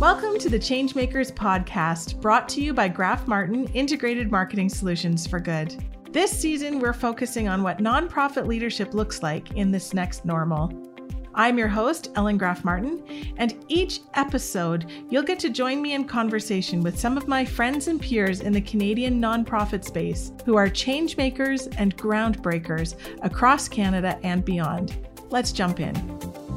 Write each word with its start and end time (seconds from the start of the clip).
Welcome 0.00 0.38
to 0.38 0.48
the 0.48 0.58
Changemakers 0.58 1.30
podcast, 1.30 2.22
brought 2.22 2.48
to 2.48 2.62
you 2.62 2.72
by 2.72 2.88
Graf 2.88 3.28
Martin 3.28 3.66
Integrated 3.74 4.30
Marketing 4.30 4.70
Solutions 4.70 5.26
for 5.26 5.38
Good. 5.38 5.84
This 6.10 6.30
season, 6.30 6.78
we're 6.78 6.94
focusing 6.94 7.48
on 7.48 7.62
what 7.62 7.80
nonprofit 7.80 8.46
leadership 8.46 8.94
looks 8.94 9.22
like 9.22 9.52
in 9.56 9.70
this 9.70 9.92
next 9.92 10.24
normal. 10.24 10.72
I'm 11.34 11.58
your 11.58 11.68
host, 11.68 12.12
Ellen 12.16 12.38
Graf 12.38 12.64
Martin, 12.64 13.34
and 13.36 13.62
each 13.68 14.00
episode, 14.14 14.90
you'll 15.10 15.22
get 15.22 15.38
to 15.40 15.50
join 15.50 15.82
me 15.82 15.92
in 15.92 16.06
conversation 16.06 16.80
with 16.80 16.98
some 16.98 17.18
of 17.18 17.28
my 17.28 17.44
friends 17.44 17.86
and 17.86 18.00
peers 18.00 18.40
in 18.40 18.54
the 18.54 18.62
Canadian 18.62 19.20
nonprofit 19.20 19.84
space 19.84 20.32
who 20.46 20.56
are 20.56 20.70
change 20.70 21.18
makers 21.18 21.66
and 21.76 21.94
groundbreakers 21.98 22.96
across 23.22 23.68
Canada 23.68 24.18
and 24.22 24.46
beyond. 24.46 25.06
Let's 25.28 25.52
jump 25.52 25.78
in. 25.78 26.49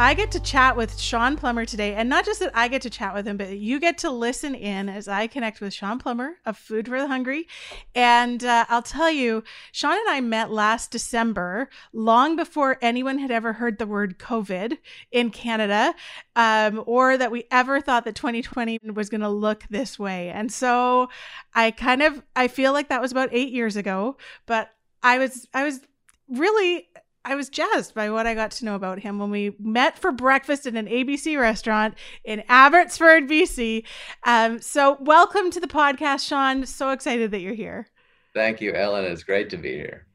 I 0.00 0.14
get 0.14 0.30
to 0.30 0.40
chat 0.40 0.76
with 0.76 0.96
Shawn 0.96 1.36
Plummer 1.36 1.64
today, 1.64 1.96
and 1.96 2.08
not 2.08 2.24
just 2.24 2.38
that 2.38 2.52
I 2.54 2.68
get 2.68 2.82
to 2.82 2.90
chat 2.90 3.14
with 3.14 3.26
him, 3.26 3.36
but 3.36 3.58
you 3.58 3.80
get 3.80 3.98
to 3.98 4.10
listen 4.10 4.54
in 4.54 4.88
as 4.88 5.08
I 5.08 5.26
connect 5.26 5.60
with 5.60 5.74
Shawn 5.74 5.98
Plummer 5.98 6.36
of 6.46 6.56
Food 6.56 6.86
for 6.86 7.00
the 7.00 7.08
Hungry. 7.08 7.48
And 7.96 8.44
uh, 8.44 8.64
I'll 8.68 8.80
tell 8.80 9.10
you, 9.10 9.42
Shawn 9.72 9.98
and 9.98 10.08
I 10.08 10.20
met 10.20 10.52
last 10.52 10.92
December, 10.92 11.68
long 11.92 12.36
before 12.36 12.78
anyone 12.80 13.18
had 13.18 13.32
ever 13.32 13.54
heard 13.54 13.78
the 13.78 13.88
word 13.88 14.20
COVID 14.20 14.78
in 15.10 15.30
Canada, 15.30 15.92
um, 16.36 16.84
or 16.86 17.16
that 17.16 17.32
we 17.32 17.48
ever 17.50 17.80
thought 17.80 18.04
that 18.04 18.14
2020 18.14 18.78
was 18.94 19.08
going 19.08 19.22
to 19.22 19.28
look 19.28 19.64
this 19.68 19.98
way. 19.98 20.28
And 20.28 20.52
so 20.52 21.08
I 21.54 21.72
kind 21.72 22.04
of 22.04 22.22
I 22.36 22.46
feel 22.46 22.72
like 22.72 22.88
that 22.90 23.02
was 23.02 23.10
about 23.10 23.30
eight 23.32 23.50
years 23.52 23.74
ago, 23.74 24.16
but 24.46 24.70
I 25.02 25.18
was 25.18 25.48
I 25.52 25.64
was 25.64 25.80
really 26.28 26.86
I 27.28 27.34
was 27.34 27.50
jazzed 27.50 27.92
by 27.92 28.08
what 28.08 28.26
I 28.26 28.34
got 28.34 28.52
to 28.52 28.64
know 28.64 28.74
about 28.74 29.00
him 29.00 29.18
when 29.18 29.30
we 29.30 29.54
met 29.58 29.98
for 29.98 30.10
breakfast 30.12 30.66
in 30.66 30.78
an 30.78 30.86
ABC 30.86 31.38
restaurant 31.38 31.94
in 32.24 32.42
Abbotsford, 32.48 33.28
BC. 33.28 33.84
Um, 34.22 34.62
so, 34.62 34.96
welcome 34.98 35.50
to 35.50 35.60
the 35.60 35.66
podcast, 35.66 36.26
Shawn. 36.26 36.64
So 36.64 36.88
excited 36.90 37.30
that 37.32 37.40
you're 37.40 37.52
here. 37.52 37.86
Thank 38.34 38.62
you, 38.62 38.72
Ellen. 38.72 39.04
It's 39.04 39.24
great 39.24 39.50
to 39.50 39.58
be 39.58 39.74
here. 39.74 40.06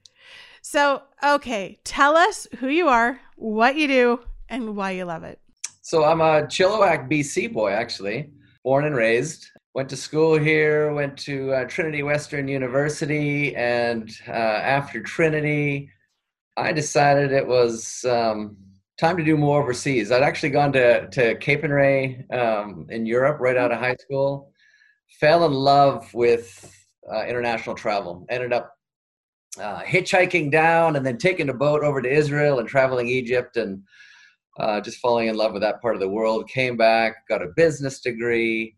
So, 0.63 1.03
okay, 1.23 1.77
tell 1.83 2.17
us 2.17 2.47
who 2.57 2.69
you 2.69 2.88
are, 2.88 3.19
what 3.35 3.75
you 3.75 3.88
do, 3.88 4.19
and 4.49 4.75
why 4.75 4.91
you 4.91 5.05
love 5.05 5.23
it. 5.23 5.39
So, 5.83 6.05
I'm 6.05 6.19
a 6.19 6.41
Chilliwack, 6.47 7.11
BC 7.11 7.53
boy, 7.53 7.73
actually, 7.73 8.31
born 8.63 8.85
and 8.85 8.95
raised. 8.95 9.51
Went 9.75 9.89
to 9.89 9.97
school 9.97 10.39
here, 10.39 10.91
went 10.95 11.16
to 11.19 11.53
uh, 11.53 11.66
Trinity 11.66 12.01
Western 12.01 12.47
University, 12.47 13.55
and 13.55 14.09
uh, 14.27 14.31
after 14.31 14.99
Trinity, 14.99 15.91
I 16.55 16.71
decided 16.71 17.31
it 17.31 17.47
was 17.47 18.05
um, 18.07 18.57
time 18.99 19.17
to 19.17 19.23
do 19.23 19.37
more 19.37 19.61
overseas. 19.61 20.11
I'd 20.11 20.23
actually 20.23 20.51
gone 20.51 20.71
to, 20.73 21.09
to 21.09 21.35
Capernwray 21.35 22.31
um, 22.33 22.87
in 22.89 23.05
Europe 23.05 23.39
right 23.39 23.57
out 23.57 23.71
of 23.71 23.79
high 23.79 23.95
school, 23.95 24.51
fell 25.19 25.45
in 25.45 25.53
love 25.53 26.13
with 26.13 26.71
uh, 27.11 27.25
international 27.25 27.75
travel, 27.75 28.25
ended 28.29 28.53
up 28.53 28.71
uh, 29.59 29.81
hitchhiking 29.81 30.51
down 30.51 30.95
and 30.95 31.05
then 31.05 31.17
taking 31.17 31.49
a 31.49 31.53
boat 31.53 31.83
over 31.83 32.01
to 32.01 32.11
Israel 32.11 32.59
and 32.59 32.67
traveling 32.67 33.07
Egypt 33.07 33.57
and 33.57 33.81
uh, 34.59 34.79
just 34.79 34.99
falling 34.99 35.27
in 35.27 35.35
love 35.35 35.53
with 35.53 35.61
that 35.63 35.81
part 35.81 35.95
of 35.95 36.01
the 36.01 36.09
world. 36.09 36.47
Came 36.49 36.77
back, 36.77 37.27
got 37.27 37.41
a 37.41 37.53
business 37.55 37.99
degree, 37.99 38.75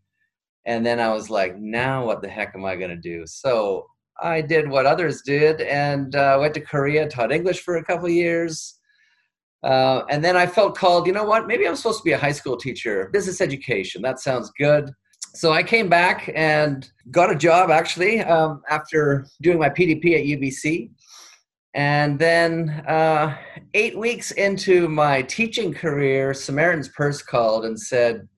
and 0.66 0.86
then 0.86 1.00
I 1.00 1.14
was 1.14 1.30
like, 1.30 1.58
now 1.58 2.06
what 2.06 2.22
the 2.22 2.30
heck 2.30 2.56
am 2.56 2.66
I 2.66 2.76
going 2.76 2.90
to 2.90 2.96
do? 2.96 3.26
So 3.26 3.86
I 4.22 4.42
did 4.42 4.70
what 4.70 4.86
others 4.86 5.22
did 5.22 5.62
and 5.62 6.16
uh, 6.16 6.38
went 6.40 6.54
to 6.54 6.62
Korea, 6.62 7.08
taught 7.08 7.32
English 7.32 7.62
for 7.62 7.78
a 7.78 7.84
couple 7.84 8.08
years. 8.10 8.80
Uh, 9.64 10.04
and 10.10 10.24
then 10.24 10.38
I 10.38 10.46
felt 10.46 10.78
called, 10.78 11.08
you 11.08 11.14
know 11.14 11.24
what, 11.24 11.48
maybe 11.48 11.68
I'm 11.68 11.76
supposed 11.76 12.00
to 12.00 12.04
be 12.04 12.12
a 12.12 12.18
high 12.18 12.32
school 12.32 12.56
teacher, 12.56 13.10
business 13.12 13.42
education. 13.42 14.02
That 14.02 14.20
sounds 14.20 14.52
good. 14.60 14.92
So 15.34 15.52
I 15.52 15.64
came 15.64 15.90
back 15.90 16.32
and 16.34 16.90
got 17.12 17.32
a 17.32 17.36
job 17.36 17.70
actually 17.70 18.22
um, 18.22 18.62
after 18.70 19.28
doing 19.42 19.60
my 19.60 19.70
PDP 19.70 20.20
at 20.20 20.40
UBC. 20.40 20.92
And 21.74 22.18
then 22.18 22.70
uh, 22.88 23.36
eight 23.74 23.98
weeks 23.98 24.32
into 24.32 24.88
my 24.88 25.24
teaching 25.24 25.74
career, 25.74 26.34
Samaritan's 26.34 26.88
Purse 26.88 27.22
called 27.22 27.66
and 27.66 27.78
said, 27.78 28.30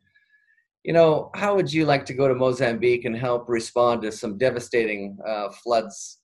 you 0.88 0.94
know, 0.94 1.30
how 1.36 1.53
would 1.53 1.72
you 1.72 1.86
like 1.86 2.06
to 2.06 2.14
go 2.14 2.30
to 2.30 2.34
Mozambique 2.34 3.03
and 3.03 3.14
help 3.14 3.50
respond 3.50 4.02
to 4.02 4.12
some 4.12 4.38
devastating 4.38 5.18
uh, 5.28 5.50
floods 5.50 6.20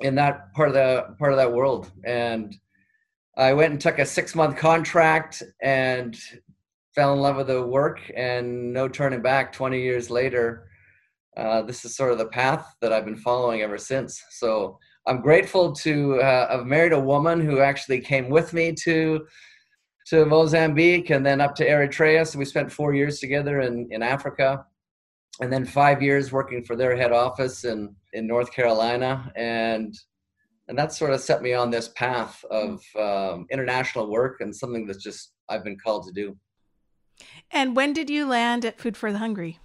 in 0.00 0.14
that 0.14 0.50
part 0.54 0.68
of 0.68 0.74
the 0.74 1.14
part 1.18 1.32
of 1.32 1.36
that 1.36 1.52
world? 1.52 1.92
And 2.06 2.56
I 3.36 3.52
went 3.52 3.72
and 3.72 3.80
took 3.80 3.98
a 3.98 4.06
six 4.06 4.34
month 4.34 4.56
contract 4.56 5.42
and 5.62 6.18
fell 6.94 7.12
in 7.12 7.20
love 7.20 7.36
with 7.36 7.48
the 7.48 7.62
work, 7.62 8.00
and 8.16 8.72
no 8.72 8.88
turning 8.88 9.20
back. 9.20 9.52
Twenty 9.52 9.82
years 9.82 10.08
later, 10.08 10.66
uh, 11.36 11.60
this 11.60 11.84
is 11.84 11.94
sort 11.94 12.12
of 12.12 12.18
the 12.18 12.28
path 12.28 12.74
that 12.80 12.94
I've 12.94 13.04
been 13.04 13.14
following 13.14 13.60
ever 13.60 13.76
since. 13.76 14.24
So 14.30 14.78
I'm 15.06 15.20
grateful 15.20 15.72
to 15.74 16.18
uh, 16.22 16.56
have 16.56 16.66
married 16.66 16.94
a 16.94 17.00
woman 17.00 17.42
who 17.42 17.60
actually 17.60 18.00
came 18.00 18.30
with 18.30 18.54
me 18.54 18.74
to 18.84 19.26
to 20.10 20.26
Mozambique 20.26 21.10
and 21.10 21.24
then 21.24 21.40
up 21.40 21.54
to 21.54 21.66
Eritrea. 21.66 22.26
So 22.26 22.40
we 22.40 22.44
spent 22.44 22.72
four 22.72 22.94
years 22.94 23.20
together 23.20 23.60
in, 23.60 23.86
in 23.92 24.02
Africa 24.02 24.66
and 25.40 25.52
then 25.52 25.64
five 25.64 26.02
years 26.02 26.32
working 26.32 26.64
for 26.64 26.74
their 26.74 26.96
head 26.96 27.12
office 27.12 27.64
in, 27.64 27.94
in 28.12 28.26
North 28.26 28.52
Carolina. 28.52 29.30
And, 29.36 29.94
and 30.66 30.76
that 30.76 30.92
sort 30.92 31.12
of 31.12 31.20
set 31.20 31.42
me 31.42 31.54
on 31.54 31.70
this 31.70 31.90
path 31.90 32.44
of 32.50 32.82
um, 32.98 33.46
international 33.52 34.10
work 34.10 34.40
and 34.40 34.54
something 34.54 34.84
that's 34.84 35.02
just 35.02 35.32
I've 35.48 35.62
been 35.62 35.78
called 35.78 36.08
to 36.08 36.12
do. 36.12 36.36
And 37.52 37.76
when 37.76 37.92
did 37.92 38.10
you 38.10 38.26
land 38.26 38.64
at 38.64 38.80
Food 38.80 38.96
for 38.96 39.12
the 39.12 39.18
Hungry? 39.18 39.60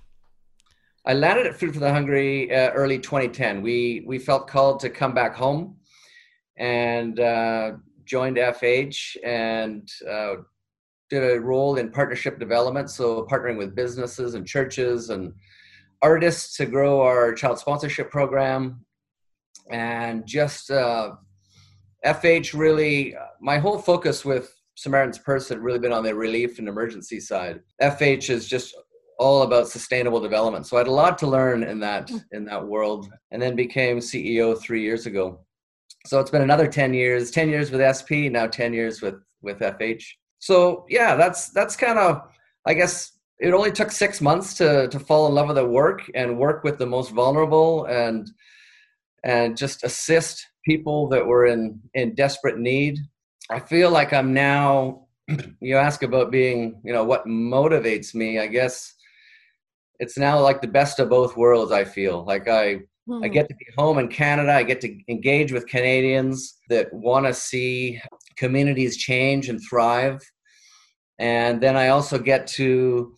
I 1.08 1.14
landed 1.14 1.48
at 1.48 1.56
Food 1.56 1.74
for 1.74 1.80
the 1.80 1.92
Hungry 1.92 2.54
uh, 2.54 2.70
early 2.72 3.00
2010. 3.00 3.62
We 3.62 4.04
we 4.08 4.18
felt 4.18 4.48
called 4.48 4.80
to 4.82 4.90
come 4.90 5.14
back 5.14 5.36
home, 5.36 5.78
and 6.58 7.20
uh, 7.20 7.74
joined 8.06 8.38
FH 8.38 9.18
and 9.24 9.90
uh, 10.10 10.36
did 11.10 11.24
a 11.24 11.40
role 11.40 11.76
in 11.78 11.92
partnership 11.92 12.40
development, 12.40 12.90
so 12.90 13.26
partnering 13.30 13.58
with 13.58 13.76
businesses 13.76 14.34
and 14.34 14.48
churches 14.48 15.10
and 15.10 15.34
artists 16.02 16.58
to 16.58 16.66
grow 16.66 17.02
our 17.02 17.34
child 17.34 17.60
sponsorship 17.60 18.10
program. 18.10 18.86
And 19.72 20.26
just 20.26 20.72
uh, 20.72 21.14
FH 22.06 22.58
really, 22.58 23.16
my 23.42 23.58
whole 23.58 23.78
focus 23.78 24.24
with 24.24 24.54
Samaritan's 24.76 25.20
Purse 25.20 25.50
had 25.50 25.60
really 25.60 25.80
been 25.80 25.94
on 25.94 26.04
the 26.04 26.14
relief 26.14 26.60
and 26.60 26.68
emergency 26.68 27.20
side. 27.20 27.62
FH 27.82 28.30
is 28.30 28.48
just 28.48 28.76
all 29.18 29.44
about 29.44 29.68
sustainable 29.68 30.20
development. 30.20 30.68
So 30.68 30.78
I 30.78 30.82
had 30.82 30.88
a 30.88 30.92
lot 30.92 31.18
to 31.20 31.28
learn 31.28 31.64
in 31.64 31.80
that 31.80 32.12
in 32.34 32.46
that 32.46 32.68
world, 32.68 33.08
and 33.32 33.42
then 33.42 33.56
became 33.56 34.00
CEO 34.00 34.60
three 34.60 34.82
years 34.82 35.06
ago 35.06 35.40
so 36.06 36.20
it's 36.20 36.32
been 36.32 36.42
another 36.42 36.68
10 36.68 36.94
years 36.94 37.32
10 37.32 37.50
years 37.50 37.72
with 37.72 37.82
sp 37.98 38.30
now 38.30 38.48
10 38.48 38.74
years 38.74 39.02
with 39.02 39.16
with 39.42 39.60
fh 39.60 40.04
so 40.40 40.86
yeah 40.90 41.16
that's 41.16 41.50
that's 41.50 41.76
kind 41.76 42.00
of 42.00 42.22
i 42.66 42.74
guess 42.74 43.16
it 43.40 43.54
only 43.54 43.72
took 43.72 43.92
six 43.92 44.22
months 44.22 44.54
to 44.56 44.88
to 44.88 45.00
fall 45.00 45.28
in 45.28 45.36
love 45.36 45.48
with 45.48 45.58
the 45.58 45.66
work 45.66 46.02
and 46.16 46.38
work 46.38 46.64
with 46.64 46.78
the 46.78 46.86
most 46.86 47.12
vulnerable 47.12 47.86
and 47.86 48.32
and 49.24 49.58
just 49.58 49.84
assist 49.84 50.46
people 50.64 51.08
that 51.10 51.26
were 51.26 51.46
in 51.46 51.80
in 51.94 52.16
desperate 52.16 52.58
need. 52.58 53.00
I 53.50 53.60
feel 53.60 53.92
like 53.92 54.14
i'm 54.14 54.34
now 54.34 55.08
you 55.60 55.78
ask 55.78 56.04
about 56.04 56.32
being 56.32 56.82
you 56.84 56.94
know 56.94 57.04
what 57.04 57.26
motivates 57.26 58.16
me 58.16 58.40
i 58.40 58.48
guess 58.48 58.94
it's 60.00 60.18
now 60.18 60.40
like 60.40 60.62
the 60.62 60.68
best 60.68 61.00
of 61.00 61.10
both 61.10 61.38
worlds 61.38 61.72
i 61.72 61.84
feel. 61.84 62.24
Like 62.26 62.48
i 62.48 62.80
Mm-hmm. 63.08 63.24
I 63.24 63.28
get 63.28 63.48
to 63.50 63.56
be 63.56 63.66
home 63.78 64.00
in 64.00 64.08
Canada. 64.08 64.54
I 64.54 64.64
get 64.64 64.82
to 64.82 64.98
engage 65.08 65.52
with 65.52 65.68
Canadians 65.68 66.58
that 66.70 66.92
want 66.92 67.26
to 67.28 67.34
see 67.34 68.02
communities 68.36 68.98
change 68.98 69.50
and 69.50 69.60
thrive. 69.70 70.20
And 71.20 71.62
then 71.62 71.78
I 71.78 71.90
also 71.90 72.18
get 72.18 72.48
to 72.48 73.16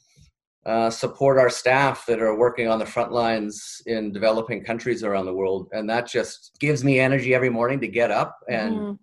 uh, 0.65 0.89
support 0.89 1.37
our 1.39 1.49
staff 1.49 2.05
that 2.05 2.21
are 2.21 2.35
working 2.35 2.67
on 2.67 2.77
the 2.77 2.85
front 2.85 3.13
lines 3.13 3.81
in 3.85 4.11
developing 4.11 4.63
countries 4.65 5.01
around 5.01 5.25
the 5.25 5.33
world. 5.33 5.69
And 5.71 5.89
that 5.89 6.07
just 6.07 6.57
gives 6.59 6.83
me 6.83 6.99
energy 6.99 7.33
every 7.33 7.49
morning 7.49 7.79
to 7.79 7.87
get 7.87 8.11
up 8.11 8.37
and 8.49 8.75
mm-hmm. 8.75 8.93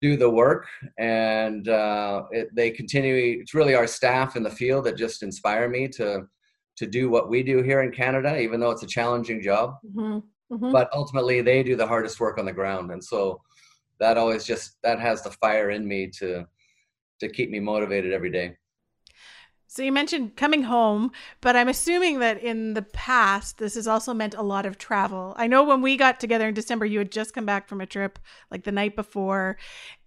do 0.00 0.16
the 0.16 0.30
work. 0.30 0.68
And 0.98 1.68
uh, 1.68 2.22
it, 2.30 2.54
they 2.54 2.70
continue, 2.70 3.40
it's 3.40 3.54
really 3.54 3.74
our 3.74 3.88
staff 3.88 4.36
in 4.36 4.44
the 4.44 4.50
field 4.50 4.84
that 4.84 4.96
just 4.96 5.24
inspire 5.24 5.68
me 5.68 5.88
to 5.88 6.28
to 6.80 6.86
do 6.86 7.10
what 7.10 7.28
we 7.28 7.42
do 7.42 7.62
here 7.62 7.82
in 7.82 7.92
Canada, 7.92 8.40
even 8.40 8.58
though 8.58 8.70
it's 8.70 8.82
a 8.82 8.86
challenging 8.86 9.42
job. 9.42 9.76
Mm-hmm. 9.86 10.54
Mm-hmm. 10.54 10.72
But 10.72 10.88
ultimately, 10.94 11.42
they 11.42 11.62
do 11.62 11.76
the 11.76 11.86
hardest 11.86 12.18
work 12.18 12.38
on 12.38 12.46
the 12.46 12.54
ground, 12.54 12.90
and 12.90 13.04
so 13.04 13.42
that 13.98 14.16
always 14.16 14.44
just 14.44 14.78
that 14.82 14.98
has 14.98 15.22
the 15.22 15.30
fire 15.30 15.70
in 15.70 15.86
me 15.86 16.08
to 16.18 16.46
to 17.20 17.28
keep 17.28 17.50
me 17.50 17.60
motivated 17.60 18.12
every 18.12 18.30
day. 18.30 18.56
So 19.66 19.82
you 19.82 19.92
mentioned 19.92 20.36
coming 20.36 20.62
home, 20.64 21.12
but 21.42 21.54
I'm 21.54 21.68
assuming 21.68 22.18
that 22.20 22.42
in 22.42 22.72
the 22.72 22.82
past 22.82 23.58
this 23.58 23.74
has 23.74 23.86
also 23.86 24.14
meant 24.14 24.34
a 24.34 24.42
lot 24.42 24.64
of 24.64 24.78
travel. 24.78 25.34
I 25.36 25.46
know 25.46 25.62
when 25.62 25.82
we 25.82 25.98
got 25.98 26.18
together 26.18 26.48
in 26.48 26.54
December 26.54 26.86
you 26.86 26.98
had 26.98 27.12
just 27.12 27.34
come 27.34 27.46
back 27.46 27.68
from 27.68 27.80
a 27.82 27.86
trip 27.86 28.18
like 28.50 28.64
the 28.64 28.72
night 28.72 28.96
before 28.96 29.58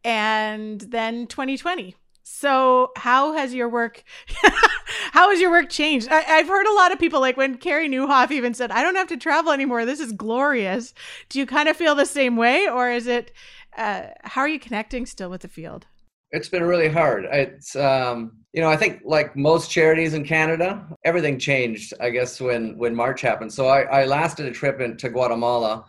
and 0.04 0.82
then 0.82 1.28
2020 1.28 1.96
So, 2.24 2.92
how 2.98 3.34
has 3.34 3.54
your 3.54 3.70
work 3.70 4.04
how 5.14 5.30
has 5.30 5.40
your 5.40 5.52
work 5.52 5.70
changed? 5.70 6.08
I, 6.10 6.22
have 6.22 6.48
heard 6.48 6.66
a 6.66 6.74
lot 6.74 6.92
of 6.92 6.98
people 6.98 7.22
like 7.22 7.38
when 7.38 7.58
Carey 7.58 7.88
Nieuwhof 7.88 8.32
even 8.32 8.56
said, 8.56 8.72
"I 8.72 8.82
don't 8.82 8.96
have 8.96 9.10
to 9.10 9.18
travel 9.18 9.52
anymore. 9.52 9.86
This 9.86 10.00
is 10.00 10.12
glorious." 10.12 10.92
Do 11.30 11.38
you 11.38 11.46
kind 11.46 11.70
of 11.70 11.78
feel 11.78 11.94
the 11.94 12.08
same 12.08 12.36
way, 12.36 12.68
or 12.68 12.90
is 12.90 13.06
it? 13.06 13.32
Uh, 13.78 14.08
how 14.24 14.42
are 14.42 14.48
you 14.48 14.60
connecting 14.60 15.06
still 15.06 15.30
with 15.30 15.42
the 15.42 15.48
field? 15.48 15.86
It's 16.32 16.50
been 16.50 16.64
really 16.64 16.90
hard. 16.90 17.26
It's 17.32 17.76
um, 17.76 18.32
you 18.54 18.62
know 18.62 18.72
I 18.72 18.76
think 18.76 19.02
like 19.06 19.36
most 19.36 19.70
charities 19.70 20.16
in 20.16 20.26
Canada, 20.26 20.84
everything 21.06 21.38
changed. 21.38 21.94
I 22.02 22.10
guess 22.10 22.42
when 22.42 22.76
when 22.80 22.96
March 22.96 23.22
happened. 23.22 23.54
So 23.54 23.68
I, 23.68 23.82
I 23.82 24.06
lasted 24.06 24.48
a 24.48 24.52
trip 24.52 24.82
into 24.82 25.10
Guatemala 25.10 25.86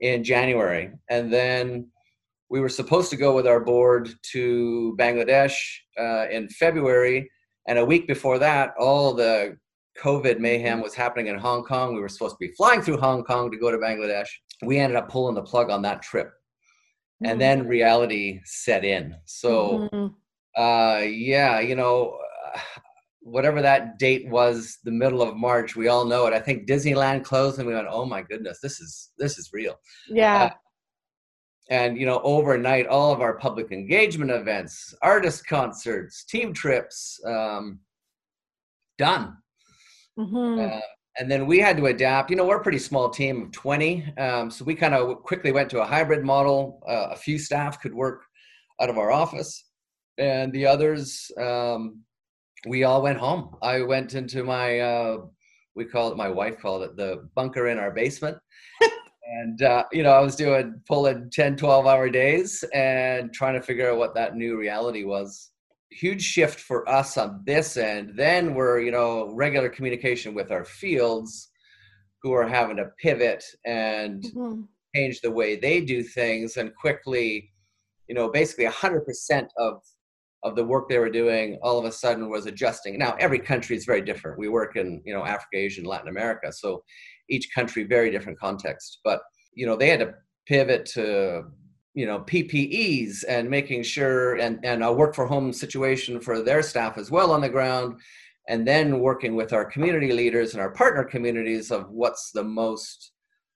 in 0.00 0.22
January, 0.22 0.90
and 1.08 1.32
then 1.32 1.86
we 2.50 2.60
were 2.60 2.68
supposed 2.68 3.08
to 3.08 3.16
go 3.16 3.34
with 3.34 3.46
our 3.46 3.60
board 3.60 4.10
to 4.32 4.94
Bangladesh 4.98 5.54
uh, 5.98 6.26
in 6.28 6.50
February, 6.50 7.30
and 7.66 7.78
a 7.78 7.84
week 7.84 8.06
before 8.06 8.38
that, 8.38 8.74
all 8.78 9.14
the 9.14 9.56
COVID 9.98 10.38
mayhem 10.38 10.80
was 10.80 10.94
happening 10.94 11.26
in 11.26 11.38
Hong 11.38 11.62
Kong. 11.62 11.94
We 11.94 12.00
were 12.00 12.08
supposed 12.08 12.36
to 12.36 12.46
be 12.46 12.52
flying 12.56 12.82
through 12.82 12.98
Hong 12.98 13.22
Kong 13.24 13.50
to 13.50 13.58
go 13.58 13.70
to 13.70 13.78
Bangladesh. 13.78 14.28
We 14.62 14.78
ended 14.78 14.96
up 14.96 15.10
pulling 15.10 15.34
the 15.34 15.42
plug 15.42 15.70
on 15.70 15.82
that 15.82 16.02
trip, 16.02 16.28
mm-hmm. 16.28 17.32
and 17.32 17.40
then 17.40 17.66
reality 17.66 18.40
set 18.44 18.84
in. 18.84 19.14
So, 19.26 19.88
mm-hmm. 19.92 20.60
uh, 20.60 21.00
yeah, 21.00 21.60
you 21.60 21.74
know. 21.74 22.18
whatever 23.22 23.60
that 23.60 23.98
date 23.98 24.26
was 24.30 24.78
the 24.82 24.90
middle 24.90 25.20
of 25.20 25.36
march 25.36 25.76
we 25.76 25.88
all 25.88 26.06
know 26.06 26.26
it 26.26 26.32
i 26.32 26.40
think 26.40 26.66
disneyland 26.66 27.22
closed 27.22 27.58
and 27.58 27.68
we 27.68 27.74
went 27.74 27.86
oh 27.88 28.06
my 28.06 28.22
goodness 28.22 28.60
this 28.62 28.80
is 28.80 29.10
this 29.18 29.38
is 29.38 29.50
real 29.52 29.78
yeah 30.08 30.44
uh, 30.44 30.50
and 31.70 31.96
you 31.96 32.04
know 32.04 32.20
overnight 32.22 32.86
all 32.86 33.12
of 33.12 33.20
our 33.20 33.34
public 33.34 33.72
engagement 33.72 34.30
events 34.30 34.94
artist 35.02 35.46
concerts 35.46 36.24
team 36.24 36.52
trips 36.52 37.20
um, 37.24 37.78
done. 38.98 39.36
Mm-hmm. 40.18 40.60
uh, 40.60 40.80
and 41.18 41.30
then 41.30 41.46
we 41.46 41.58
had 41.58 41.76
to 41.76 41.86
adapt. 41.86 42.30
You 42.30 42.36
know 42.36 42.44
we're 42.44 42.60
a 42.60 42.62
pretty 42.62 42.78
small 42.78 43.08
team 43.08 43.42
of 43.42 43.52
20 43.52 44.14
um, 44.18 44.50
so 44.50 44.64
we 44.64 44.74
kind 44.74 44.94
of 44.94 45.22
quickly 45.22 45.52
went 45.52 45.70
to 45.70 45.80
a 45.80 45.86
hybrid 45.86 46.24
model. 46.24 46.82
Uh, 46.86 47.08
a 47.12 47.16
few 47.16 47.38
staff 47.38 47.80
could 47.80 47.94
work 47.94 48.24
out 48.80 48.90
of 48.90 48.98
our 48.98 49.10
office 49.10 49.64
and 50.18 50.52
the 50.52 50.66
others 50.66 51.30
um, 51.38 52.02
we 52.66 52.84
all 52.84 53.00
went 53.00 53.18
home. 53.18 53.56
I 53.62 53.80
went 53.82 54.14
into 54.14 54.44
my 54.44 54.80
uh, 54.80 55.18
we 55.74 55.84
call 55.84 56.10
it 56.10 56.16
my 56.16 56.28
wife 56.28 56.58
called 56.60 56.82
it 56.82 56.96
the 56.96 57.28
bunker 57.34 57.68
in 57.68 57.78
our 57.78 57.90
basement 57.90 58.36
and 59.30 59.62
uh, 59.62 59.84
you 59.92 60.02
know 60.02 60.10
i 60.10 60.20
was 60.20 60.36
doing 60.36 60.80
pulling 60.86 61.30
10 61.30 61.56
12 61.56 61.86
hour 61.86 62.08
days 62.10 62.64
and 62.74 63.32
trying 63.32 63.54
to 63.54 63.62
figure 63.62 63.90
out 63.90 63.98
what 63.98 64.14
that 64.14 64.36
new 64.36 64.58
reality 64.58 65.04
was. 65.04 65.50
Huge 65.92 66.22
shift 66.22 66.60
for 66.60 66.88
us 66.88 67.16
on 67.16 67.42
this 67.44 67.76
end. 67.76 68.12
Then 68.14 68.54
we're 68.54 68.80
you 68.80 68.90
know 68.90 69.32
regular 69.34 69.68
communication 69.68 70.34
with 70.34 70.50
our 70.50 70.64
fields 70.64 71.50
who 72.22 72.32
are 72.32 72.46
having 72.46 72.76
to 72.76 72.90
pivot 72.98 73.42
and 73.64 74.22
mm-hmm. 74.22 74.62
change 74.94 75.20
the 75.20 75.30
way 75.30 75.56
they 75.56 75.80
do 75.80 76.02
things 76.02 76.58
and 76.58 76.74
quickly 76.74 77.50
you 78.08 78.14
know 78.14 78.28
basically 78.28 78.66
100% 78.66 79.48
of 79.56 79.80
of 80.42 80.56
the 80.56 80.64
work 80.64 80.88
they 80.88 80.98
were 80.98 81.10
doing 81.10 81.58
all 81.62 81.78
of 81.78 81.84
a 81.84 81.92
sudden 81.92 82.30
was 82.30 82.46
adjusting. 82.46 82.98
Now 82.98 83.14
every 83.20 83.38
country 83.38 83.76
is 83.76 83.84
very 83.84 84.00
different. 84.00 84.38
We 84.38 84.48
work 84.48 84.76
in 84.76 85.02
you 85.04 85.14
know 85.14 85.24
africa 85.24 85.56
asia 85.56 85.80
and 85.80 85.88
latin 85.88 86.08
america. 86.08 86.52
So 86.52 86.82
each 87.30 87.48
country 87.54 87.84
very 87.84 88.10
different 88.10 88.38
context. 88.38 88.98
But 89.04 89.20
you 89.54 89.66
know 89.66 89.76
they 89.76 89.88
had 89.88 90.00
to 90.00 90.14
pivot 90.46 90.86
to 90.86 91.44
you 91.94 92.06
know 92.06 92.20
ppes 92.20 93.24
and 93.28 93.50
making 93.50 93.82
sure 93.82 94.36
and 94.36 94.64
and 94.64 94.82
a 94.82 94.92
work 94.92 95.14
for 95.14 95.26
home 95.26 95.52
situation 95.52 96.20
for 96.20 96.42
their 96.42 96.62
staff 96.62 96.98
as 96.98 97.10
well 97.10 97.32
on 97.32 97.40
the 97.40 97.48
ground 97.48 98.00
and 98.48 98.66
then 98.66 99.00
working 99.00 99.36
with 99.36 99.52
our 99.52 99.64
community 99.64 100.12
leaders 100.12 100.54
and 100.54 100.60
our 100.60 100.72
partner 100.72 101.04
communities 101.04 101.70
of 101.70 101.88
what's 101.90 102.32
the 102.32 102.42
most 102.42 103.12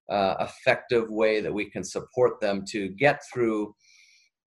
uh, 0.09 0.35
effective 0.41 1.11
way 1.11 1.41
that 1.41 1.53
we 1.53 1.69
can 1.71 1.82
support 1.82 2.41
them 2.41 2.65
to 2.69 2.88
get 2.91 3.21
through. 3.32 3.75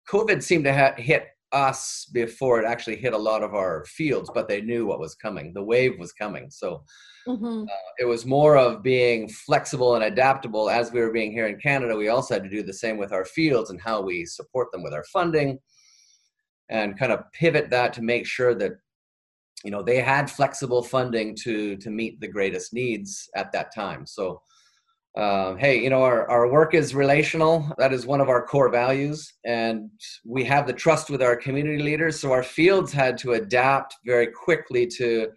Covid 0.10 0.44
seemed 0.44 0.66
to 0.66 0.74
ha- 0.74 0.96
hit 0.98 1.28
us 1.54 2.06
before 2.12 2.60
it 2.60 2.66
actually 2.66 2.96
hit 2.96 3.14
a 3.14 3.18
lot 3.18 3.44
of 3.44 3.54
our 3.54 3.86
fields 3.86 4.30
but 4.34 4.48
they 4.48 4.62
knew 4.62 4.86
what 4.86 5.00
was 5.00 5.16
coming 5.16 5.54
the 5.54 5.64
wave 5.64 5.98
was 6.00 6.12
coming 6.12 6.50
so 6.50 6.84
Mm-hmm. 7.28 7.64
Uh, 7.64 7.92
it 8.00 8.06
was 8.06 8.26
more 8.26 8.58
of 8.58 8.84
being 8.84 9.30
flexible 9.30 9.96
and 9.96 10.04
adaptable 10.04 10.70
as 10.70 10.92
we 10.92 11.00
were 11.00 11.12
being 11.12 11.32
here 11.32 11.48
in 11.48 11.58
Canada. 11.58 11.96
We 11.96 12.10
also 12.10 12.34
had 12.34 12.44
to 12.44 12.50
do 12.50 12.64
the 12.64 12.74
same 12.74 12.98
with 12.98 13.14
our 13.14 13.26
fields 13.26 13.70
and 13.70 13.80
how 13.80 14.02
we 14.02 14.26
support 14.26 14.72
them 14.72 14.84
with 14.84 14.94
our 14.94 15.06
funding 15.06 15.60
and 16.70 16.98
kind 16.98 17.12
of 17.12 17.32
pivot 17.32 17.70
that 17.70 17.94
to 17.94 18.02
make 18.02 18.26
sure 18.26 18.54
that 18.56 18.72
you 19.64 19.72
know 19.72 19.82
they 19.82 20.02
had 20.02 20.30
flexible 20.30 20.84
funding 20.84 21.36
to 21.36 21.78
to 21.78 21.90
meet 21.90 22.20
the 22.20 22.28
greatest 22.28 22.74
needs 22.74 23.30
at 23.36 23.52
that 23.52 23.74
time 23.74 24.06
so 24.06 24.42
uh, 25.15 25.54
hey 25.56 25.80
you 25.80 25.89
know 25.89 26.01
our, 26.01 26.27
our 26.30 26.51
work 26.51 26.74
is 26.74 26.95
relational. 26.95 27.71
That 27.77 27.94
is 27.94 28.07
one 28.07 28.19
of 28.19 28.30
our 28.30 28.45
core 28.45 28.69
values. 28.69 29.33
And 29.45 29.92
we 30.25 30.44
have 30.45 30.65
the 30.65 30.74
trust 30.74 31.10
with 31.10 31.21
our 31.21 31.36
community 31.36 31.83
leaders. 31.83 32.19
So 32.19 32.31
our 32.31 32.44
fields 32.44 32.92
had 32.92 33.18
to 33.19 33.33
adapt 33.33 33.95
very 34.06 34.27
quickly 34.27 34.88
to 34.98 35.30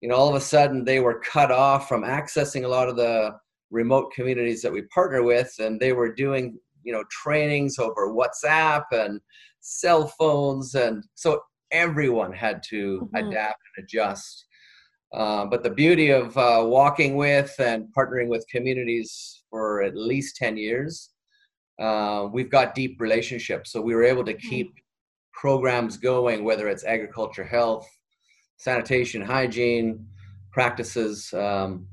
you 0.00 0.08
know 0.08 0.14
all 0.14 0.28
of 0.28 0.34
a 0.34 0.40
sudden 0.40 0.84
they 0.84 1.00
were 1.00 1.20
cut 1.20 1.50
off 1.50 1.88
from 1.88 2.02
accessing 2.02 2.64
a 2.64 2.68
lot 2.68 2.88
of 2.88 2.96
the 2.96 3.32
remote 3.70 4.12
communities 4.12 4.60
that 4.62 4.72
we 4.72 4.82
partner 4.82 5.22
with. 5.22 5.52
And 5.58 5.80
they 5.80 5.94
were 5.94 6.12
doing 6.12 6.58
you 6.82 6.92
know 6.92 7.04
trainings 7.10 7.78
over 7.78 8.12
whatsapp 8.12 8.84
and 8.92 9.20
cell 9.60 10.06
phones. 10.18 10.74
And 10.74 11.02
so 11.14 11.40
everyone 11.72 12.32
had 12.32 12.62
to 12.68 13.08
mm-hmm. 13.14 13.26
adapt 13.28 13.60
and 13.76 13.84
adjust 13.84 14.46
uh, 15.14 15.44
but 15.46 15.62
the 15.62 15.70
beauty 15.70 16.10
of 16.10 16.36
uh, 16.36 16.62
walking 16.64 17.16
with 17.16 17.54
and 17.58 17.86
partnering 17.96 18.28
with 18.28 18.46
communities 18.48 19.42
for 19.50 19.82
at 19.82 19.96
least 19.96 20.36
10 20.36 20.56
years 20.56 21.10
uh, 21.80 22.28
we've 22.32 22.50
got 22.50 22.74
deep 22.74 23.00
relationships 23.00 23.72
so 23.72 23.80
we 23.80 23.94
were 23.94 24.04
able 24.04 24.24
to 24.24 24.34
mm-hmm. 24.34 24.48
keep 24.48 24.74
programs 25.32 25.96
going 25.96 26.44
whether 26.44 26.68
it's 26.68 26.84
agriculture 26.84 27.44
health 27.44 27.88
sanitation, 28.56 29.22
hygiene 29.22 30.06
practices. 30.50 31.32
Um, 31.32 31.86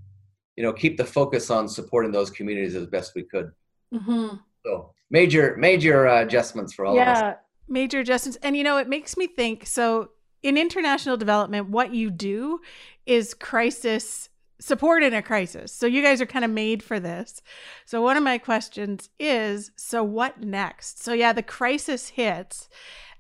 you 0.55 0.63
know, 0.63 0.73
keep 0.73 0.97
the 0.97 1.05
focus 1.05 1.49
on 1.49 1.67
supporting 1.67 2.11
those 2.11 2.29
communities 2.29 2.75
as 2.75 2.87
best 2.87 3.13
we 3.15 3.23
could. 3.23 3.51
Mm-hmm. 3.93 4.35
So 4.65 4.93
major, 5.09 5.55
major 5.57 6.07
uh, 6.07 6.21
adjustments 6.21 6.73
for 6.73 6.85
all 6.85 6.95
yeah, 6.95 7.11
of 7.11 7.17
us. 7.17 7.21
Yeah, 7.21 7.33
major 7.67 7.99
adjustments. 7.99 8.37
And 8.43 8.55
you 8.55 8.63
know, 8.63 8.77
it 8.77 8.87
makes 8.87 9.17
me 9.17 9.27
think. 9.27 9.65
So 9.65 10.11
in 10.43 10.57
international 10.57 11.17
development, 11.17 11.69
what 11.69 11.93
you 11.93 12.09
do 12.09 12.59
is 13.05 13.33
crisis 13.33 14.29
support 14.59 15.01
in 15.01 15.13
a 15.13 15.21
crisis. 15.21 15.73
So 15.73 15.87
you 15.87 16.03
guys 16.03 16.21
are 16.21 16.27
kind 16.27 16.45
of 16.45 16.51
made 16.51 16.83
for 16.83 16.99
this. 16.99 17.41
So 17.85 18.01
one 18.01 18.15
of 18.15 18.23
my 18.23 18.37
questions 18.37 19.09
is, 19.19 19.71
so 19.75 20.03
what 20.03 20.39
next? 20.39 21.03
So 21.03 21.13
yeah, 21.13 21.33
the 21.33 21.41
crisis 21.41 22.09
hits. 22.09 22.69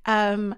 Um, 0.05 0.55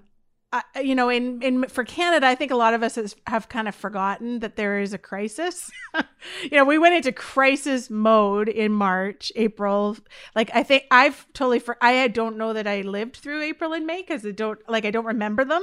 you 0.82 0.94
know, 0.94 1.08
in 1.08 1.42
in 1.42 1.68
for 1.68 1.84
Canada, 1.84 2.26
I 2.26 2.34
think 2.34 2.50
a 2.50 2.56
lot 2.56 2.74
of 2.74 2.82
us 2.82 2.96
has, 2.96 3.16
have 3.26 3.48
kind 3.48 3.68
of 3.68 3.74
forgotten 3.74 4.40
that 4.40 4.56
there 4.56 4.78
is 4.78 4.92
a 4.92 4.98
crisis. 4.98 5.70
you 6.42 6.50
know, 6.52 6.64
we 6.64 6.78
went 6.78 6.94
into 6.94 7.12
crisis 7.12 7.90
mode 7.90 8.48
in 8.48 8.72
March, 8.72 9.32
April. 9.36 9.96
Like 10.34 10.50
I 10.54 10.62
think 10.62 10.84
I've 10.90 11.26
totally 11.32 11.58
for 11.58 11.76
I 11.80 12.08
don't 12.08 12.36
know 12.36 12.52
that 12.52 12.66
I 12.66 12.82
lived 12.82 13.16
through 13.16 13.42
April 13.42 13.72
and 13.72 13.86
May 13.86 14.02
because 14.02 14.24
I 14.24 14.30
don't 14.30 14.58
like 14.68 14.84
I 14.84 14.90
don't 14.90 15.06
remember 15.06 15.44
them. 15.44 15.62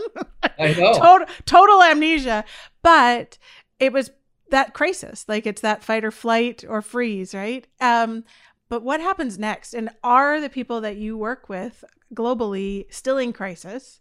I 0.60 0.74
know 0.78 0.94
total 0.94 1.28
total 1.46 1.84
amnesia. 1.84 2.44
But 2.82 3.38
it 3.80 3.94
was 3.94 4.12
that 4.50 4.74
crisis, 4.74 5.26
like 5.28 5.46
it's 5.48 5.62
that 5.62 5.84
fight 5.84 6.04
or 6.04 6.12
flight 6.12 6.64
or 6.68 6.82
freeze, 6.82 7.34
right? 7.34 7.66
Um, 7.80 8.24
but 8.70 8.84
what 8.84 9.02
happens 9.02 9.38
next? 9.38 9.74
And 9.74 9.90
are 10.04 10.40
the 10.40 10.50
people 10.50 10.80
that 10.82 10.96
you 10.96 11.18
work 11.18 11.50
with 11.50 11.84
globally 12.14 12.86
still 12.90 13.18
in 13.18 13.34
crisis? 13.34 14.00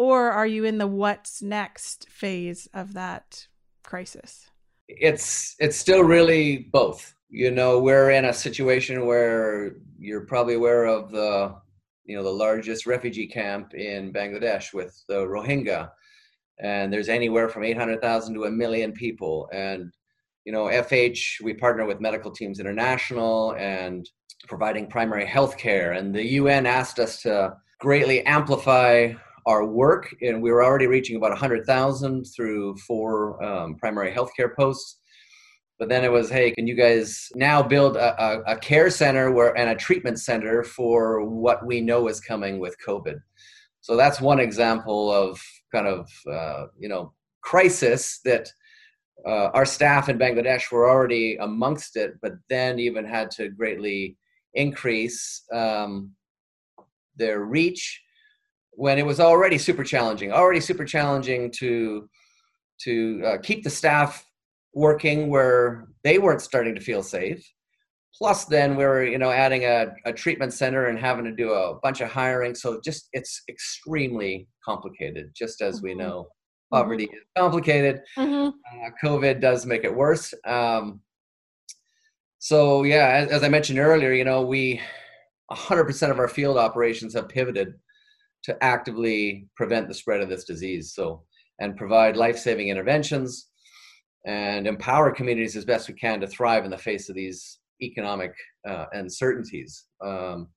Or 0.00 0.30
are 0.30 0.46
you 0.46 0.64
in 0.64 0.78
the 0.78 0.86
what's 0.86 1.42
next 1.42 2.08
phase 2.08 2.66
of 2.72 2.94
that 2.94 3.46
crisis? 3.84 4.48
It's 4.88 5.54
it's 5.58 5.76
still 5.76 6.02
really 6.02 6.68
both. 6.72 7.14
You 7.28 7.50
know 7.50 7.78
we're 7.80 8.10
in 8.12 8.24
a 8.24 8.32
situation 8.32 9.04
where 9.04 9.76
you're 9.98 10.24
probably 10.24 10.54
aware 10.54 10.86
of 10.86 11.10
the 11.10 11.54
you 12.06 12.16
know 12.16 12.22
the 12.22 12.30
largest 12.30 12.86
refugee 12.86 13.26
camp 13.26 13.74
in 13.74 14.10
bangladesh 14.10 14.72
with 14.72 14.98
the 15.06 15.18
rohingya 15.26 15.90
and 16.58 16.90
there's 16.90 17.10
anywhere 17.10 17.50
from 17.50 17.64
800000 17.64 18.34
to 18.34 18.44
a 18.44 18.50
million 18.50 18.92
people. 18.92 19.50
And 19.52 19.92
you 20.46 20.52
know 20.52 20.66
fh 20.70 21.42
we 21.42 21.52
partner 21.52 21.84
with 21.84 22.00
medical 22.00 22.30
teams 22.30 22.58
international 22.58 23.54
and 23.58 24.08
providing 24.48 24.86
primary 24.86 25.26
health 25.26 25.58
care 25.58 25.92
and 25.92 26.14
the 26.14 26.24
un 26.38 26.64
asked 26.64 26.98
us 26.98 27.20
to 27.24 27.54
greatly 27.78 28.24
amplify 28.24 29.12
our 29.50 29.66
work, 29.66 30.14
and 30.22 30.40
we 30.40 30.50
were 30.52 30.64
already 30.64 30.86
reaching 30.86 31.16
about 31.16 31.30
100,000 31.30 32.24
through 32.24 32.76
four 32.76 33.42
um, 33.44 33.74
primary 33.76 34.12
healthcare 34.12 34.54
posts. 34.54 34.98
But 35.78 35.88
then 35.88 36.04
it 36.04 36.12
was, 36.12 36.30
hey, 36.30 36.52
can 36.52 36.66
you 36.66 36.74
guys 36.74 37.28
now 37.34 37.62
build 37.62 37.96
a, 37.96 38.22
a, 38.22 38.42
a 38.54 38.56
care 38.58 38.90
center 38.90 39.32
where 39.32 39.56
and 39.56 39.70
a 39.70 39.74
treatment 39.74 40.20
center 40.20 40.62
for 40.62 41.24
what 41.24 41.66
we 41.66 41.80
know 41.80 42.06
is 42.08 42.20
coming 42.20 42.60
with 42.60 42.76
COVID? 42.86 43.16
So 43.80 43.96
that's 43.96 44.20
one 44.20 44.40
example 44.40 45.10
of 45.10 45.40
kind 45.72 45.86
of 45.86 46.08
uh, 46.30 46.66
you 46.78 46.88
know 46.88 47.14
crisis 47.40 48.20
that 48.24 48.52
uh, 49.26 49.48
our 49.54 49.66
staff 49.66 50.08
in 50.08 50.18
Bangladesh 50.18 50.70
were 50.70 50.88
already 50.88 51.36
amongst 51.36 51.96
it, 51.96 52.12
but 52.22 52.32
then 52.48 52.78
even 52.78 53.04
had 53.04 53.30
to 53.32 53.48
greatly 53.48 54.16
increase 54.54 55.42
um, 55.52 56.12
their 57.16 57.44
reach 57.44 58.02
when 58.80 58.98
it 58.98 59.04
was 59.04 59.20
already 59.20 59.58
super 59.58 59.84
challenging. 59.84 60.32
Already 60.32 60.60
super 60.60 60.84
challenging 60.84 61.50
to 61.58 62.08
to 62.84 63.22
uh, 63.26 63.38
keep 63.42 63.62
the 63.62 63.70
staff 63.70 64.24
working 64.74 65.28
where 65.28 65.88
they 66.02 66.18
weren't 66.18 66.40
starting 66.40 66.74
to 66.74 66.80
feel 66.80 67.02
safe. 67.02 67.46
Plus, 68.16 68.46
then 68.46 68.76
we 68.76 68.84
were 68.84 69.04
you 69.04 69.18
know 69.18 69.30
adding 69.30 69.64
a, 69.64 69.94
a 70.06 70.12
treatment 70.12 70.52
center 70.54 70.86
and 70.86 70.98
having 70.98 71.24
to 71.26 71.32
do 71.32 71.52
a 71.52 71.78
bunch 71.82 72.00
of 72.00 72.10
hiring. 72.10 72.54
So 72.54 72.80
just 72.82 73.08
it's 73.12 73.42
extremely 73.48 74.48
complicated, 74.64 75.32
just 75.36 75.60
as 75.60 75.82
we 75.82 75.90
mm-hmm. 75.90 76.00
know 76.00 76.28
Mm-hmm. 76.72 76.82
poverty 76.82 77.06
mm-hmm. 77.06 77.16
is 77.16 77.22
complicated. 77.36 78.00
Mm-hmm. 78.16 78.48
Uh, 78.48 78.90
COVID 79.02 79.40
does 79.40 79.66
make 79.66 79.84
it 79.84 79.94
worse. 79.94 80.32
Um, 80.46 81.00
so 82.38 82.84
yeah, 82.84 83.08
as, 83.08 83.30
as, 83.30 83.42
I 83.42 83.48
mentioned 83.48 83.78
earlier, 83.78 84.12
you 84.12 84.24
know, 84.24 84.42
we 84.42 84.80
100% 85.50 86.10
of 86.10 86.18
our 86.18 86.28
field 86.28 86.56
operations 86.56 87.14
have 87.14 87.28
pivoted 87.28 87.74
to 88.44 88.56
actively 88.62 89.46
prevent 89.56 89.88
the 89.88 89.94
spread 89.94 90.20
of 90.20 90.28
this 90.28 90.44
disease. 90.44 90.92
So 90.94 91.24
and 91.60 91.76
provide 91.76 92.16
life-saving 92.16 92.68
interventions 92.68 93.48
and 94.26 94.66
empower 94.66 95.10
communities 95.10 95.56
as 95.56 95.64
best 95.64 95.88
we 95.88 95.94
can 95.94 96.20
to 96.20 96.26
thrive 96.26 96.64
in 96.64 96.70
the 96.70 96.78
face 96.78 97.08
of 97.08 97.14
these 97.14 97.58
economic 97.82 98.32
uh, 98.68 98.86
uncertainties. 98.92 99.86
Um, 100.04 100.48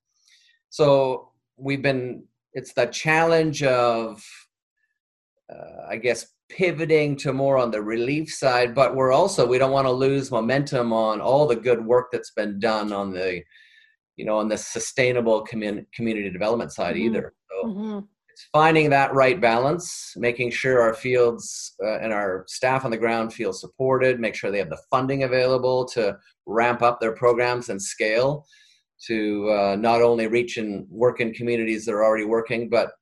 so 0.70 1.30
we've 1.56 1.82
been 1.82 2.24
it's 2.52 2.72
the 2.72 2.86
challenge 2.86 3.62
of 3.62 4.22
uh, 5.52 5.86
I 5.88 5.96
guess 5.96 6.26
pivoting 6.50 7.16
to 7.16 7.32
more 7.32 7.56
on 7.58 7.70
the 7.70 7.82
relief 7.82 8.32
side, 8.32 8.74
but 8.74 8.94
we're 8.94 9.12
also 9.12 9.46
we 9.46 9.58
don't 9.58 9.72
want 9.72 9.86
to 9.86 9.92
lose 9.92 10.30
momentum 10.30 10.92
on 10.92 11.20
all 11.20 11.46
the 11.46 11.56
good 11.56 11.84
work 11.84 12.08
that's 12.12 12.32
been 12.32 12.58
done 12.58 12.92
on 12.92 13.12
the 13.12 13.42
you 14.16 14.24
know 14.24 14.38
on 14.38 14.48
the 14.48 14.58
sustainable 14.58 15.42
commun- 15.42 15.86
community 15.94 16.30
development 16.30 16.72
side 16.72 16.96
mm-hmm. 16.96 17.06
either. 17.06 17.34
So 17.50 17.68
mm-hmm. 17.68 17.98
it's 18.30 18.46
finding 18.52 18.90
that 18.90 19.14
right 19.14 19.40
balance, 19.40 20.12
making 20.16 20.50
sure 20.50 20.80
our 20.80 20.94
fields 20.94 21.74
uh, 21.84 21.98
and 21.98 22.12
our 22.12 22.44
staff 22.48 22.84
on 22.84 22.90
the 22.90 22.96
ground 22.96 23.32
feel 23.32 23.52
supported, 23.52 24.20
make 24.20 24.34
sure 24.34 24.50
they 24.50 24.58
have 24.58 24.70
the 24.70 24.82
funding 24.90 25.22
available 25.24 25.84
to 25.86 26.16
ramp 26.46 26.82
up 26.82 27.00
their 27.00 27.12
programs 27.12 27.68
and 27.68 27.80
scale 27.80 28.46
to 29.06 29.50
uh, 29.50 29.76
not 29.76 30.02
only 30.02 30.26
reach 30.26 30.56
and 30.56 30.86
work 30.88 31.20
in 31.20 31.32
communities 31.32 31.84
that 31.84 31.92
are 31.92 32.04
already 32.04 32.24
working, 32.24 32.68
but 32.68 32.92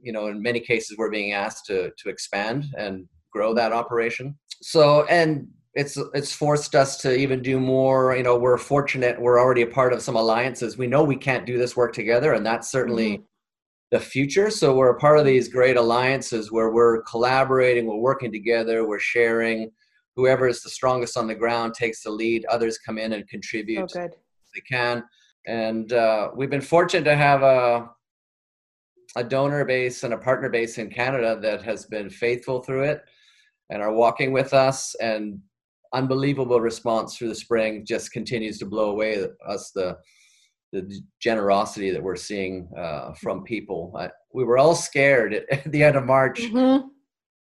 you 0.00 0.12
know 0.12 0.28
in 0.28 0.40
many 0.40 0.60
cases 0.60 0.96
we're 0.96 1.10
being 1.10 1.32
asked 1.32 1.66
to 1.66 1.90
to 1.98 2.08
expand 2.08 2.66
and 2.76 3.06
grow 3.32 3.52
that 3.54 3.72
operation 3.72 4.36
so 4.62 5.04
and 5.06 5.46
it's 5.78 5.96
it's 6.12 6.32
forced 6.32 6.74
us 6.74 6.96
to 6.96 7.16
even 7.16 7.40
do 7.40 7.60
more 7.60 8.16
you 8.16 8.24
know 8.24 8.36
we're 8.36 8.58
fortunate 8.58 9.18
we're 9.20 9.40
already 9.40 9.62
a 9.62 9.66
part 9.66 9.92
of 9.92 10.02
some 10.02 10.16
alliances 10.16 10.76
we 10.76 10.88
know 10.88 11.04
we 11.04 11.16
can't 11.16 11.46
do 11.46 11.56
this 11.56 11.76
work 11.76 11.92
together 11.92 12.32
and 12.32 12.44
that's 12.44 12.68
certainly 12.68 13.12
mm-hmm. 13.12 13.22
the 13.92 14.00
future 14.00 14.50
so 14.50 14.74
we're 14.74 14.90
a 14.90 14.98
part 14.98 15.20
of 15.20 15.24
these 15.24 15.48
great 15.48 15.76
alliances 15.76 16.50
where 16.50 16.70
we're 16.72 17.00
collaborating 17.02 17.86
we're 17.86 17.96
working 17.96 18.32
together 18.32 18.88
we're 18.88 18.98
sharing 18.98 19.70
whoever 20.16 20.48
is 20.48 20.62
the 20.62 20.68
strongest 20.68 21.16
on 21.16 21.28
the 21.28 21.34
ground 21.34 21.72
takes 21.74 22.02
the 22.02 22.10
lead 22.10 22.44
others 22.46 22.76
come 22.78 22.98
in 22.98 23.12
and 23.12 23.28
contribute 23.28 23.82
oh, 23.82 24.00
good. 24.00 24.10
they 24.56 24.60
can 24.68 25.04
and 25.46 25.92
uh, 25.92 26.28
we've 26.34 26.50
been 26.50 26.60
fortunate 26.60 27.04
to 27.04 27.16
have 27.16 27.42
a 27.44 27.88
a 29.16 29.24
donor 29.24 29.64
base 29.64 30.02
and 30.02 30.12
a 30.12 30.18
partner 30.18 30.50
base 30.50 30.76
in 30.76 30.90
Canada 30.90 31.38
that 31.40 31.62
has 31.62 31.86
been 31.86 32.10
faithful 32.10 32.62
through 32.62 32.82
it 32.82 33.00
and 33.70 33.82
are 33.82 33.92
walking 33.92 34.32
with 34.32 34.52
us 34.52 34.94
and 35.00 35.40
unbelievable 35.92 36.60
response 36.60 37.16
through 37.16 37.28
the 37.28 37.34
spring 37.34 37.84
just 37.86 38.12
continues 38.12 38.58
to 38.58 38.66
blow 38.66 38.90
away 38.90 39.24
us 39.46 39.70
the 39.74 39.96
the 40.72 41.00
generosity 41.20 41.90
that 41.90 42.02
we're 42.02 42.14
seeing 42.14 42.68
uh, 42.78 43.12
from 43.14 43.42
people. 43.42 43.92
I, 43.98 44.10
we 44.34 44.44
were 44.44 44.58
all 44.58 44.74
scared 44.74 45.32
at, 45.32 45.44
at 45.50 45.72
the 45.72 45.82
end 45.82 45.96
of 45.96 46.04
March, 46.04 46.42
mm-hmm. 46.42 46.86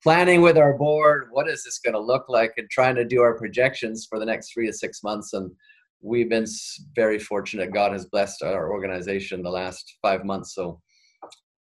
planning 0.03 0.41
with 0.41 0.57
our 0.57 0.79
board, 0.79 1.29
what 1.31 1.47
is 1.47 1.63
this 1.63 1.79
going 1.79 1.93
to 1.93 2.01
look 2.01 2.25
like, 2.29 2.55
and 2.57 2.71
trying 2.71 2.95
to 2.95 3.05
do 3.05 3.21
our 3.21 3.37
projections 3.37 4.07
for 4.09 4.19
the 4.19 4.25
next 4.25 4.55
three 4.55 4.67
to 4.67 4.73
six 4.73 5.03
months. 5.03 5.35
And 5.35 5.51
we've 6.01 6.31
been 6.31 6.47
very 6.97 7.19
fortunate. 7.19 7.73
God 7.73 7.93
has 7.93 8.07
blessed 8.07 8.43
our 8.43 8.73
organization 8.73 9.43
the 9.43 9.51
last 9.51 9.99
five 10.01 10.25
months. 10.25 10.55
So 10.55 10.81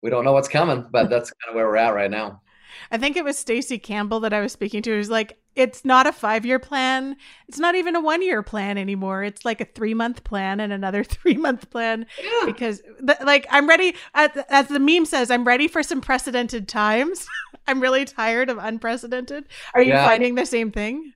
we 0.03 0.11
don't 0.11 0.27
know 0.27 0.33
what's 0.33 0.47
coming, 0.49 0.87
but 0.93 1.09
that's 1.09 1.31
kind 1.31 1.51
of 1.51 1.55
where 1.55 1.69
we're 1.69 1.77
at 1.77 1.95
right 1.95 2.11
now. 2.11 2.43
I 2.91 2.99
think 2.99 3.17
it 3.17 3.25
was 3.25 3.39
Stacy 3.39 3.79
Campbell 3.79 4.21
that 4.21 4.35
I 4.35 4.41
was 4.41 4.53
speaking 4.53 4.83
to. 4.83 4.91
Who's 4.91 5.11
like, 5.11 5.39
it's 5.57 5.85
not 5.85 6.07
a 6.07 6.13
five 6.13 6.47
year 6.47 6.59
plan. 6.59 7.17
It's 7.49 7.59
not 7.59 7.75
even 7.75 7.97
a 7.97 8.01
one 8.01 8.23
year 8.23 8.43
plan 8.43 8.79
anymore. 8.79 9.25
It's 9.25 9.45
like 9.45 9.61
a 9.61 9.65
three 9.65 9.95
month 9.95 10.25
plan 10.25 10.61
and 10.61 10.73
another 10.73 11.05
three 11.05 11.37
month 11.37 11.71
plan 11.71 12.07
yeah. 12.23 12.47
because, 12.47 12.83
like, 13.23 13.47
I'm 13.51 13.69
ready. 13.69 13.95
As 14.15 14.69
the 14.69 14.79
meme 14.79 15.07
says, 15.07 15.31
I'm 15.31 15.45
ready 15.45 15.69
for 15.69 15.83
some 15.83 16.01
precedented 16.01 16.69
times. 16.69 17.27
I'm 17.67 17.81
really 17.81 18.05
tired 18.05 18.51
of 18.51 18.59
unprecedented. 18.59 19.45
Are 19.75 19.83
you 19.83 19.93
yeah. 19.93 20.07
finding 20.07 20.35
the 20.35 20.47
same 20.47 20.73
thing? 20.73 21.13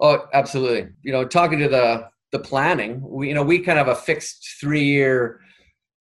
Oh, 0.00 0.26
absolutely. 0.32 0.90
You 1.02 1.12
know, 1.12 1.24
talking 1.24 1.58
to 1.60 1.68
the 1.68 2.08
the 2.32 2.38
planning, 2.38 3.02
we 3.06 3.28
you 3.28 3.34
know 3.34 3.42
we 3.42 3.58
kind 3.58 3.78
of 3.78 3.88
a 3.88 3.94
fixed 3.94 4.56
three 4.60 4.84
year 4.84 5.40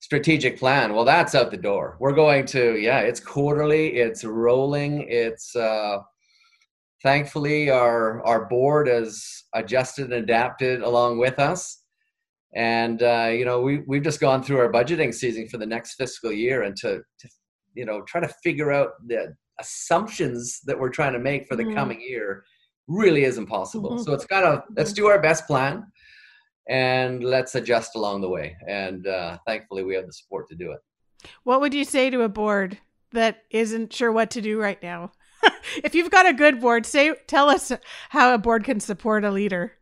strategic 0.02 0.58
plan 0.58 0.94
well 0.94 1.06
that's 1.06 1.36
out 1.36 1.52
the 1.52 1.58
door 1.58 1.96
we're 2.00 2.12
going 2.12 2.44
to 2.44 2.76
yeah 2.78 3.02
it's 3.02 3.20
quarterly 3.20 3.90
it's 3.98 4.24
rolling 4.24 5.06
it's 5.08 5.56
uh 5.56 6.00
thankfully 7.04 7.70
our 7.70 8.24
our 8.26 8.46
board 8.46 8.88
has 8.88 9.44
adjusted 9.54 10.06
and 10.06 10.14
adapted 10.14 10.82
along 10.82 11.18
with 11.18 11.40
us 11.40 11.84
and 12.56 13.04
uh 13.04 13.30
you 13.32 13.46
know 13.46 13.62
we 13.62 13.82
we've 13.88 14.04
just 14.04 14.20
gone 14.20 14.44
through 14.44 14.60
our 14.60 14.72
budgeting 14.72 15.14
season 15.14 15.48
for 15.48 15.58
the 15.58 15.66
next 15.66 15.96
fiscal 15.96 16.32
year 16.32 16.64
and 16.64 16.76
to, 16.76 17.02
to 17.20 17.30
you 17.74 17.86
know 17.86 18.02
try 18.04 18.22
to 18.22 18.34
figure 18.44 18.72
out 18.72 18.90
the 19.08 19.34
assumptions 19.60 20.60
that 20.66 20.78
we're 20.78 20.90
trying 20.90 21.14
to 21.14 21.20
make 21.20 21.48
for 21.48 21.56
the 21.56 21.64
mm-hmm. 21.64 21.76
coming 21.76 22.02
year 22.02 22.44
really 22.88 23.24
is 23.24 23.38
impossible 23.38 23.92
mm-hmm. 23.92 24.04
so 24.04 24.14
it's 24.14 24.26
got 24.26 24.42
to 24.42 24.64
let's 24.76 24.94
do 24.94 25.08
our 25.08 25.22
best 25.22 25.48
plan 25.48 25.86
and 26.70 27.24
let's 27.24 27.56
adjust 27.56 27.96
along 27.96 28.22
the 28.22 28.30
way. 28.30 28.56
And 28.68 29.08
uh, 29.08 29.38
thankfully, 29.46 29.84
we 29.84 29.96
have 29.96 30.06
the 30.06 30.14
support 30.14 30.48
to 30.50 30.56
do 30.56 30.72
it. 30.72 30.80
What 31.44 31.62
would 31.62 31.74
you 31.74 31.84
say 31.84 32.10
to 32.10 32.22
a 32.22 32.30
board 32.30 32.78
that 33.12 33.44
isn't 33.50 33.94
sure 33.94 34.12
what 34.12 34.32
to 34.32 34.42
do 34.42 34.60
right 34.60 34.82
now? 34.82 35.12
if 35.84 35.96
you've 35.96 36.12
got 36.12 36.28
a 36.28 36.34
good 36.34 36.62
board, 36.62 36.86
say 36.86 37.14
tell 37.28 37.50
us 37.50 37.72
how 38.10 38.34
a 38.34 38.38
board 38.38 38.64
can 38.64 38.80
support 38.80 39.24
a 39.24 39.32
leader. 39.32 39.74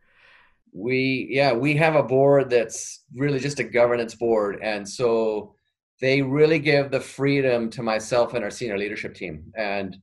We 0.72 1.28
yeah, 1.32 1.54
we 1.54 1.76
have 1.76 1.96
a 1.96 2.04
board 2.04 2.50
that's 2.50 3.04
really 3.16 3.40
just 3.40 3.60
a 3.60 3.64
governance 3.64 4.16
board, 4.16 4.60
and 4.62 4.88
so 4.88 5.56
they 6.00 6.22
really 6.22 6.60
give 6.60 6.92
the 6.92 7.00
freedom 7.00 7.70
to 7.72 7.84
myself 7.84 8.34
and 8.34 8.44
our 8.44 8.52
senior 8.52 8.78
leadership 8.78 9.16
team, 9.16 9.52
and 9.58 9.98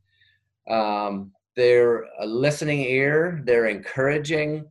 um, 0.69 1.33
they're 1.55 2.05
a 2.21 2.27
listening 2.27 2.81
ear. 2.81 3.41
They're 3.45 3.67
encouraging 3.67 4.67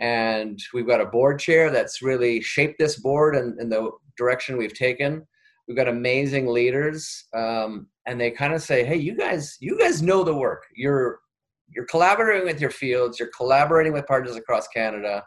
and 0.00 0.58
we've 0.72 0.86
got 0.86 1.02
a 1.02 1.06
board 1.06 1.38
chair 1.38 1.70
that's 1.70 2.02
really 2.02 2.40
shaped 2.40 2.78
this 2.78 2.98
board 2.98 3.36
and 3.36 3.60
in, 3.60 3.68
the 3.68 3.90
direction 4.16 4.56
we've 4.56 4.74
taken 4.74 5.26
we've 5.70 5.76
got 5.76 5.86
amazing 5.86 6.48
leaders 6.48 7.26
um, 7.32 7.86
and 8.04 8.20
they 8.20 8.28
kind 8.28 8.52
of 8.52 8.60
say 8.60 8.84
hey 8.84 8.96
you 8.96 9.16
guys 9.16 9.56
you 9.60 9.78
guys 9.78 10.02
know 10.02 10.24
the 10.24 10.34
work. 10.34 10.64
You're 10.74 11.20
you're 11.68 11.84
collaborating 11.84 12.44
with 12.44 12.60
your 12.60 12.70
fields. 12.70 13.20
You're 13.20 13.30
collaborating 13.36 13.92
with 13.92 14.04
partners 14.08 14.34
across 14.34 14.66
canada. 14.66 15.22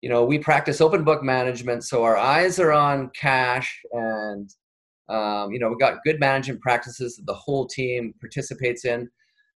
You 0.00 0.08
know 0.08 0.24
we 0.24 0.40
practice 0.40 0.80
open 0.80 1.04
book 1.04 1.22
management 1.22 1.84
so 1.84 2.02
our 2.02 2.16
eyes 2.16 2.58
are 2.58 2.72
on 2.72 3.10
cash 3.10 3.80
and 3.92 4.50
um, 5.08 5.52
you 5.52 5.60
know 5.60 5.68
we've 5.68 5.78
got 5.78 6.02
good 6.04 6.18
management 6.18 6.60
practices 6.60 7.14
that 7.14 7.26
the 7.26 7.34
whole 7.34 7.68
team 7.68 8.14
participates 8.20 8.84
in. 8.84 9.08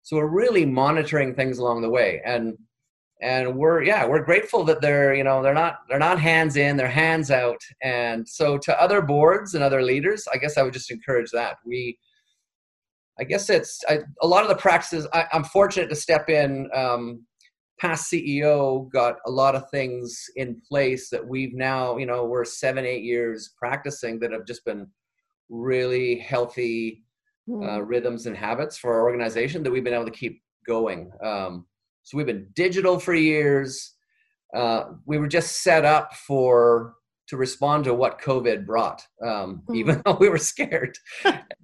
So 0.05 0.19
we're 0.19 0.29
really 0.29 0.65
monitoring 0.65 1.35
things 1.35 1.59
along 1.59 1.83
the 1.83 1.91
way. 1.91 2.23
And 2.25 2.57
and 3.23 3.56
we're 3.56 3.82
yeah 3.82 4.04
we're 4.06 4.23
grateful 4.23 4.62
that 4.64 4.80
they're 4.80 5.14
you 5.14 5.25
know 5.25 5.42
they're 5.42 5.54
not 5.54 5.78
they're 5.88 5.99
not 5.99 6.20
hands 6.20 6.56
in 6.56 6.76
they're 6.76 6.88
hands 6.88 7.30
out. 7.30 7.61
And 7.82 8.28
so 8.28 8.58
to 8.58 8.80
other 8.80 9.00
boards 9.00 9.54
and 9.54 9.64
other 9.64 9.82
leaders 9.82 10.26
i 10.32 10.37
guess 10.37 10.56
i 10.58 10.62
would 10.62 10.73
just 10.73 10.90
encourage 10.90 11.30
that. 11.30 11.56
We 11.64 11.99
i 13.18 13.25
guess 13.25 13.49
it's 13.49 13.82
I, 13.88 14.00
a 14.23 14.26
lot 14.26 14.42
of 14.42 14.49
the 14.49 14.56
practices 14.56 15.06
I, 15.12 15.26
am 15.32 15.44
fortunate 15.44 15.88
to 15.88 15.96
step 15.96 16.28
in 16.28 16.68
um, 16.75 17.25
past 17.78 18.12
ceo 18.12 18.90
got 18.90 19.16
a 19.26 19.30
lot 19.30 19.54
of 19.54 19.70
things 19.70 20.25
in 20.37 20.61
place 20.68 21.08
that 21.11 21.26
we've 21.26 21.54
now 21.54 21.96
you 21.96 22.06
know 22.06 22.25
we're 22.25 22.44
seven 22.44 22.85
eight 22.85 23.02
years 23.02 23.54
practicing 23.58 24.18
that 24.20 24.32
have 24.32 24.46
just 24.46 24.64
been 24.64 24.87
really 25.49 26.18
healthy 26.18 27.02
uh, 27.49 27.78
hmm. 27.78 27.87
rhythms 27.87 28.26
and 28.26 28.37
habits 28.37 28.76
for 28.76 28.92
our 28.94 29.04
organization 29.04 29.62
that 29.62 29.70
we've 29.70 29.85
been 29.85 29.94
able 29.94 30.04
to 30.04 30.11
keep 30.11 30.42
going. 30.66 31.11
Um, 31.23 31.66
so 32.07 32.17
we've 32.17 32.27
been 32.27 32.47
digital 32.55 33.01
for 33.01 33.15
years. 33.15 33.95
Uh, 34.55 34.93
we 35.07 35.19
were 35.19 35.27
just 35.27 35.65
set 35.65 35.85
up 35.85 36.15
for 36.15 36.95
to 37.27 37.37
respond 37.37 37.83
to 37.83 37.95
what 37.95 38.21
COVID 38.21 38.65
brought, 38.65 39.05
um, 39.21 39.57
mm-hmm. 39.57 39.75
even 39.75 40.03
though 40.07 40.17
we 40.21 40.29
were 40.29 40.39
scared. 40.39 40.97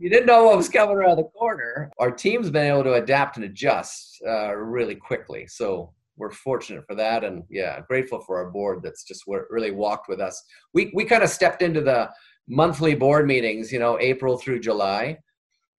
you 0.00 0.10
didn't 0.10 0.26
know 0.26 0.42
what 0.42 0.56
was 0.56 0.68
coming 0.68 0.96
around 0.96 1.18
the 1.18 1.22
corner. 1.22 1.92
Our 2.00 2.10
team's 2.10 2.50
been 2.50 2.66
able 2.66 2.82
to 2.82 2.94
adapt 2.94 3.36
and 3.36 3.44
adjust 3.44 4.20
uh, 4.26 4.56
really 4.56 4.96
quickly. 4.96 5.46
So 5.46 5.92
we're 6.16 6.32
fortunate 6.32 6.84
for 6.88 6.96
that, 6.96 7.22
and 7.22 7.44
yeah, 7.48 7.78
grateful 7.86 8.20
for 8.20 8.36
our 8.38 8.50
board 8.50 8.80
that's 8.82 9.04
just 9.04 9.22
really 9.48 9.70
walked 9.70 10.08
with 10.08 10.20
us. 10.20 10.42
We 10.74 10.90
we 10.92 11.04
kind 11.04 11.22
of 11.22 11.30
stepped 11.30 11.62
into 11.62 11.82
the 11.82 12.10
monthly 12.48 12.96
board 12.96 13.28
meetings, 13.28 13.70
you 13.70 13.78
know, 13.78 13.96
April 14.00 14.38
through 14.38 14.58
July. 14.58 15.18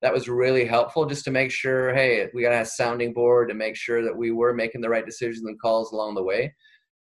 That 0.03 0.13
was 0.13 0.27
really 0.27 0.65
helpful 0.65 1.05
just 1.05 1.23
to 1.25 1.31
make 1.31 1.49
sure, 1.49 1.93
hey, 1.93 2.27
we 2.33 2.41
got 2.43 2.51
a 2.51 2.65
sounding 2.65 3.13
board 3.13 3.47
to 3.47 3.55
make 3.55 3.75
sure 3.75 4.03
that 4.03 4.15
we 4.15 4.31
were 4.31 4.53
making 4.53 4.81
the 4.81 4.89
right 4.89 5.05
decisions 5.05 5.45
and 5.47 5.59
calls 5.59 5.93
along 5.93 6.15
the 6.15 6.23
way. 6.23 6.53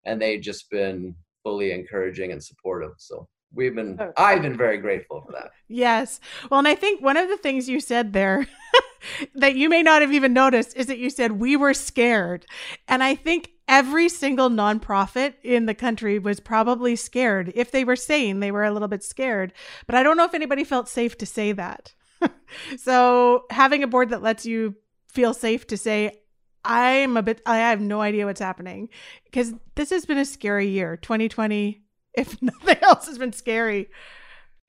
And 0.05 0.22
they've 0.22 0.39
just 0.39 0.70
been 0.70 1.15
fully 1.43 1.72
encouraging 1.72 2.31
and 2.31 2.41
supportive. 2.41 2.91
So 2.98 3.27
we've 3.53 3.75
been 3.75 3.98
oh. 4.00 4.13
I've 4.17 4.43
been 4.43 4.55
very 4.55 4.77
grateful 4.77 5.24
for 5.25 5.31
that. 5.34 5.50
Yes. 5.67 6.20
Well, 6.50 6.60
and 6.60 6.67
I 6.67 6.75
think 6.75 7.01
one 7.01 7.17
of 7.17 7.27
the 7.27 7.38
things 7.38 7.67
you 7.67 7.79
said 7.79 8.13
there 8.13 8.48
that 9.36 9.55
you 9.55 9.67
may 9.67 9.81
not 9.81 10.01
have 10.01 10.13
even 10.13 10.34
noticed 10.34 10.77
is 10.77 10.86
that 10.88 11.00
you 11.00 11.10
said 11.10 11.34
we 11.34 11.55
were 11.55 11.74
scared. 11.74 12.46
And 12.88 13.03
I 13.03 13.15
think 13.15 13.50
every 13.67 14.10
single 14.10 14.50
nonprofit 14.50 15.34
in 15.43 15.65
the 15.65 15.74
country 15.74 16.20
was 16.20 16.39
probably 16.39 16.96
scared. 16.96 17.51
If 17.55 17.72
they 17.72 17.84
were 17.84 17.96
sane, 17.96 18.41
they 18.41 18.51
were 18.51 18.63
a 18.63 18.72
little 18.72 18.88
bit 18.88 19.03
scared. 19.03 19.53
But 19.88 19.96
I 19.96 20.03
don't 20.03 20.17
know 20.17 20.25
if 20.25 20.34
anybody 20.34 20.63
felt 20.63 20.89
safe 20.89 21.17
to 21.17 21.25
say 21.25 21.51
that. 21.53 21.93
so 22.77 23.45
having 23.49 23.83
a 23.83 23.87
board 23.87 24.09
that 24.09 24.21
lets 24.21 24.45
you 24.45 24.75
feel 25.07 25.33
safe 25.33 25.67
to 25.67 25.77
say 25.77 26.19
I'm 26.63 27.17
a 27.17 27.23
bit 27.23 27.41
I 27.45 27.57
have 27.57 27.81
no 27.81 28.01
idea 28.01 28.25
what's 28.25 28.39
happening 28.39 28.89
because 29.25 29.53
this 29.75 29.89
has 29.89 30.05
been 30.05 30.17
a 30.17 30.25
scary 30.25 30.67
year. 30.67 30.97
2020 30.97 31.81
if 32.13 32.41
nothing 32.41 32.77
else 32.81 33.07
has 33.07 33.17
been 33.17 33.33
scary. 33.33 33.89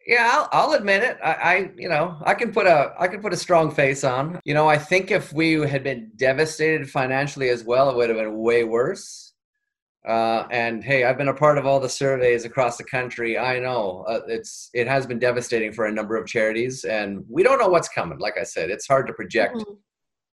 Yeah, 0.07 0.29
I'll, 0.33 0.49
I'll 0.53 0.73
admit 0.73 1.05
it. 1.05 1.17
I, 1.23 1.33
I, 1.33 1.71
you 1.77 1.89
know, 1.89 2.17
I 2.25 2.35
can 2.35 2.53
put 2.53 2.67
a, 2.67 2.93
I 2.99 3.07
can 3.07 3.21
put 3.21 3.33
a 3.33 3.37
strong 3.37 3.71
face 3.71 4.03
on. 4.03 4.41
You 4.45 4.53
know, 4.53 4.69
I 4.69 4.77
think 4.77 5.13
if 5.13 5.33
we 5.33 5.53
had 5.53 5.85
been 5.85 6.11
devastated 6.17 6.91
financially 6.91 7.51
as 7.51 7.63
well, 7.63 7.89
it 7.89 7.97
would 7.97 8.09
have 8.09 8.19
been 8.19 8.37
way 8.37 8.65
worse. 8.65 9.32
Uh, 10.07 10.49
and 10.51 10.83
hey, 10.83 11.05
I've 11.05 11.17
been 11.17 11.29
a 11.29 11.35
part 11.35 11.59
of 11.59 11.67
all 11.67 11.79
the 11.79 11.89
surveys 11.89 12.45
across 12.45 12.77
the 12.77 12.85
country. 12.85 13.39
I 13.39 13.61
know 13.61 14.05
uh, 14.09 14.21
it's, 14.27 14.69
it 14.75 14.89
has 14.89 15.07
been 15.07 15.21
devastating 15.21 15.73
for 15.73 15.87
a 15.87 15.93
number 15.93 16.17
of 16.17 16.27
charities, 16.27 16.85
and 16.85 17.25
we 17.29 17.45
don't 17.45 17.61
know 17.61 17.69
what's 17.69 17.89
coming. 17.89 18.19
Like 18.19 18.37
I 18.39 18.43
said, 18.43 18.69
it's 18.71 18.89
hard 18.89 19.07
to 19.07 19.13
project 19.13 19.57
mm-hmm. 19.57 19.75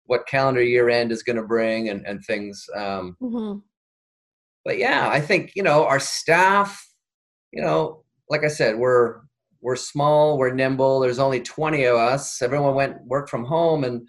what 0.04 0.26
calendar 0.26 0.62
year 0.62 0.90
end 0.90 1.12
is 1.12 1.22
going 1.22 1.36
to 1.36 1.42
bring 1.42 1.88
and 1.88 2.06
and 2.06 2.22
things. 2.22 2.66
Um, 2.76 3.16
mm-hmm. 3.22 3.60
But 4.66 4.76
yeah, 4.76 5.08
I 5.08 5.20
think 5.20 5.52
you 5.54 5.62
know 5.62 5.86
our 5.86 6.00
staff. 6.00 6.86
You 7.50 7.62
know, 7.62 8.04
like 8.28 8.44
I 8.44 8.48
said, 8.48 8.76
we're 8.76 9.20
we're 9.64 9.76
small, 9.76 10.36
we're 10.36 10.52
nimble. 10.52 11.00
There's 11.00 11.18
only 11.18 11.40
20 11.40 11.84
of 11.84 11.96
us. 11.96 12.42
Everyone 12.42 12.74
went 12.74 13.02
work 13.06 13.30
from 13.30 13.46
home, 13.46 13.82
and 13.84 14.06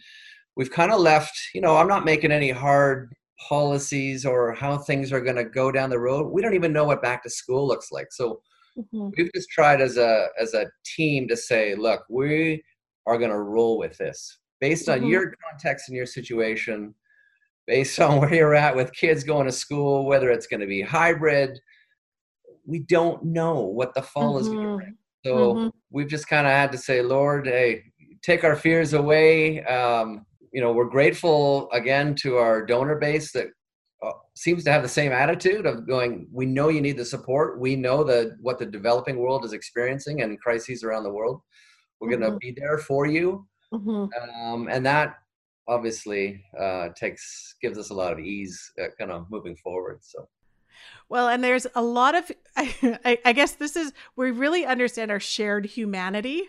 we've 0.57 0.71
kind 0.71 0.91
of 0.91 0.99
left. 0.99 1.33
You 1.53 1.61
know, 1.61 1.77
I'm 1.77 1.87
not 1.87 2.03
making 2.03 2.33
any 2.33 2.49
hard 2.49 3.13
policies 3.37 4.25
or 4.25 4.53
how 4.53 4.77
things 4.77 5.11
are 5.11 5.21
going 5.21 5.35
to 5.35 5.45
go 5.45 5.71
down 5.71 5.89
the 5.89 5.99
road. 5.99 6.31
We 6.31 6.41
don't 6.41 6.53
even 6.53 6.73
know 6.73 6.85
what 6.85 7.01
back 7.01 7.23
to 7.23 7.29
school 7.29 7.67
looks 7.67 7.91
like. 7.91 8.07
So 8.11 8.41
mm-hmm. 8.77 9.09
we've 9.17 9.31
just 9.33 9.49
tried 9.49 9.81
as 9.81 9.97
a 9.97 10.27
as 10.39 10.53
a 10.53 10.67
team 10.85 11.27
to 11.27 11.37
say, 11.37 11.75
look, 11.75 12.03
we 12.09 12.63
are 13.05 13.17
going 13.17 13.31
to 13.31 13.39
roll 13.39 13.77
with 13.77 13.97
this 13.97 14.39
based 14.59 14.89
on 14.89 14.99
mm-hmm. 14.99 15.07
your 15.07 15.33
context 15.49 15.89
and 15.89 15.95
your 15.95 16.05
situation, 16.05 16.93
based 17.67 17.99
on 17.99 18.19
where 18.19 18.33
you're 18.33 18.55
at 18.55 18.75
with 18.75 18.93
kids 18.93 19.23
going 19.23 19.45
to 19.45 19.51
school, 19.51 20.05
whether 20.05 20.31
it's 20.31 20.47
going 20.47 20.61
to 20.61 20.67
be 20.67 20.81
hybrid. 20.81 21.59
We 22.65 22.79
don't 22.79 23.23
know 23.23 23.61
what 23.61 23.93
the 23.93 24.01
fall 24.01 24.33
mm-hmm. 24.33 24.41
is 24.41 24.47
going 24.47 24.67
to 24.67 24.75
bring. 24.75 24.97
So 25.25 25.53
mm-hmm. 25.53 25.67
we've 25.91 26.07
just 26.07 26.27
kind 26.27 26.45
of 26.45 26.53
had 26.53 26.71
to 26.71 26.77
say, 26.77 27.01
Lord, 27.01 27.47
hey, 27.47 27.83
take 28.21 28.43
our 28.43 28.55
fears 28.55 28.93
away. 28.93 29.63
Um, 29.63 30.25
you 30.55 30.61
know, 30.61 30.71
we're 30.71 30.85
grateful 30.85 31.69
again 31.73 32.15
to 32.15 32.37
our 32.37 32.65
donor 32.65 32.95
base 32.95 33.33
that 33.33 33.47
uh, 34.01 34.11
seems 34.35 34.63
to 34.63 34.71
have 34.71 34.83
the 34.83 34.87
same 34.87 35.11
attitude 35.11 35.65
of 35.65 35.85
going, 35.85 36.29
we 36.31 36.45
know 36.45 36.69
you 36.69 36.79
need 36.79 36.95
the 36.95 37.03
support. 37.03 37.59
We 37.59 37.75
know 37.75 38.05
that 38.05 38.37
what 38.39 38.57
the 38.57 38.65
developing 38.65 39.17
world 39.17 39.43
is 39.43 39.51
experiencing 39.51 40.21
and 40.21 40.39
crises 40.39 40.81
around 40.81 41.03
the 41.03 41.11
world. 41.11 41.41
We're 41.99 42.11
mm-hmm. 42.11 42.21
going 42.21 42.31
to 42.31 42.37
be 42.37 42.55
there 42.57 42.77
for 42.77 43.05
you. 43.05 43.45
Mm-hmm. 43.73 44.45
Um, 44.45 44.69
and 44.71 44.85
that 44.85 45.15
obviously 45.67 46.41
uh, 46.57 46.87
takes 46.97 47.55
gives 47.61 47.77
us 47.77 47.89
a 47.89 47.93
lot 47.93 48.13
of 48.13 48.19
ease 48.19 48.57
uh, 48.81 48.87
kind 48.97 49.11
of 49.11 49.25
moving 49.29 49.57
forward. 49.57 49.99
So 50.03 50.25
well, 51.07 51.27
and 51.27 51.43
there's 51.43 51.67
a 51.75 51.81
lot 51.81 52.15
of, 52.15 52.31
I, 52.57 53.19
I, 53.23 53.33
guess 53.33 53.53
this 53.53 53.75
is, 53.75 53.93
we 54.15 54.31
really 54.31 54.65
understand 54.65 55.11
our 55.11 55.19
shared 55.19 55.65
humanity 55.65 56.43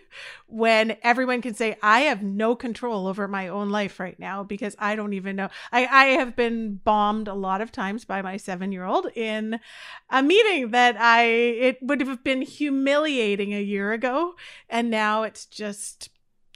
when 0.47 0.97
everyone 1.03 1.43
can 1.43 1.55
say, 1.55 1.77
I 1.83 2.01
have 2.01 2.23
no 2.23 2.57
control 2.57 3.07
over 3.07 3.29
my 3.29 3.49
own 3.49 3.71
life 3.71 4.01
right 4.01 4.19
now 4.19 4.43
because 4.43 4.75
I 4.79 4.97
don't 4.97 5.13
even 5.13 5.37
know. 5.37 5.51
I, 5.73 5.87
I 5.87 6.05
have 6.19 6.35
been 6.37 6.77
bombed 6.77 7.29
a 7.29 7.35
lot 7.35 7.61
of 7.61 7.71
times 7.71 8.05
by 8.05 8.23
my 8.23 8.39
seven 8.39 8.73
year 8.73 8.85
old 8.85 9.09
in 9.15 9.61
a 10.09 10.23
meeting 10.23 10.71
that 10.71 10.97
I, 10.99 11.25
it 11.25 11.79
would 11.83 12.01
have 12.01 12.25
been 12.25 12.43
humiliating 12.43 13.53
a 13.53 13.63
year 13.63 13.93
ago. 13.93 14.37
And 14.71 14.91
now 14.91 15.25
it's 15.25 15.45
just 15.45 16.09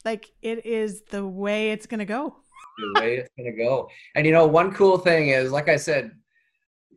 like, 0.04 0.30
it 0.40 0.64
is 0.64 1.02
the 1.10 1.26
way 1.26 1.72
it's 1.72 1.86
going 1.86 1.98
to 1.98 2.06
go. 2.06 2.36
the 2.94 3.00
way 3.00 3.16
it's 3.16 3.30
going 3.36 3.52
to 3.52 3.62
go. 3.62 3.88
And 4.14 4.24
you 4.24 4.32
know, 4.32 4.46
one 4.46 4.72
cool 4.72 4.96
thing 4.96 5.28
is, 5.28 5.52
like 5.52 5.68
I 5.68 5.76
said, 5.76 6.12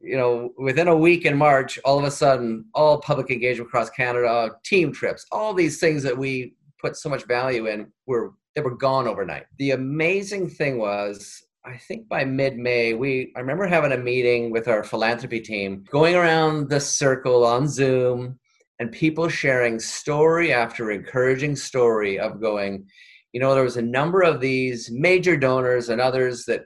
you 0.04 0.18
know, 0.18 0.52
within 0.58 0.90
a 0.90 0.96
week 0.96 1.26
in 1.26 1.38
March, 1.38 1.80
all 1.86 1.98
of 1.98 2.04
a 2.04 2.12
sudden, 2.12 2.66
all 2.76 3.00
public 3.00 3.32
engagement 3.32 3.70
across 3.70 3.90
Canada, 3.90 4.28
uh, 4.28 4.50
team 4.66 4.92
trips, 4.92 5.26
all 5.32 5.54
these 5.54 5.80
things 5.80 6.04
that 6.04 6.18
we 6.18 6.56
put 6.80 6.98
so 6.98 7.10
much 7.10 7.26
value 7.26 7.68
in 7.68 7.88
were 8.06 8.34
they 8.56 8.62
were 8.62 8.76
gone 8.76 9.08
overnight. 9.08 9.46
The 9.58 9.72
amazing 9.72 10.50
thing 10.50 10.78
was, 10.78 11.42
I 11.66 11.78
think 11.78 12.08
by 12.08 12.26
mid-May, 12.26 12.94
we 12.94 13.32
I 13.36 13.40
remember 13.40 13.66
having 13.66 13.94
a 13.94 13.98
meeting 13.98 14.52
with 14.52 14.68
our 14.68 14.84
philanthropy 14.84 15.40
team, 15.40 15.86
going 15.90 16.16
around 16.16 16.70
the 16.70 16.82
circle 16.82 17.46
on 17.46 17.68
Zoom, 17.68 18.38
and 18.80 18.92
people 18.92 19.30
sharing 19.30 19.80
story 19.80 20.52
after 20.52 20.92
encouraging 20.92 21.56
story 21.56 22.20
of 22.20 22.42
going, 22.42 22.86
you 23.32 23.40
know, 23.40 23.56
there 23.56 23.64
was 23.64 23.78
a 23.78 23.82
number 23.82 24.22
of 24.22 24.42
these 24.42 24.92
major 24.92 25.38
donors 25.38 25.88
and 25.88 26.02
others 26.02 26.44
that, 26.46 26.66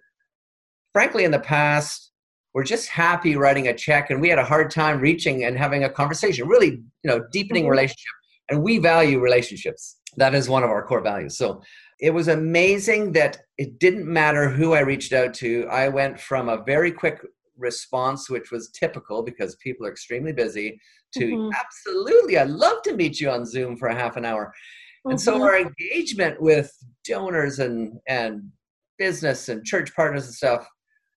frankly, 0.92 1.24
in 1.24 1.32
the 1.32 1.40
past 1.40 2.07
we're 2.58 2.64
just 2.64 2.90
happy 2.90 3.36
writing 3.36 3.68
a 3.68 3.74
check 3.74 4.10
and 4.10 4.20
we 4.20 4.30
had 4.30 4.40
a 4.40 4.44
hard 4.44 4.72
time 4.72 5.00
reaching 5.00 5.44
and 5.44 5.56
having 5.56 5.84
a 5.84 5.90
conversation 5.90 6.48
really 6.48 6.72
you 6.72 7.06
know 7.06 7.24
deepening 7.32 7.66
mm-hmm. 7.66 7.70
relationship 7.70 8.16
and 8.50 8.64
we 8.64 8.80
value 8.80 9.20
relationships 9.20 10.00
that 10.16 10.34
is 10.34 10.50
one 10.50 10.64
of 10.64 10.72
our 10.72 10.84
core 10.84 11.00
values 11.00 11.38
so 11.38 11.62
it 12.00 12.10
was 12.10 12.30
amazing 12.30 13.12
that 13.12 13.38
it 13.60 13.78
didn't 13.78 14.12
matter 14.12 14.50
who 14.50 14.74
i 14.74 14.80
reached 14.80 15.14
out 15.14 15.36
to 15.36 15.68
i 15.70 15.88
went 15.88 16.20
from 16.20 16.50
a 16.50 16.64
very 16.64 16.92
quick 16.92 17.22
response 17.60 18.28
which 18.28 18.50
was 18.50 18.72
typical 18.72 19.22
because 19.22 19.56
people 19.58 19.86
are 19.86 19.92
extremely 19.92 20.34
busy 20.34 20.80
to 21.14 21.26
mm-hmm. 21.26 21.52
absolutely 21.64 22.40
i'd 22.40 22.50
love 22.50 22.82
to 22.82 22.96
meet 22.96 23.20
you 23.20 23.30
on 23.30 23.46
zoom 23.46 23.78
for 23.78 23.90
a 23.90 23.96
half 23.96 24.18
an 24.18 24.26
hour 24.26 24.46
mm-hmm. 24.46 25.12
and 25.12 25.22
so 25.22 25.36
mm-hmm. 25.36 25.44
our 25.44 25.60
engagement 25.60 26.42
with 26.42 26.72
donors 27.06 27.60
and 27.60 28.00
and 28.08 28.42
business 28.98 29.48
and 29.48 29.64
church 29.64 29.94
partners 29.96 30.26
and 30.26 30.34
stuff 30.34 30.68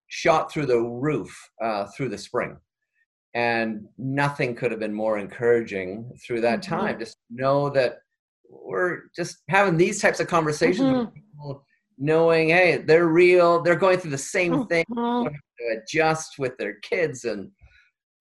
shot 0.08 0.52
through 0.52 0.66
the 0.66 0.80
roof 0.80 1.36
uh, 1.62 1.86
through 1.96 2.10
the 2.10 2.18
spring. 2.18 2.58
And 3.34 3.88
nothing 3.98 4.56
could 4.56 4.72
have 4.72 4.80
been 4.80 4.94
more 4.94 5.18
encouraging 5.18 6.12
through 6.26 6.42
that 6.42 6.62
mm-hmm. 6.62 6.76
time. 6.76 7.00
Just 7.00 7.18
know 7.30 7.70
that 7.72 8.00
we're 8.50 9.04
just 9.16 9.38
having 9.50 9.78
these 9.78 10.02
types 10.02 10.20
of 10.20 10.28
conversations 10.28 10.88
mm-hmm. 10.88 11.00
with 11.00 11.14
people, 11.14 11.66
knowing, 11.98 12.50
hey, 12.50 12.78
they're 12.78 13.08
real, 13.08 13.62
they're 13.62 13.76
going 13.76 14.00
through 14.00 14.12
the 14.12 14.18
same 14.18 14.66
thing, 14.68 14.86
mm-hmm. 14.90 15.28
to 15.28 15.78
adjust 15.78 16.40
with 16.40 16.58
their 16.58 16.76
kids 16.82 17.26
and 17.26 17.52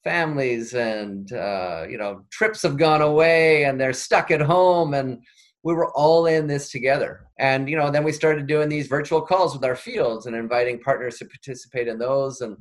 families, 0.05 0.75
and 0.75 1.33
uh, 1.33 1.87
you 1.89 1.99
know, 1.99 2.25
trips 2.31 2.63
have 2.63 2.77
gone 2.77 3.03
away 3.03 3.65
and 3.65 3.81
they're 3.81 3.93
stuck 3.93 4.31
at 4.31 4.41
home 4.41 4.95
and 4.95 5.23
we 5.67 5.75
were 5.75 5.91
all 5.95 6.27
in 6.27 6.47
this 6.47 6.71
together. 6.71 7.27
And 7.41 7.69
you 7.69 7.77
know, 7.77 7.91
then 7.91 8.05
we 8.05 8.13
started 8.13 8.47
doing 8.47 8.69
these 8.69 8.87
virtual 8.87 9.21
calls 9.21 9.53
with 9.53 9.65
our 9.65 9.75
fields 9.75 10.27
and 10.27 10.37
inviting 10.37 10.79
partners 10.79 11.19
to 11.19 11.25
participate 11.25 11.89
in 11.89 11.99
those. 11.99 12.41
And 12.41 12.57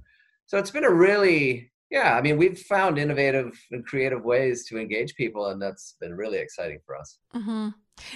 so 0.48 0.58
it's 0.58 0.72
been 0.72 0.86
a 0.86 0.92
really 0.92 1.72
yeah, 1.92 2.16
I 2.16 2.22
mean, 2.22 2.38
we've 2.38 2.60
found 2.60 2.98
innovative 2.98 3.58
and 3.72 3.86
creative 3.86 4.26
ways 4.26 4.66
to 4.66 4.80
engage 4.80 5.14
people, 5.16 5.50
and 5.50 5.62
that's 5.62 5.96
been 6.02 6.16
really 6.16 6.40
exciting 6.40 6.80
for 6.84 6.96
us. 6.96 7.20
Mm-hmm. 7.36 7.70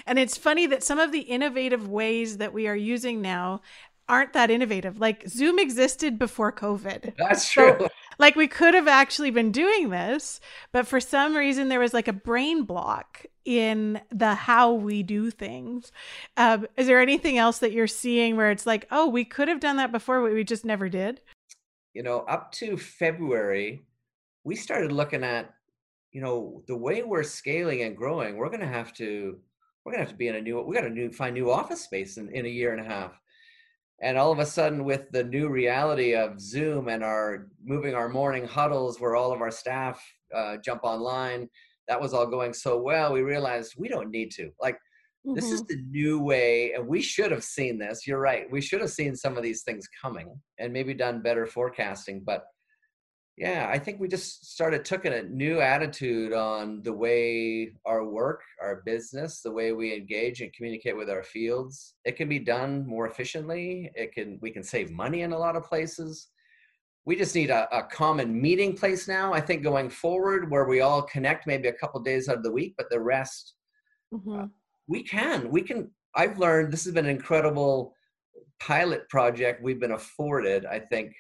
And 0.08 0.20
it's 0.20 0.38
funny 0.38 0.66
that 0.66 0.84
some 0.84 1.00
of 1.00 1.12
the 1.12 1.22
innovative 1.22 1.88
ways 1.88 2.38
that 2.38 2.52
we 2.52 2.68
are 2.68 2.76
using 2.76 3.22
now 3.22 3.62
aren't 4.10 4.34
that 4.34 4.52
innovative. 4.52 5.00
Like 5.00 5.28
Zoom 5.28 5.60
existed 5.60 6.20
before 6.20 6.52
COVID. 6.52 7.16
That's 7.18 7.50
true. 7.50 7.76
So, 7.80 7.90
like 8.18 8.36
we 8.36 8.48
could 8.48 8.74
have 8.74 8.88
actually 8.88 9.32
been 9.32 9.52
doing 9.52 9.90
this, 9.90 10.42
but 10.72 10.88
for 10.88 11.00
some 11.00 11.36
reason 11.36 11.70
there 11.70 11.80
was 11.80 11.94
like 11.94 12.08
a 12.08 12.14
brain 12.14 12.64
block 12.64 13.26
in 13.46 14.02
the 14.12 14.36
how 14.36 14.74
we 14.74 15.04
do 15.04 15.32
things. 15.32 15.92
Um, 16.36 16.68
is 16.76 16.88
there 16.88 17.00
anything 17.00 17.38
else 17.38 17.60
that 17.60 17.72
you're 17.72 17.88
seeing 17.88 18.36
where 18.36 18.52
it's 18.52 18.66
like, 18.66 18.88
oh, 18.92 19.08
we 19.08 19.24
could 19.24 19.48
have 19.48 19.62
done 19.62 19.78
that 19.78 19.92
before, 19.92 20.22
but 20.22 20.34
we 20.34 20.44
just 20.44 20.66
never 20.66 20.90
did? 20.90 21.22
You 21.94 22.04
know, 22.04 22.20
up 22.22 22.52
to 22.54 22.78
February, 22.78 23.86
we 24.44 24.56
started 24.56 24.92
looking 24.92 25.24
at 25.24 25.54
you 26.12 26.22
know, 26.22 26.64
the 26.68 26.76
way 26.76 27.04
we're 27.04 27.24
scaling 27.24 27.84
and 27.84 27.96
growing, 27.96 28.36
we're 28.36 28.50
going 28.50 28.60
to 28.62 28.68
have 28.68 28.94
to, 28.94 29.38
we're 29.84 29.92
going 29.92 30.04
to 30.04 30.06
have 30.06 30.14
to 30.14 30.18
be 30.18 30.28
in 30.28 30.36
a 30.36 30.42
new, 30.42 30.60
we 30.62 30.76
got 30.76 30.82
to 30.82 30.90
new, 30.90 31.12
find 31.12 31.34
new 31.34 31.52
office 31.52 31.82
space 31.82 32.18
in, 32.18 32.30
in 32.30 32.46
a 32.46 32.50
year 32.50 32.74
and 32.74 32.82
a 32.82 32.90
half. 32.90 33.20
And 34.02 34.18
all 34.18 34.32
of 34.32 34.40
a 34.40 34.46
sudden, 34.46 34.86
with 34.86 35.12
the 35.12 35.24
new 35.24 35.50
reality 35.50 36.16
of 36.16 36.40
Zoom 36.40 36.88
and 36.88 37.04
our 37.04 37.48
moving 37.64 37.96
our 37.96 38.08
morning 38.08 38.46
huddles 38.46 39.00
where 39.00 39.16
all 39.16 39.32
of 39.34 39.42
our 39.42 39.52
staff 39.52 40.02
uh, 40.34 40.58
jump 40.64 40.82
online, 40.84 41.50
that 41.88 42.00
was 42.00 42.14
all 42.14 42.26
going 42.26 42.54
so 42.54 42.80
well. 42.80 43.12
We 43.12 43.22
realized 43.22 43.76
we 43.78 43.90
don't 43.90 44.10
need 44.10 44.32
to. 44.32 44.52
Like, 44.62 44.76
mm-hmm. 44.76 45.34
this 45.34 45.52
is 45.52 45.64
mm-hmm. 45.64 45.76
the 45.76 45.84
new 45.90 46.20
way, 46.20 46.74
and 46.74 46.88
we 46.88 47.02
should 47.02 47.32
have 47.32 47.44
seen 47.44 47.78
this. 47.78 48.08
You're 48.08 48.22
right. 48.22 48.50
We 48.50 48.62
should 48.62 48.82
have 48.82 48.92
seen 48.92 49.16
some 49.16 49.36
of 49.38 49.44
these 49.44 49.64
things 49.64 49.88
coming 50.02 50.40
and 50.60 50.72
maybe 50.72 50.94
done 50.94 51.22
better 51.22 51.46
forecasting. 51.46 52.22
But 52.26 52.44
yeah 53.40 53.68
i 53.72 53.80
think 53.80 54.00
we 54.00 54.08
just 54.08 54.52
started 54.54 54.86
taking 54.86 55.14
a 55.14 55.24
new 55.24 55.60
attitude 55.62 56.34
on 56.34 56.82
the 56.84 56.94
way 56.94 57.74
our 57.86 58.06
work 58.06 58.42
our 58.62 58.84
business 58.86 59.42
the 59.42 59.52
way 59.52 59.72
we 59.72 59.94
engage 59.94 60.42
and 60.42 60.54
communicate 60.54 60.96
with 60.96 61.10
our 61.10 61.24
fields. 61.24 61.96
It 62.06 62.16
can 62.16 62.30
be 62.30 62.40
done 62.40 62.86
more 62.86 63.08
efficiently. 63.08 63.92
It 63.96 64.14
can 64.14 64.38
we 64.42 64.52
can 64.52 64.64
save 64.64 64.92
money 64.92 65.22
in 65.22 65.32
a 65.32 65.38
lot 65.38 65.56
of 65.56 65.64
places. 65.64 66.28
We 67.06 67.16
just 67.16 67.34
need 67.34 67.50
a, 67.50 67.68
a 67.76 67.84
common 67.84 68.40
meeting 68.40 68.76
place 68.76 69.08
now 69.08 69.34
i 69.34 69.42
think 69.42 69.64
going 69.64 69.90
forward 69.90 70.52
where 70.52 70.66
we 70.66 70.82
all 70.82 71.02
connect 71.02 71.48
maybe 71.48 71.68
a 71.68 71.74
couple 71.74 72.00
days 72.02 72.30
out 72.30 72.38
of 72.38 72.44
the 72.44 72.52
week 72.52 72.76
but 72.78 72.88
the 72.92 73.00
rest 73.00 73.56
mm-hmm. 74.14 74.42
uh, 74.42 74.46
we 74.88 75.02
can 75.02 75.50
we 75.50 75.64
can 75.64 75.90
i've 76.16 76.38
learned 76.38 76.72
this 76.72 76.84
has 76.84 76.94
been 76.94 77.06
an 77.06 77.16
incredible 77.16 77.96
pilot 78.60 79.10
project 79.10 79.64
we've 79.64 79.80
been 79.80 79.94
afforded 79.94 80.68
i 80.68 80.78
think 80.78 81.16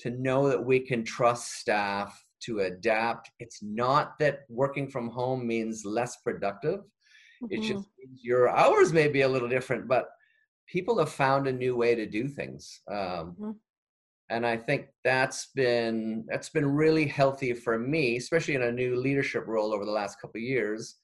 to 0.00 0.10
know 0.10 0.48
that 0.48 0.64
we 0.64 0.80
can 0.80 1.04
trust 1.04 1.52
staff 1.58 2.22
to 2.42 2.60
adapt. 2.60 3.30
It's 3.38 3.62
not 3.62 4.18
that 4.18 4.40
working 4.48 4.88
from 4.88 5.08
home 5.08 5.46
means 5.46 5.84
less 5.84 6.16
productive. 6.16 6.80
Mm-hmm. 7.42 7.46
It 7.50 7.60
just 7.62 7.86
means 7.98 8.20
your 8.22 8.48
hours 8.48 8.92
may 8.92 9.08
be 9.08 9.22
a 9.22 9.28
little 9.28 9.48
different, 9.48 9.88
but 9.88 10.08
people 10.66 10.98
have 10.98 11.10
found 11.10 11.46
a 11.46 11.52
new 11.52 11.76
way 11.76 11.94
to 11.94 12.06
do 12.06 12.28
things. 12.28 12.80
Um, 12.90 12.96
mm-hmm. 12.96 13.50
And 14.28 14.44
I 14.44 14.56
think 14.56 14.86
that's 15.04 15.50
been 15.54 16.24
that's 16.28 16.48
been 16.48 16.66
really 16.66 17.06
healthy 17.06 17.52
for 17.52 17.78
me, 17.78 18.16
especially 18.16 18.56
in 18.56 18.62
a 18.62 18.72
new 18.72 18.96
leadership 18.96 19.44
role 19.46 19.72
over 19.72 19.84
the 19.84 19.92
last 19.92 20.20
couple 20.20 20.38
of 20.38 20.42
years. 20.42 20.96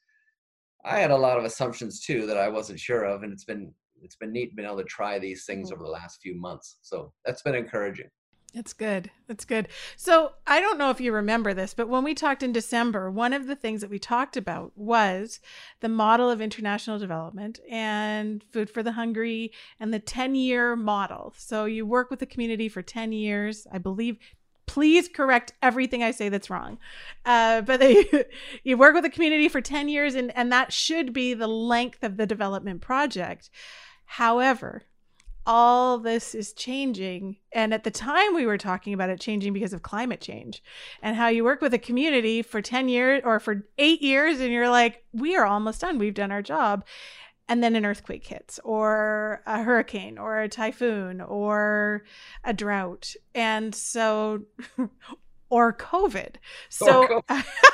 I 0.85 0.99
had 0.99 1.13
a 1.13 1.17
lot 1.17 1.39
of 1.39 1.45
assumptions 1.45 2.01
too 2.01 2.27
that 2.27 2.37
I 2.37 2.49
wasn't 2.49 2.81
sure 2.81 3.05
of, 3.05 3.23
and 3.23 3.33
it's 3.33 3.45
been 3.45 3.73
it's 4.03 4.17
been 4.17 4.33
neat 4.33 4.57
being 4.57 4.67
able 4.67 4.79
to 4.79 4.85
try 4.85 5.21
these 5.21 5.45
things 5.45 5.69
mm-hmm. 5.69 5.75
over 5.77 5.85
the 5.85 5.93
last 5.93 6.21
few 6.21 6.35
months. 6.35 6.79
So 6.83 7.13
that's 7.25 7.43
been 7.43 7.55
encouraging. 7.55 8.11
That's 8.55 8.75
good. 8.75 9.11
That's 9.29 9.47
good. 9.47 9.69
So, 9.97 10.33
I 10.47 10.61
don't 10.61 10.77
know 10.77 10.91
if 10.91 11.01
you 11.01 11.13
remember 11.13 11.55
this, 11.55 11.73
but 11.73 11.89
when 11.89 12.05
we 12.05 12.13
talked 12.15 12.43
in 12.43 12.53
December, 12.53 13.11
one 13.11 13.33
of 13.33 13.47
the 13.47 13.57
things 13.57 13.81
that 13.81 13.89
we 13.89 13.99
talked 13.99 14.37
about 14.37 14.73
was 14.77 15.41
the 15.81 15.89
model 15.89 16.29
of 16.29 16.43
international 16.43 16.99
development 16.99 17.61
and 17.71 18.45
food 18.53 18.69
for 18.69 18.83
the 18.83 18.93
hungry 18.93 19.53
and 19.81 19.93
the 19.93 19.99
10 19.99 20.35
year 20.35 20.77
model. 20.77 21.33
So, 21.37 21.65
you 21.65 21.87
work 21.87 22.11
with 22.11 22.21
the 22.21 22.27
community 22.27 22.69
for 22.69 22.83
10 22.83 23.13
years, 23.13 23.67
I 23.73 23.79
believe. 23.79 24.19
Please 24.67 25.09
correct 25.09 25.55
everything 25.63 26.03
I 26.03 26.11
say 26.11 26.29
that's 26.29 26.51
wrong. 26.51 26.79
Uh, 27.25 27.63
but 27.63 27.81
they, 27.81 28.05
you 28.65 28.77
work 28.77 28.95
with 28.95 29.05
the 29.05 29.11
community 29.11 29.49
for 29.49 29.63
10 29.63 29.89
years, 29.89 30.15
and, 30.15 30.35
and 30.37 30.53
that 30.53 30.75
should 30.75 31.15
be 31.15 31.33
the 31.33 31.49
length 31.49 32.03
of 32.03 32.19
the 32.19 32.27
development 32.27 32.83
project. 32.83 33.49
However, 34.05 34.83
all 35.47 35.99
this 35.99 36.35
is 36.35 36.53
changing. 36.53 37.37
And 37.53 37.75
at 37.75 37.85
the 37.85 37.91
time, 37.91 38.35
we 38.35 38.47
were 38.47 38.59
talking 38.59 38.95
about 38.95 39.11
it 39.11 39.21
changing 39.21 39.53
because 39.53 39.73
of 39.73 39.83
climate 39.83 40.21
change 40.21 40.63
and 41.03 41.17
how 41.17 41.29
you 41.29 41.45
work 41.45 41.61
with 41.61 41.75
a 41.75 41.79
community 41.79 42.43
for 42.43 42.63
10 42.63 42.89
years 42.89 43.23
or 43.25 43.41
for 43.41 43.67
eight 43.79 44.03
years, 44.03 44.41
and 44.41 44.53
you're 44.53 44.71
like, 44.71 45.05
we 45.13 45.37
are 45.37 45.47
almost 45.47 45.81
done. 45.81 45.99
We've 45.99 46.15
done 46.15 46.33
our 46.33 46.43
job. 46.43 46.85
And 47.49 47.63
then 47.63 47.75
an 47.75 47.85
earthquake 47.85 48.25
hits, 48.25 48.61
or 48.65 49.43
a 49.47 49.63
hurricane, 49.63 50.17
or 50.17 50.41
a 50.41 50.49
typhoon, 50.49 51.21
or 51.21 52.05
a 52.45 52.55
drought. 52.55 53.15
And 53.35 53.75
so, 53.75 54.43
or 55.51 55.73
COVID. 55.75 56.37
So, 56.71 57.25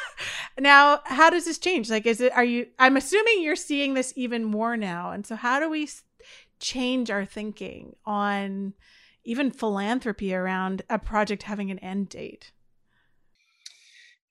now 0.58 1.00
how 1.04 1.30
does 1.30 1.44
this 1.44 1.58
change? 1.58 1.90
Like, 1.90 2.06
is 2.06 2.20
it, 2.20 2.32
are 2.32 2.42
you, 2.42 2.66
I'm 2.78 2.96
assuming 2.96 3.42
you're 3.42 3.54
seeing 3.54 3.94
this 3.94 4.12
even 4.16 4.42
more 4.42 4.76
now. 4.76 5.12
And 5.12 5.24
so, 5.24 5.36
how 5.36 5.60
do 5.60 5.68
we 5.68 5.88
change 6.60 7.10
our 7.10 7.24
thinking 7.24 7.96
on 8.04 8.74
even 9.24 9.50
philanthropy 9.50 10.34
around 10.34 10.82
a 10.88 10.98
project 10.98 11.42
having 11.44 11.70
an 11.70 11.78
end 11.80 12.08
date? 12.08 12.52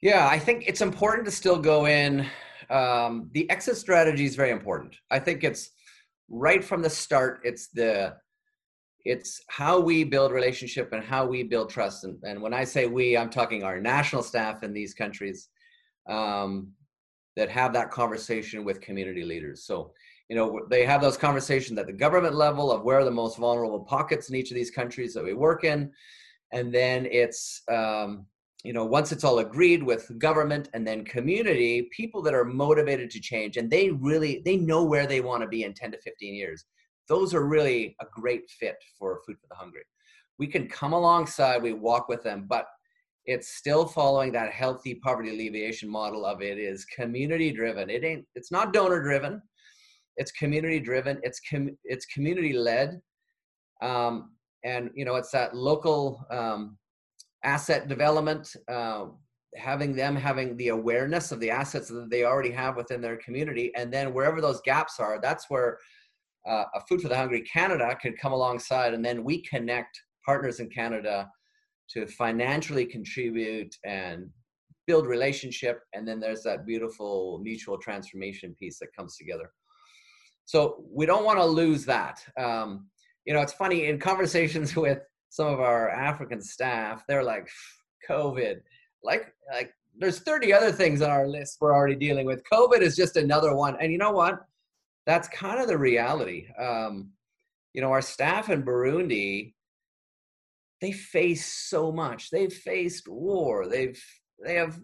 Yeah, 0.01 0.27
I 0.27 0.39
think 0.39 0.65
it's 0.67 0.81
important 0.81 1.25
to 1.25 1.31
still 1.31 1.59
go 1.59 1.85
in. 1.85 2.27
Um, 2.69 3.29
the 3.33 3.49
exit 3.49 3.77
strategy 3.77 4.25
is 4.25 4.35
very 4.35 4.51
important. 4.51 4.95
I 5.09 5.19
think 5.19 5.43
it's 5.43 5.71
right 6.29 6.63
from 6.63 6.81
the 6.81 6.89
start. 6.89 7.41
It's 7.43 7.67
the 7.67 8.15
it's 9.05 9.41
how 9.47 9.79
we 9.79 10.03
build 10.03 10.31
relationship 10.31 10.91
and 10.91 11.03
how 11.03 11.25
we 11.25 11.41
build 11.41 11.69
trust. 11.69 12.03
And, 12.03 12.17
and 12.23 12.41
when 12.41 12.53
I 12.53 12.65
say 12.65 12.87
we, 12.87 13.15
I'm 13.15 13.29
talking 13.29 13.63
our 13.63 13.79
national 13.79 14.21
staff 14.21 14.63
in 14.63 14.73
these 14.73 14.93
countries 14.93 15.47
um, 16.09 16.73
that 17.37 17.49
have 17.49 17.71
that 17.73 17.89
conversation 17.89 18.65
with 18.65 18.81
community 18.81 19.23
leaders. 19.23 19.63
So 19.63 19.93
you 20.29 20.35
know 20.35 20.61
they 20.69 20.85
have 20.85 21.01
those 21.01 21.17
conversations 21.17 21.79
at 21.79 21.87
the 21.87 21.93
government 21.93 22.35
level 22.35 22.71
of 22.71 22.83
where 22.83 22.99
are 22.99 23.05
the 23.05 23.11
most 23.11 23.37
vulnerable 23.37 23.79
pockets 23.79 24.29
in 24.29 24.35
each 24.35 24.51
of 24.51 24.55
these 24.55 24.71
countries 24.71 25.13
that 25.13 25.23
we 25.23 25.33
work 25.33 25.63
in. 25.63 25.91
And 26.51 26.73
then 26.73 27.07
it's 27.09 27.61
um, 27.71 28.25
you 28.63 28.73
know 28.73 28.85
once 28.85 29.11
it's 29.11 29.23
all 29.23 29.39
agreed 29.39 29.81
with 29.83 30.17
government 30.19 30.69
and 30.73 30.85
then 30.85 31.05
community 31.05 31.89
people 31.95 32.21
that 32.23 32.33
are 32.33 32.45
motivated 32.45 33.09
to 33.11 33.19
change 33.19 33.57
and 33.57 33.69
they 33.69 33.89
really 33.91 34.41
they 34.43 34.57
know 34.57 34.83
where 34.83 35.07
they 35.07 35.21
want 35.21 35.41
to 35.43 35.47
be 35.47 35.63
in 35.63 35.73
10 35.73 35.91
to 35.91 36.01
15 36.01 36.33
years. 36.33 36.65
Those 37.07 37.33
are 37.33 37.47
really 37.47 37.95
a 38.01 38.05
great 38.11 38.49
fit 38.49 38.75
for 38.99 39.21
food 39.25 39.37
for 39.39 39.47
the 39.49 39.55
hungry. 39.55 39.83
We 40.39 40.47
can 40.47 40.67
come 40.67 40.91
alongside 40.91 41.63
we 41.63 41.73
walk 41.73 42.09
with 42.09 42.23
them 42.23 42.45
but 42.49 42.67
it's 43.25 43.55
still 43.55 43.85
following 43.85 44.31
that 44.31 44.53
healthy 44.53 44.95
poverty 44.95 45.29
alleviation 45.29 45.89
model 45.89 46.25
of 46.25 46.41
it 46.41 46.57
is 46.57 46.85
community 46.85 47.51
driven 47.51 47.89
it 47.89 48.03
ain't 48.03 48.25
it's 48.35 48.51
not 48.51 48.71
donor 48.73 49.01
driven 49.01 49.41
it's 50.17 50.31
community 50.31 50.79
driven 50.79 51.19
it's 51.23 51.39
com- 51.39 51.77
it's 51.83 52.05
community 52.05 52.53
led 52.53 52.99
um, 53.81 54.31
and 54.63 54.89
you 54.95 55.05
know 55.05 55.15
it's 55.15 55.31
that 55.31 55.55
local 55.55 56.25
um, 56.31 56.77
asset 57.43 57.87
development 57.87 58.55
uh, 58.67 59.05
having 59.55 59.95
them 59.95 60.15
having 60.15 60.57
the 60.57 60.69
awareness 60.69 61.31
of 61.31 61.39
the 61.39 61.49
assets 61.49 61.87
that 61.87 62.09
they 62.09 62.23
already 62.23 62.51
have 62.51 62.75
within 62.75 63.01
their 63.01 63.17
community 63.17 63.71
and 63.75 63.93
then 63.93 64.13
wherever 64.13 64.41
those 64.41 64.61
gaps 64.61 64.99
are 64.99 65.19
that's 65.21 65.45
where 65.49 65.77
uh, 66.47 66.65
a 66.75 66.81
food 66.87 67.01
for 67.01 67.07
the 67.07 67.15
hungry 67.15 67.41
canada 67.41 67.95
can 68.01 68.13
come 68.13 68.33
alongside 68.33 68.93
and 68.93 69.05
then 69.05 69.23
we 69.23 69.41
connect 69.43 69.99
partners 70.25 70.59
in 70.59 70.69
canada 70.69 71.29
to 71.89 72.05
financially 72.07 72.85
contribute 72.85 73.73
and 73.85 74.29
build 74.85 75.05
relationship 75.05 75.81
and 75.93 76.07
then 76.07 76.19
there's 76.19 76.43
that 76.43 76.65
beautiful 76.65 77.39
mutual 77.43 77.77
transformation 77.77 78.55
piece 78.59 78.79
that 78.79 78.93
comes 78.95 79.15
together 79.15 79.51
so 80.47 80.85
we 80.89 81.05
don't 81.05 81.25
want 81.25 81.39
to 81.39 81.45
lose 81.45 81.83
that. 81.85 82.23
Um, 82.39 82.87
you 83.25 83.33
know, 83.33 83.41
it's 83.41 83.51
funny 83.51 83.87
in 83.87 83.99
conversations 83.99 84.75
with 84.75 84.99
some 85.29 85.47
of 85.47 85.59
our 85.59 85.89
African 85.89 86.41
staff, 86.41 87.03
they're 87.05 87.23
like, 87.23 87.49
COVID, 88.09 88.61
like, 89.03 89.33
like 89.53 89.73
there's 89.99 90.19
30 90.19 90.53
other 90.53 90.71
things 90.71 91.01
on 91.01 91.09
our 91.09 91.27
list 91.27 91.57
we're 91.59 91.75
already 91.75 91.95
dealing 91.95 92.25
with. 92.25 92.41
COVID 92.51 92.79
is 92.79 92.95
just 92.95 93.17
another 93.17 93.55
one. 93.55 93.75
And 93.81 93.91
you 93.91 93.97
know 93.97 94.11
what? 94.11 94.39
That's 95.05 95.27
kind 95.27 95.59
of 95.59 95.67
the 95.67 95.77
reality. 95.77 96.47
Um, 96.57 97.11
you 97.73 97.81
know, 97.81 97.91
our 97.91 98.01
staff 98.01 98.49
in 98.49 98.63
Burundi, 98.63 99.53
they 100.79 100.93
face 100.93 101.45
so 101.45 101.91
much. 101.91 102.29
They've 102.29 102.53
faced 102.53 103.09
war. 103.09 103.67
They've 103.67 104.01
they 104.45 104.55
have 104.55 104.79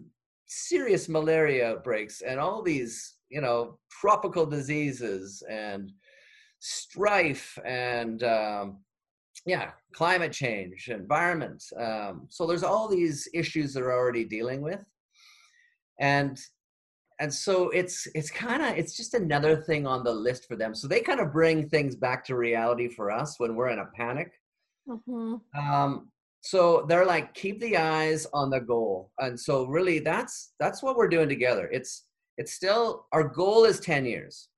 serious 0.46 1.08
malaria 1.08 1.70
outbreaks 1.70 2.20
and 2.20 2.38
all 2.38 2.62
these 2.62 3.13
you 3.30 3.40
know 3.40 3.78
tropical 3.90 4.46
diseases 4.46 5.42
and 5.50 5.90
strife 6.58 7.58
and 7.64 8.22
um, 8.22 8.78
yeah 9.46 9.70
climate 9.94 10.32
change 10.32 10.88
environment 10.88 11.62
um, 11.80 12.26
so 12.30 12.46
there's 12.46 12.62
all 12.62 12.88
these 12.88 13.28
issues 13.34 13.74
they're 13.74 13.92
already 13.92 14.24
dealing 14.24 14.60
with. 14.60 14.84
And 16.00 16.40
and 17.20 17.32
so 17.32 17.70
it's 17.70 18.08
it's 18.14 18.30
kind 18.30 18.62
of 18.62 18.76
it's 18.76 18.96
just 18.96 19.14
another 19.14 19.56
thing 19.56 19.86
on 19.86 20.02
the 20.02 20.12
list 20.12 20.46
for 20.48 20.56
them. 20.56 20.74
So 20.74 20.88
they 20.88 21.00
kind 21.00 21.20
of 21.20 21.32
bring 21.32 21.68
things 21.68 21.94
back 21.94 22.24
to 22.26 22.36
reality 22.36 22.88
for 22.88 23.10
us 23.10 23.38
when 23.38 23.54
we're 23.54 23.68
in 23.68 23.78
a 23.78 23.86
panic. 23.94 24.32
Mm-hmm. 24.86 25.36
um, 25.58 26.10
so 26.42 26.84
they're 26.86 27.06
like 27.06 27.32
keep 27.32 27.58
the 27.60 27.78
eyes 27.78 28.26
on 28.34 28.50
the 28.50 28.60
goal. 28.60 29.10
And 29.18 29.38
so 29.38 29.66
really 29.66 30.00
that's 30.00 30.52
that's 30.58 30.82
what 30.82 30.96
we're 30.96 31.08
doing 31.08 31.28
together. 31.28 31.68
It's 31.72 32.04
it's 32.38 32.52
still 32.52 33.06
our 33.12 33.24
goal 33.24 33.64
is 33.64 33.80
10 33.80 34.06
years 34.06 34.48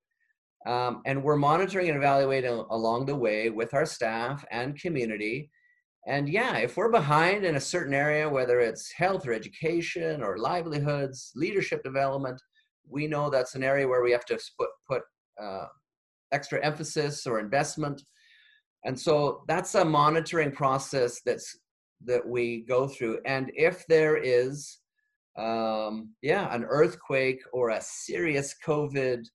um, 0.66 1.02
and 1.06 1.22
we're 1.22 1.36
monitoring 1.36 1.88
and 1.88 1.96
evaluating 1.96 2.64
along 2.70 3.06
the 3.06 3.14
way 3.14 3.50
with 3.50 3.74
our 3.74 3.86
staff 3.86 4.44
and 4.50 4.80
community 4.80 5.50
And 6.06 6.28
yeah, 6.28 6.56
if 6.58 6.76
we're 6.76 6.90
behind 6.90 7.44
in 7.44 7.56
a 7.56 7.60
certain 7.60 7.92
area, 7.92 8.28
whether 8.28 8.60
it's 8.60 8.92
health 8.92 9.26
or 9.26 9.32
education 9.32 10.22
or 10.22 10.38
livelihoods, 10.38 11.32
leadership 11.34 11.82
development, 11.82 12.40
we 12.88 13.08
know 13.08 13.28
that's 13.28 13.56
an 13.56 13.64
area 13.64 13.88
where 13.88 14.02
we 14.02 14.12
have 14.12 14.24
to 14.26 14.38
put, 14.58 14.68
put 14.88 15.02
uh, 15.42 15.66
extra 16.30 16.64
emphasis 16.64 17.26
or 17.26 17.40
investment. 17.40 18.00
And 18.84 18.98
so 18.98 19.42
that's 19.48 19.74
a 19.74 19.84
monitoring 19.84 20.52
process 20.52 21.20
that's 21.26 21.58
that 22.04 22.24
we 22.26 22.64
go 22.68 22.86
through. 22.86 23.18
And 23.26 23.50
if 23.56 23.84
there 23.88 24.16
is, 24.16 24.78
um, 25.36 26.10
yeah, 26.22 26.54
an 26.54 26.64
earthquake 26.64 27.42
or 27.52 27.70
a 27.70 27.80
serious 27.80 28.54
COVID 28.64 29.26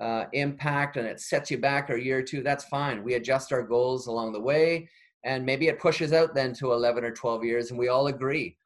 uh, 0.00 0.24
impact 0.32 0.96
and 0.96 1.06
it 1.06 1.20
sets 1.20 1.50
you 1.50 1.58
back 1.58 1.90
a 1.90 2.02
year 2.02 2.18
or 2.18 2.22
two, 2.22 2.42
that's 2.42 2.64
fine. 2.64 3.04
We 3.04 3.14
adjust 3.14 3.52
our 3.52 3.62
goals 3.62 4.06
along 4.06 4.32
the 4.32 4.40
way 4.40 4.88
and 5.24 5.44
maybe 5.44 5.68
it 5.68 5.80
pushes 5.80 6.12
out 6.12 6.34
then 6.34 6.52
to 6.54 6.72
11 6.72 7.04
or 7.04 7.10
12 7.10 7.44
years 7.44 7.70
and 7.70 7.78
we 7.78 7.88
all 7.88 8.06
agree 8.06 8.56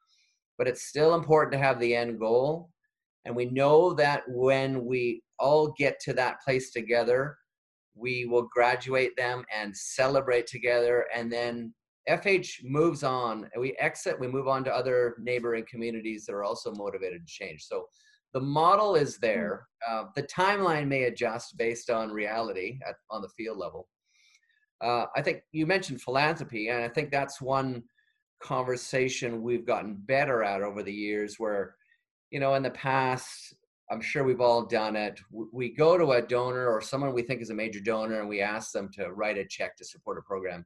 but 0.57 0.67
it's 0.67 0.83
still 0.83 1.15
important 1.15 1.53
to 1.53 1.57
have 1.57 1.79
the 1.79 1.95
end 1.95 2.19
goal 2.19 2.69
and 3.25 3.35
we 3.35 3.45
know 3.45 3.93
that 3.93 4.23
when 4.27 4.85
we 4.85 5.21
all 5.39 5.73
get 5.77 5.99
to 6.01 6.13
that 6.13 6.41
place 6.41 6.71
together 6.71 7.37
we 7.95 8.25
will 8.25 8.47
graduate 8.53 9.15
them 9.17 9.43
and 9.55 9.75
celebrate 9.75 10.47
together 10.47 11.05
and 11.15 11.31
then 11.31 11.73
fh 12.09 12.63
moves 12.63 13.03
on 13.03 13.49
and 13.53 13.61
we 13.61 13.75
exit 13.79 14.19
we 14.19 14.27
move 14.27 14.47
on 14.47 14.63
to 14.63 14.73
other 14.73 15.15
neighboring 15.19 15.65
communities 15.69 16.25
that 16.25 16.33
are 16.33 16.43
also 16.43 16.71
motivated 16.73 17.25
to 17.25 17.33
change 17.33 17.63
so 17.63 17.85
the 18.33 18.39
model 18.39 18.95
is 18.95 19.15
hmm. 19.15 19.25
there 19.25 19.67
uh, 19.87 20.05
the 20.15 20.23
timeline 20.23 20.87
may 20.87 21.03
adjust 21.03 21.57
based 21.57 21.89
on 21.89 22.11
reality 22.11 22.79
at, 22.87 22.95
on 23.09 23.21
the 23.21 23.29
field 23.29 23.57
level 23.57 23.87
uh, 24.81 25.05
I 25.15 25.21
think 25.21 25.41
you 25.51 25.65
mentioned 25.65 26.01
philanthropy, 26.01 26.69
and 26.69 26.83
I 26.83 26.87
think 26.87 27.11
that's 27.11 27.41
one 27.41 27.83
conversation 28.41 29.43
we've 29.43 29.65
gotten 29.65 29.95
better 29.95 30.43
at 30.43 30.61
over 30.61 30.83
the 30.83 30.93
years. 30.93 31.35
Where, 31.37 31.75
you 32.31 32.39
know, 32.39 32.53
in 32.53 32.63
the 32.63 32.69
past, 32.71 33.53
I'm 33.91 34.01
sure 34.01 34.23
we've 34.23 34.41
all 34.41 34.65
done 34.65 34.95
it. 34.95 35.19
We 35.51 35.69
go 35.69 35.97
to 35.97 36.11
a 36.11 36.21
donor 36.21 36.67
or 36.69 36.79
someone 36.79 37.13
we 37.13 37.23
think 37.23 37.41
is 37.41 37.49
a 37.49 37.55
major 37.55 37.81
donor, 37.81 38.19
and 38.19 38.29
we 38.29 38.41
ask 38.41 38.71
them 38.71 38.89
to 38.93 39.11
write 39.11 39.37
a 39.37 39.45
check 39.45 39.75
to 39.77 39.85
support 39.85 40.17
a 40.17 40.21
program. 40.21 40.65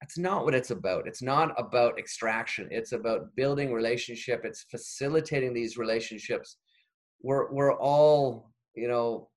That's 0.00 0.18
not 0.18 0.44
what 0.44 0.54
it's 0.54 0.70
about. 0.70 1.06
It's 1.06 1.22
not 1.22 1.54
about 1.58 1.98
extraction. 1.98 2.68
It's 2.70 2.92
about 2.92 3.34
building 3.34 3.72
relationship. 3.72 4.42
It's 4.44 4.66
facilitating 4.70 5.54
these 5.54 5.78
relationships. 5.78 6.58
We're 7.22 7.50
we're 7.50 7.74
all, 7.74 8.52
you 8.74 8.88
know, 8.88 9.30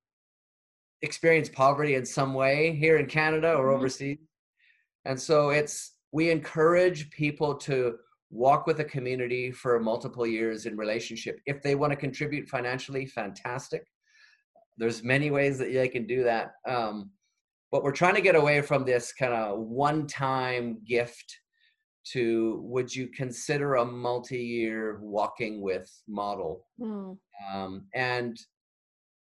experience 1.02 1.50
poverty 1.50 1.96
in 1.96 2.06
some 2.06 2.34
way 2.34 2.76
here 2.76 2.98
in 2.98 3.06
Canada 3.06 3.54
or 3.54 3.68
mm-hmm. 3.68 3.78
overseas. 3.78 4.18
And 5.06 5.20
so 5.20 5.50
it's 5.50 5.94
we 6.12 6.30
encourage 6.30 7.10
people 7.12 7.56
to 7.56 7.96
walk 8.32 8.68
with 8.68 8.80
a 8.80 8.84
community 8.86 9.52
for 9.52 9.80
multiple 9.80 10.28
years 10.28 10.66
in 10.66 10.78
relationship. 10.78 11.40
If 11.46 11.62
they 11.62 11.76
want 11.76 11.92
to 11.92 11.98
contribute 11.98 12.48
financially, 12.48 13.06
fantastic. 13.06 13.84
There's 14.78 15.04
many 15.04 15.32
ways 15.32 15.58
that 15.60 15.74
they 15.74 15.88
can 15.88 16.06
do 16.06 16.24
that. 16.24 16.52
Um, 16.68 17.12
but 17.72 17.84
we're 17.84 17.92
trying 17.92 18.16
to 18.16 18.22
get 18.22 18.36
away 18.36 18.62
from 18.62 18.86
this 18.86 19.14
kind 19.14 19.34
of 19.34 19.60
one-time 19.60 20.80
gift 20.86 21.40
to 22.12 22.62
would 22.64 22.94
you 22.94 23.08
consider 23.08 23.76
a 23.76 23.86
multi-year 23.86 25.00
walking 25.02 25.62
with 25.62 25.92
model? 26.08 26.66
Mm. 26.80 27.18
um, 27.54 27.86
and 27.94 28.40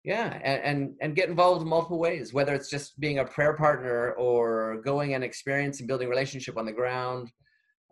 yeah 0.04 0.38
and, 0.44 0.62
and, 0.62 0.94
and 1.00 1.16
get 1.16 1.28
involved 1.28 1.62
in 1.62 1.68
multiple 1.68 1.98
ways 1.98 2.32
whether 2.32 2.54
it's 2.54 2.70
just 2.70 2.98
being 3.00 3.18
a 3.18 3.24
prayer 3.24 3.54
partner 3.54 4.12
or 4.12 4.80
going 4.84 5.14
and 5.14 5.24
experiencing 5.24 5.86
building 5.86 6.08
relationship 6.08 6.56
on 6.56 6.64
the 6.64 6.72
ground 6.72 7.30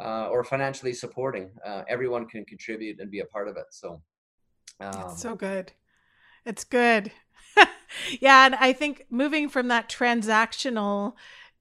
uh, 0.00 0.28
or 0.28 0.44
financially 0.44 0.92
supporting 0.92 1.50
uh, 1.66 1.82
everyone 1.88 2.26
can 2.26 2.44
contribute 2.44 3.00
and 3.00 3.10
be 3.10 3.20
a 3.20 3.26
part 3.26 3.48
of 3.48 3.56
it 3.56 3.66
so 3.70 4.00
um, 4.80 5.10
it's 5.10 5.22
so 5.22 5.34
good. 5.34 5.72
It's 6.44 6.64
good 6.64 7.12
yeah 8.20 8.46
and 8.46 8.54
i 8.57 8.72
think 8.72 9.07
moving 9.11 9.48
from 9.48 9.68
that 9.68 9.88
transactional 9.88 11.14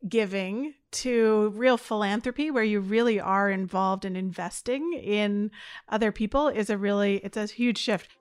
giving 0.07 0.73
to 0.91 1.51
real 1.55 1.77
philanthropy 1.77 2.51
where 2.51 2.63
you 2.63 2.79
really 2.79 3.19
are 3.19 3.49
involved 3.49 4.05
in 4.05 4.15
investing 4.15 4.93
in 4.93 5.49
other 5.89 6.11
people 6.11 6.47
is 6.49 6.69
a 6.69 6.77
really 6.77 7.17
it's 7.17 7.37
a 7.37 7.45
huge 7.45 7.77
shift 7.77 8.17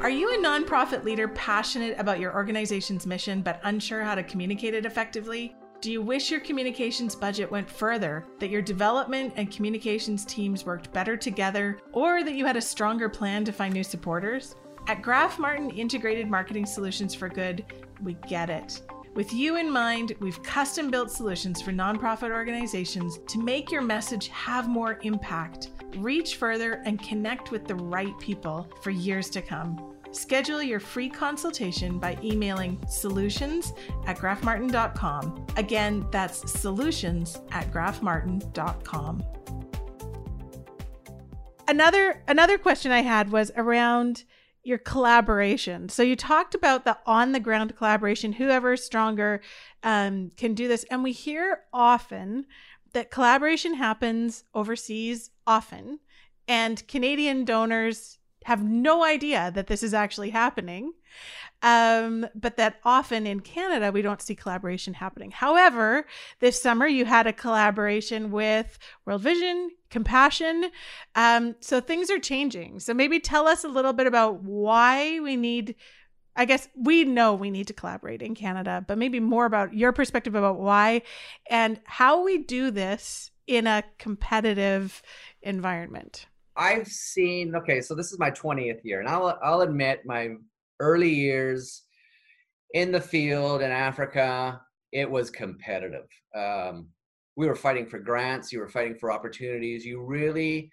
are 0.00 0.08
you 0.08 0.32
a 0.32 0.38
nonprofit 0.38 1.04
leader 1.04 1.28
passionate 1.28 1.94
about 1.98 2.20
your 2.20 2.32
organization's 2.34 3.06
mission 3.06 3.42
but 3.42 3.60
unsure 3.64 4.02
how 4.02 4.14
to 4.14 4.22
communicate 4.22 4.72
it 4.72 4.86
effectively? 4.86 5.54
Do 5.82 5.92
you 5.92 6.00
wish 6.00 6.30
your 6.30 6.40
communications 6.40 7.14
budget 7.14 7.50
went 7.50 7.68
further, 7.68 8.24
that 8.38 8.48
your 8.48 8.62
development 8.62 9.34
and 9.36 9.50
communications 9.50 10.24
teams 10.24 10.64
worked 10.64 10.90
better 10.94 11.18
together, 11.18 11.80
or 11.92 12.24
that 12.24 12.32
you 12.32 12.46
had 12.46 12.56
a 12.56 12.62
stronger 12.62 13.10
plan 13.10 13.44
to 13.44 13.52
find 13.52 13.74
new 13.74 13.84
supporters? 13.84 14.56
At 14.86 15.02
Graf 15.02 15.38
Martin 15.38 15.70
Integrated 15.70 16.28
Marketing 16.28 16.66
Solutions 16.66 17.14
for 17.14 17.28
Good, 17.28 17.64
we 18.02 18.14
get 18.28 18.50
it. 18.50 18.80
With 19.14 19.32
you 19.32 19.56
in 19.56 19.70
mind, 19.70 20.14
we've 20.20 20.42
custom 20.42 20.90
built 20.90 21.10
solutions 21.10 21.60
for 21.60 21.72
nonprofit 21.72 22.30
organizations 22.30 23.18
to 23.26 23.38
make 23.38 23.70
your 23.70 23.82
message 23.82 24.28
have 24.28 24.68
more 24.68 25.00
impact, 25.02 25.70
reach 25.96 26.36
further, 26.36 26.80
and 26.84 27.02
connect 27.02 27.50
with 27.50 27.66
the 27.66 27.74
right 27.74 28.16
people 28.20 28.68
for 28.82 28.90
years 28.90 29.28
to 29.30 29.42
come. 29.42 29.96
Schedule 30.12 30.62
your 30.62 30.80
free 30.80 31.08
consultation 31.08 31.98
by 31.98 32.18
emailing 32.22 32.80
solutions 32.88 33.72
at 34.06 34.16
grafmartin.com. 34.16 35.46
Again, 35.56 36.06
that's 36.10 36.50
solutions 36.50 37.40
at 37.52 37.70
grafmartin.com. 37.72 39.24
Another 41.68 42.22
another 42.26 42.58
question 42.58 42.90
I 42.90 43.02
had 43.02 43.30
was 43.30 43.52
around 43.56 44.24
your 44.62 44.78
collaboration. 44.78 45.88
So 45.88 46.02
you 46.02 46.16
talked 46.16 46.54
about 46.54 46.84
the 46.84 46.98
on 47.06 47.32
the 47.32 47.40
ground 47.40 47.76
collaboration. 47.76 48.34
Whoever 48.34 48.74
is 48.74 48.84
stronger 48.84 49.40
um, 49.82 50.32
can 50.36 50.54
do 50.54 50.68
this, 50.68 50.84
and 50.90 51.02
we 51.02 51.12
hear 51.12 51.62
often 51.72 52.46
that 52.92 53.10
collaboration 53.10 53.74
happens 53.74 54.44
overseas 54.54 55.30
often, 55.46 56.00
and 56.48 56.86
Canadian 56.88 57.44
donors 57.44 58.18
have 58.44 58.62
no 58.62 59.04
idea 59.04 59.50
that 59.54 59.66
this 59.66 59.82
is 59.82 59.94
actually 59.94 60.30
happening. 60.30 60.92
Um, 61.62 62.26
but 62.34 62.56
that 62.56 62.80
often 62.84 63.26
in 63.26 63.40
Canada, 63.40 63.92
we 63.92 64.02
don't 64.02 64.22
see 64.22 64.34
collaboration 64.34 64.94
happening. 64.94 65.30
However, 65.30 66.06
this 66.40 66.60
summer 66.60 66.86
you 66.86 67.04
had 67.04 67.26
a 67.26 67.32
collaboration 67.32 68.30
with 68.30 68.78
World 69.04 69.22
Vision, 69.22 69.70
Compassion. 69.90 70.70
Um, 71.14 71.56
so 71.60 71.80
things 71.80 72.10
are 72.10 72.18
changing. 72.18 72.80
So 72.80 72.94
maybe 72.94 73.20
tell 73.20 73.46
us 73.46 73.64
a 73.64 73.68
little 73.68 73.92
bit 73.92 74.06
about 74.06 74.42
why 74.42 75.20
we 75.20 75.36
need. 75.36 75.74
I 76.36 76.44
guess 76.44 76.68
we 76.74 77.04
know 77.04 77.34
we 77.34 77.50
need 77.50 77.66
to 77.66 77.74
collaborate 77.74 78.22
in 78.22 78.34
Canada, 78.34 78.82
but 78.86 78.96
maybe 78.96 79.20
more 79.20 79.44
about 79.44 79.74
your 79.74 79.92
perspective 79.92 80.34
about 80.34 80.58
why 80.58 81.02
and 81.50 81.80
how 81.84 82.24
we 82.24 82.38
do 82.38 82.70
this 82.70 83.32
in 83.46 83.66
a 83.66 83.82
competitive 83.98 85.02
environment. 85.42 86.26
I've 86.56 86.86
seen 86.86 87.54
okay, 87.56 87.80
so 87.80 87.94
this 87.94 88.12
is 88.12 88.18
my 88.18 88.30
20th 88.30 88.84
year, 88.84 89.00
and 89.00 89.08
I'll 89.08 89.38
I'll 89.42 89.62
admit 89.62 90.06
my 90.06 90.36
early 90.80 91.14
years 91.14 91.82
in 92.74 92.90
the 92.90 93.00
field 93.00 93.62
in 93.62 93.70
Africa, 93.70 94.60
it 94.92 95.08
was 95.08 95.30
competitive. 95.30 96.08
Um, 96.34 96.88
we 97.36 97.46
were 97.46 97.54
fighting 97.54 97.86
for 97.86 97.98
grants, 97.98 98.52
you 98.52 98.58
were 98.58 98.68
fighting 98.68 98.96
for 98.96 99.12
opportunities. 99.12 99.84
You 99.84 100.02
really, 100.02 100.70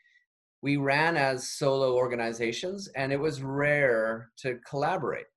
we 0.61 0.77
ran 0.77 1.15
as 1.15 1.51
solo 1.51 1.95
organizations, 1.95 2.89
and 2.95 3.13
it 3.13 3.19
was 3.19 3.41
rare 3.41 4.31
to 4.39 4.59
collaborate. 4.67 5.27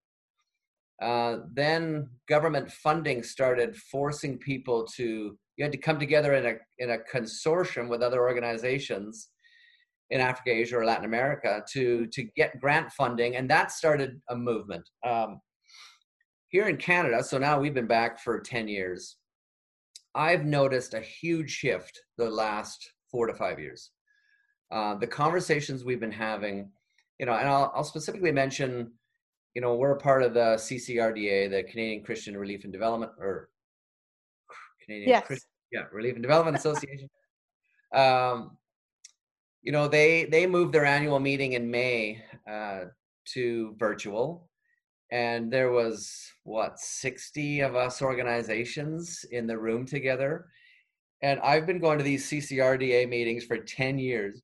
Uh, 1.02 1.38
then 1.52 2.08
government 2.28 2.70
funding 2.70 3.22
started 3.22 3.76
forcing 3.76 4.38
people 4.38 4.84
to 4.84 5.36
you 5.56 5.64
had 5.64 5.72
to 5.72 5.78
come 5.78 5.98
together 5.98 6.34
in 6.34 6.46
a 6.46 6.54
in 6.78 6.90
a 6.90 6.98
consortium 7.12 7.88
with 7.88 8.02
other 8.02 8.20
organizations 8.20 9.28
in 10.10 10.20
Africa, 10.20 10.50
Asia, 10.50 10.76
or 10.76 10.84
Latin 10.84 11.04
America 11.04 11.64
to 11.72 12.06
to 12.06 12.22
get 12.36 12.60
grant 12.60 12.90
funding, 12.92 13.36
and 13.36 13.48
that 13.50 13.72
started 13.72 14.20
a 14.28 14.36
movement. 14.36 14.88
Um, 15.06 15.40
here 16.48 16.66
in 16.66 16.76
Canada, 16.76 17.22
so 17.22 17.38
now 17.38 17.60
we've 17.60 17.74
been 17.74 17.86
back 17.86 18.20
for 18.20 18.40
ten 18.40 18.68
years. 18.68 19.16
I've 20.14 20.44
noticed 20.44 20.94
a 20.94 21.00
huge 21.00 21.50
shift 21.50 22.00
the 22.18 22.28
last 22.28 22.90
four 23.10 23.26
to 23.26 23.34
five 23.34 23.60
years. 23.60 23.90
Uh, 24.70 24.94
the 24.96 25.06
conversations 25.06 25.84
we've 25.84 26.00
been 26.00 26.12
having, 26.12 26.70
you 27.18 27.26
know, 27.26 27.34
and 27.34 27.48
I'll, 27.48 27.72
I'll 27.74 27.84
specifically 27.84 28.32
mention, 28.32 28.92
you 29.54 29.60
know, 29.60 29.74
we're 29.74 29.92
a 29.92 29.98
part 29.98 30.22
of 30.22 30.34
the 30.34 30.56
CCRDA, 30.56 31.50
the 31.50 31.62
Canadian 31.64 32.04
Christian 32.04 32.36
Relief 32.36 32.64
and 32.64 32.72
Development, 32.72 33.12
or 33.18 33.50
Canadian 34.84 35.10
yes. 35.10 35.26
Christ, 35.26 35.46
yeah, 35.72 35.84
Relief 35.92 36.14
and 36.14 36.22
Development 36.22 36.56
Association. 36.58 37.08
Um, 37.94 38.56
you 39.62 39.72
know 39.72 39.88
they 39.88 40.24
they 40.24 40.46
moved 40.46 40.72
their 40.72 40.84
annual 40.84 41.20
meeting 41.20 41.52
in 41.52 41.70
may 41.70 42.22
uh, 42.50 42.80
to 43.26 43.74
virtual 43.78 44.48
and 45.12 45.52
there 45.52 45.70
was 45.70 46.16
what 46.44 46.78
60 46.78 47.60
of 47.60 47.74
us 47.74 48.00
organizations 48.00 49.24
in 49.32 49.46
the 49.46 49.58
room 49.58 49.84
together 49.84 50.46
and 51.22 51.38
I've 51.40 51.66
been 51.66 51.78
going 51.78 51.98
to 51.98 52.04
these 52.04 52.28
CCRDA 52.28 53.08
meetings 53.08 53.44
for 53.44 53.58
10 53.58 53.98
years. 53.98 54.40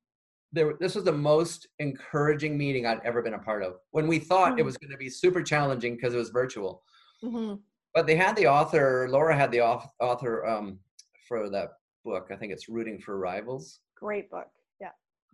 There, 0.52 0.74
this 0.78 0.94
was 0.94 1.04
the 1.04 1.12
most 1.12 1.68
encouraging 1.78 2.56
meeting 2.56 2.86
I'd 2.86 3.00
ever 3.04 3.22
been 3.22 3.34
a 3.34 3.38
part 3.38 3.62
of. 3.62 3.74
When 3.90 4.06
we 4.06 4.18
thought 4.18 4.52
mm-hmm. 4.52 4.60
it 4.60 4.64
was 4.64 4.76
going 4.76 4.90
to 4.90 4.96
be 4.96 5.08
super 5.08 5.42
challenging 5.42 5.96
because 5.96 6.14
it 6.14 6.18
was 6.18 6.30
virtual, 6.30 6.82
mm-hmm. 7.22 7.54
but 7.94 8.06
they 8.06 8.16
had 8.16 8.36
the 8.36 8.46
author. 8.46 9.08
Laura 9.10 9.36
had 9.36 9.50
the 9.50 9.60
author 9.60 10.46
um, 10.46 10.78
for 11.26 11.50
that 11.50 11.70
book. 12.04 12.28
I 12.30 12.36
think 12.36 12.52
it's 12.52 12.68
"Rooting 12.68 13.00
for 13.00 13.18
Rivals." 13.18 13.80
Great 13.96 14.30
book. 14.30 14.46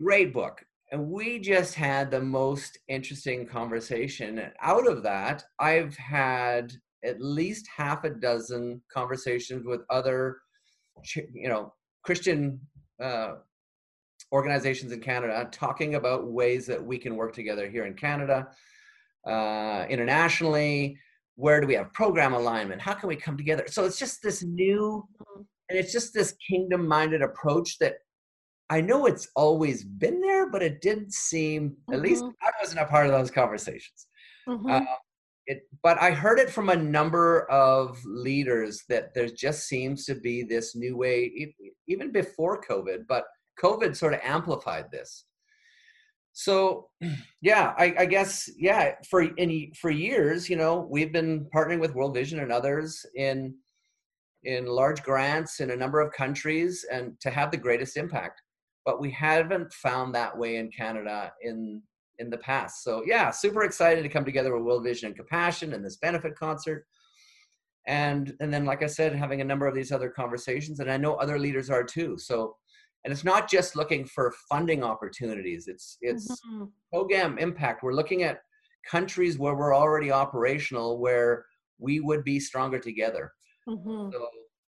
Great 0.01 0.33
book. 0.33 0.63
And 0.91 1.09
we 1.09 1.39
just 1.39 1.75
had 1.75 2.11
the 2.11 2.21
most 2.21 2.79
interesting 2.89 3.47
conversation. 3.47 4.39
And 4.39 4.53
out 4.61 4.87
of 4.87 5.03
that, 5.05 5.43
I've 5.59 5.97
had 5.97 6.73
at 7.05 7.21
least 7.21 7.67
half 7.75 8.05
a 8.05 8.11
dozen 8.11 8.81
conversations 8.93 9.67
with 9.67 9.81
other 9.91 10.39
you 11.17 11.49
know 11.49 11.73
Christian 12.05 12.61
uh, 13.03 13.35
organizations 14.33 14.93
in 14.93 15.01
Canada 15.01 15.49
talking 15.51 15.95
about 15.95 16.31
ways 16.31 16.67
that 16.67 16.85
we 16.85 16.99
can 16.99 17.17
work 17.17 17.35
together 17.35 17.69
here 17.69 17.85
in 17.85 17.95
Canada, 17.95 18.49
uh, 19.27 19.87
internationally. 19.89 20.99
Where 21.37 21.61
do 21.61 21.67
we 21.67 21.75
have 21.75 21.93
program 21.93 22.35
alignment? 22.35 22.81
How 22.81 22.95
can 22.95 23.09
we 23.09 23.17
come 23.17 23.37
together? 23.37 23.65
So 23.67 23.85
it's 23.85 23.99
just 23.99 24.23
this 24.23 24.43
new, 24.43 25.07
mm-hmm. 25.21 25.43
and 25.69 25.79
it's 25.79 25.93
just 25.93 26.13
this 26.13 26.35
kingdom 26.49 26.87
minded 26.87 27.23
approach 27.23 27.79
that 27.79 27.95
I 28.73 28.81
know 28.81 29.05
it's 29.05 29.29
always 29.37 29.85
been 29.85 30.23
there, 30.23 30.51
but 30.51 30.63
it 30.63 30.81
didn't 30.81 31.13
seem, 31.13 31.71
mm-hmm. 31.71 31.93
at 31.93 32.01
least 32.01 32.25
mm-hmm. 32.25 32.47
I 32.47 32.51
wasn't 32.61 32.81
a 32.81 32.87
part 32.87 33.07
of 33.07 33.13
those 33.13 33.31
conversations. 33.31 34.07
Mm-hmm. 34.49 34.71
Uh, 34.71 34.81
it 35.47 35.63
but 35.83 36.01
i 36.01 36.11
heard 36.11 36.39
it 36.39 36.49
from 36.49 36.69
a 36.69 36.77
number 36.77 37.51
of 37.51 37.99
leaders 38.05 38.85
that 38.89 39.13
there 39.13 39.27
just 39.27 39.67
seems 39.67 40.05
to 40.05 40.15
be 40.15 40.43
this 40.43 40.77
new 40.77 40.97
way 40.97 41.53
even 41.89 42.13
before 42.13 42.63
covid 42.63 42.99
but 43.09 43.25
covid 43.61 43.97
sort 43.97 44.15
of 44.15 44.21
amplified 44.23 44.85
this 44.93 45.25
so 46.33 46.89
yeah 47.41 47.75
i, 47.77 47.93
I 47.99 48.07
guess 48.07 48.49
yeah 48.57 48.95
for 49.11 49.29
any 49.37 49.73
for 49.81 49.91
years 49.91 50.49
you 50.49 50.57
know 50.57 50.87
we've 50.89 51.13
been 51.13 51.49
partnering 51.55 51.81
with 51.81 51.95
world 51.95 52.15
vision 52.15 52.39
and 52.39 52.53
others 52.53 53.05
in 53.17 53.55
in 54.45 54.67
large 54.67 55.03
grants 55.03 55.59
in 55.59 55.71
a 55.71 55.77
number 55.77 56.01
of 56.01 56.13
countries 56.13 56.85
and 56.93 57.19
to 57.21 57.31
have 57.31 57.51
the 57.51 57.57
greatest 57.57 57.97
impact 57.97 58.43
but 58.85 59.01
we 59.01 59.11
haven't 59.11 59.73
found 59.73 60.15
that 60.15 60.37
way 60.37 60.57
in 60.57 60.71
canada 60.71 61.33
in 61.43 61.83
in 62.19 62.31
the 62.31 62.39
past. 62.39 62.85
So 62.85 63.03
yeah, 63.07 63.31
super 63.31 63.65
excited 63.65 64.03
to 64.03 64.09
come 64.09 64.25
together 64.25 64.55
with 64.55 64.65
World 64.65 64.85
Vision 64.85 65.09
and 65.09 65.17
Compassion 65.17 65.73
and 65.75 65.85
this 65.85 65.97
benefit 65.97 66.37
concert. 66.37 66.87
And 67.87 68.35
and 68.41 68.53
then 68.53 68.65
like 68.65 68.83
I 68.83 68.87
said, 68.87 69.15
having 69.15 69.41
a 69.41 69.45
number 69.45 69.67
of 69.67 69.75
these 69.75 69.93
other 69.93 70.09
conversations, 70.09 70.81
and 70.81 70.91
I 70.91 70.97
know 70.97 71.15
other 71.15 71.39
leaders 71.39 71.69
are 71.69 71.85
too. 71.85 72.17
So 72.19 72.57
and 73.05 73.13
it's 73.13 73.25
not 73.25 73.51
just 73.51 73.75
looking 73.75 74.07
for 74.07 74.33
funding 74.49 74.85
opportunities. 74.85 75.67
It's 75.67 75.99
it's 76.01 76.31
mm-hmm. 76.31 76.65
program 76.93 77.39
impact. 77.39 77.83
We're 77.83 77.95
looking 77.95 78.23
at 78.23 78.39
countries 78.89 79.39
where 79.39 79.55
we're 79.55 79.75
already 79.75 80.13
operational 80.13 80.99
where 80.99 81.45
we 81.79 82.01
would 82.01 82.23
be 82.23 82.39
stronger 82.39 82.79
together. 82.79 83.33
Mm-hmm. 83.69 84.13
So 84.13 84.29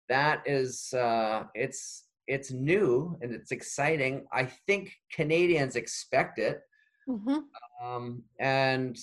that 0.07 0.43
is 0.45 0.93
uh, 0.93 1.43
it's 1.53 2.02
it's 2.27 2.51
new 2.51 3.17
and 3.21 3.33
it's 3.33 3.51
exciting. 3.51 4.25
I 4.31 4.45
think 4.67 4.93
Canadians 5.11 5.75
expect 5.75 6.39
it. 6.39 6.61
Mm-hmm. 7.09 7.39
Um, 7.85 8.23
and 8.39 8.97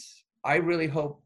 I 0.45 0.57
really 0.57 0.87
hope 0.87 1.23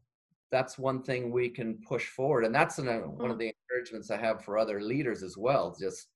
that's 0.51 0.77
one 0.77 1.03
thing 1.03 1.31
we 1.31 1.49
can 1.49 1.79
push 1.87 2.07
forward. 2.07 2.45
And 2.45 2.53
that's 2.53 2.77
an, 2.79 2.87
mm-hmm. 2.87 3.21
one 3.21 3.31
of 3.31 3.39
the 3.39 3.51
encouragements 3.69 4.11
I 4.11 4.17
have 4.17 4.43
for 4.43 4.57
other 4.57 4.81
leaders 4.81 5.23
as 5.23 5.37
well. 5.37 5.75
Just 5.79 6.07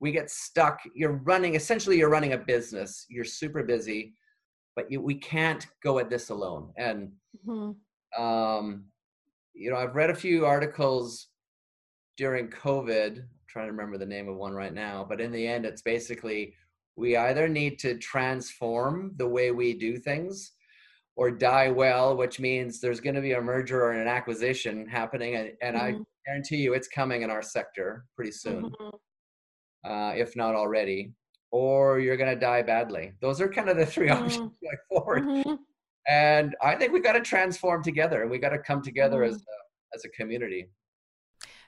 we 0.00 0.12
get 0.12 0.30
stuck. 0.30 0.80
You're 0.94 1.20
running, 1.24 1.54
essentially, 1.54 1.98
you're 1.98 2.10
running 2.10 2.32
a 2.32 2.38
business, 2.38 3.06
you're 3.08 3.24
super 3.24 3.62
busy, 3.62 4.14
but 4.74 4.90
you, 4.90 5.00
we 5.00 5.14
can't 5.14 5.66
go 5.82 5.98
at 5.98 6.10
this 6.10 6.30
alone. 6.30 6.72
And, 6.76 7.12
mm-hmm. 7.46 8.22
um, 8.22 8.86
you 9.54 9.70
know, 9.70 9.76
I've 9.76 9.94
read 9.94 10.10
a 10.10 10.14
few 10.14 10.44
articles 10.44 11.28
during 12.16 12.48
COVID, 12.48 13.24
trying 13.52 13.66
to 13.66 13.72
remember 13.72 13.98
the 13.98 14.06
name 14.06 14.28
of 14.28 14.36
one 14.36 14.54
right 14.54 14.72
now, 14.72 15.04
but 15.06 15.20
in 15.20 15.30
the 15.30 15.46
end, 15.46 15.66
it's 15.66 15.82
basically 15.82 16.54
we 16.96 17.16
either 17.16 17.48
need 17.48 17.78
to 17.80 17.98
transform 17.98 19.12
the 19.16 19.28
way 19.28 19.50
we 19.50 19.74
do 19.74 19.98
things 19.98 20.52
or 21.16 21.30
die 21.30 21.68
well, 21.68 22.16
which 22.16 22.40
means 22.40 22.80
there's 22.80 23.00
going 23.00 23.14
to 23.14 23.20
be 23.20 23.32
a 23.32 23.40
merger 23.40 23.82
or 23.82 23.92
an 23.92 24.08
acquisition 24.08 24.86
happening. 24.86 25.36
And, 25.36 25.52
and 25.60 25.76
mm-hmm. 25.76 26.00
I 26.00 26.04
guarantee 26.26 26.56
you 26.56 26.72
it's 26.72 26.88
coming 26.88 27.22
in 27.22 27.30
our 27.30 27.42
sector 27.42 28.06
pretty 28.16 28.32
soon, 28.32 28.70
mm-hmm. 28.70 29.90
uh, 29.90 30.12
if 30.12 30.34
not 30.36 30.54
already, 30.54 31.12
or 31.50 32.00
you're 32.00 32.16
going 32.16 32.32
to 32.32 32.40
die 32.40 32.62
badly. 32.62 33.12
Those 33.20 33.40
are 33.40 33.48
kind 33.48 33.68
of 33.68 33.76
the 33.76 33.86
3 33.86 34.08
mm-hmm. 34.08 34.24
options 34.24 34.52
going 34.62 34.76
forward. 34.88 35.22
Mm-hmm. 35.24 35.54
And 36.08 36.56
I 36.62 36.74
think 36.74 36.92
we've 36.92 37.04
got 37.04 37.12
to 37.12 37.20
transform 37.20 37.82
together 37.82 38.22
and 38.22 38.30
we've 38.30 38.40
got 38.40 38.50
to 38.50 38.58
come 38.58 38.82
together 38.82 39.22
as, 39.22 39.34
mm-hmm. 39.34 39.42
a, 39.42 39.96
as 39.96 40.04
a 40.04 40.08
community. 40.08 40.68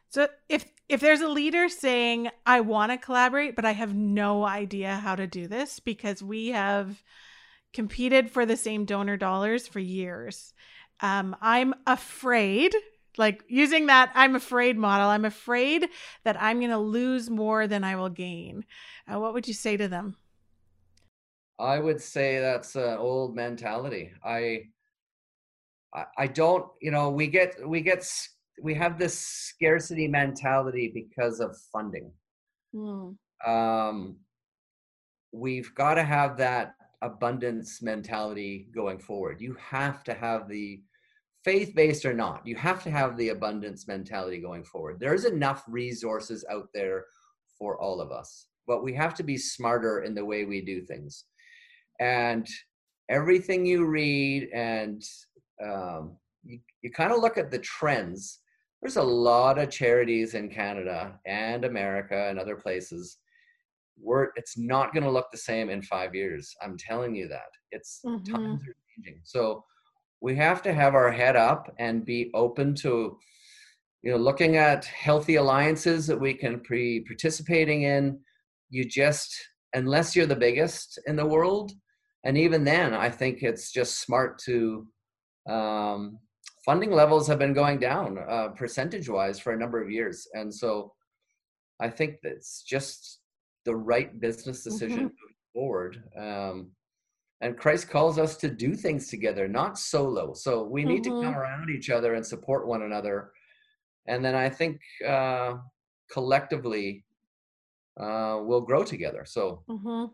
So 0.09 0.29
if 0.49 0.65
if 0.89 1.01
there's 1.01 1.23
a 1.23 1.29
leader 1.29 1.69
saying 1.69 2.29
I 2.45 2.61
want 2.61 2.93
to 2.93 2.99
collaborate 2.99 3.57
but 3.57 3.65
I 3.65 3.73
have 3.73 3.95
no 3.95 4.45
idea 4.45 4.97
how 4.97 5.17
to 5.17 5.27
do 5.27 5.49
this 5.49 5.81
because 5.81 6.23
we 6.23 6.49
have 6.49 7.03
competed 7.73 8.31
for 8.31 8.47
the 8.47 8.57
same 8.57 8.85
donor 8.85 9.17
dollars 9.17 9.67
for 9.67 9.81
years. 9.81 10.55
Um, 11.01 11.37
I'm 11.43 11.75
afraid, 11.87 12.75
like 13.19 13.45
using 13.49 13.87
that 13.87 14.13
I'm 14.15 14.37
afraid 14.37 14.79
model, 14.79 15.09
I'm 15.09 15.25
afraid 15.25 15.89
that 16.23 16.41
I'm 16.41 16.61
going 16.61 16.71
to 16.71 16.79
lose 16.79 17.29
more 17.29 17.67
than 17.67 17.85
I 17.85 17.97
will 17.97 18.09
gain. 18.09 18.65
Uh, 19.13 19.19
what 19.19 19.35
would 19.35 19.49
you 19.49 19.55
say 19.55 19.77
to 19.77 19.89
them? 19.89 20.17
I 21.59 21.79
would 21.79 22.01
say 22.01 22.41
that's 22.41 22.75
an 22.75 22.97
old 22.97 23.37
mentality. 23.37 24.13
I, 24.25 24.63
I, 26.17 26.27
don't, 26.27 26.67
you 26.81 26.91
know, 26.91 27.11
we 27.11 27.29
get 27.29 27.69
we 27.69 27.81
get 27.81 28.09
we 28.63 28.75
have 28.75 28.99
this 28.99 29.19
scarcity 29.19 30.09
mentality 30.09 30.91
because 30.95 31.41
of 31.41 31.57
funding. 31.73 32.11
Mm. 32.75 33.17
Um, 33.45 34.17
we've 35.33 35.75
got 35.75 35.95
to 35.95 36.05
have 36.05 36.37
that 36.39 36.75
abundance 37.03 37.83
mentality 37.83 38.69
going 38.75 38.99
forward. 38.99 39.41
You 39.41 39.57
have 39.61 40.05
to 40.05 40.15
have 40.15 40.49
the 40.49 40.83
faith 41.45 41.75
based 41.75 42.07
or 42.07 42.15
not, 42.15 42.47
you 42.47 42.57
have 42.57 42.83
to 42.83 42.91
have 42.91 43.17
the 43.17 43.29
abundance 43.29 43.87
mentality 43.87 44.39
going 44.39 44.65
forward. 44.65 44.99
There's 44.99 45.27
enough 45.27 45.63
resources 45.69 46.45
out 46.51 46.69
there 46.73 47.05
for 47.59 47.79
all 47.79 48.01
of 48.01 48.11
us, 48.11 48.47
but 48.67 48.83
we 48.83 48.95
have 48.95 49.15
to 49.17 49.23
be 49.23 49.37
smarter 49.37 50.05
in 50.05 50.15
the 50.15 50.25
way 50.25 50.47
we 50.47 50.63
do 50.63 50.81
things. 50.81 51.27
And 52.01 52.49
everything 53.11 53.67
you 53.67 53.85
read 53.85 54.49
and 54.55 55.03
um, 55.63 56.17
you, 56.43 56.61
you 56.81 56.91
kind 56.91 57.13
of 57.13 57.21
look 57.21 57.37
at 57.37 57.51
the 57.51 57.59
trends 57.59 58.41
there's 58.85 58.97
a 58.97 59.03
lot 59.03 59.59
of 59.59 59.71
charities 59.71 60.35
in 60.35 60.51
Canada 60.51 61.19
and 61.25 61.65
America 61.65 62.29
and 62.29 62.39
other 62.39 62.55
places 62.55 63.17
where 63.97 64.31
it's 64.37 64.59
not 64.59 64.93
going 64.93 65.05
to 65.05 65.11
look 65.11 65.29
the 65.33 65.39
same 65.39 65.71
in 65.71 65.81
five 65.81 66.15
years. 66.15 66.55
I'm 66.61 66.77
telling 66.77 67.15
you 67.15 67.27
that. 67.29 67.49
It's 67.71 68.01
mm-hmm. 68.05 68.31
times 68.31 68.61
are 68.61 68.77
changing. 68.95 69.23
So 69.25 69.65
we 70.21 70.37
have 70.37 70.61
to 70.63 70.75
have 70.75 70.95
our 70.95 71.11
head 71.11 71.35
up 71.35 71.75
and 71.79 72.05
be 72.05 72.31
open 72.35 72.75
to 72.75 73.17
you 74.03 74.11
know 74.11 74.19
looking 74.19 74.59
at 74.59 74.85
healthy 74.85 75.37
alliances 75.37 76.07
that 76.07 76.21
we 76.21 76.35
can 76.35 76.61
be 76.69 77.01
participating 77.07 77.85
in 77.85 78.19
you 78.69 78.85
just 78.85 79.35
unless 79.73 80.15
you're 80.15 80.27
the 80.27 80.37
biggest 80.37 80.99
in 81.07 81.17
the 81.17 81.25
world 81.25 81.73
and 82.25 82.37
even 82.37 82.65
then 82.65 82.93
i 82.93 83.09
think 83.09 83.43
it's 83.43 83.73
just 83.73 84.01
smart 84.01 84.39
to 84.39 84.87
um, 85.49 86.19
funding 86.65 86.91
levels 86.91 87.27
have 87.29 87.39
been 87.39 87.53
going 87.53 87.79
down 87.79 88.19
uh, 88.29 88.49
percentage 88.49 89.09
wise 89.09 89.39
for 89.39 89.53
a 89.53 89.59
number 89.59 89.83
of 89.83 89.91
years. 89.91 90.27
And 90.33 90.53
so 90.53 90.93
I 91.81 91.91
think 91.91 92.17
that's 92.23 92.63
just 92.63 93.21
the 93.65 93.77
right 93.77 94.19
business 94.21 94.63
decision 94.63 94.97
mm-hmm. 94.97 95.05
moving 95.05 95.35
forward. 95.53 96.03
Um, 96.17 96.71
and 97.41 97.59
Christ 97.59 97.91
calls 97.91 98.19
us 98.19 98.37
to 98.39 98.49
do 98.49 98.75
things 98.75 99.09
together, 99.09 99.47
not 99.47 99.79
solo. 99.79 100.33
So 100.33 100.63
we 100.65 100.85
need 100.85 101.05
mm-hmm. 101.05 101.21
to 101.21 101.27
come 101.27 101.37
around 101.37 101.69
each 101.69 101.91
other 101.91 102.15
and 102.15 102.25
support 102.25 102.67
one 102.67 102.83
another. 102.83 103.33
And 104.07 104.25
then 104.25 104.35
I 104.35 104.49
think 104.49 104.81
uh, 105.07 105.55
collectively 106.11 107.05
uh, 108.01 108.39
we'll 108.41 108.63
grow 108.63 108.85
together. 108.85 109.25
So 109.27 109.63
mm-hmm. 109.69 110.07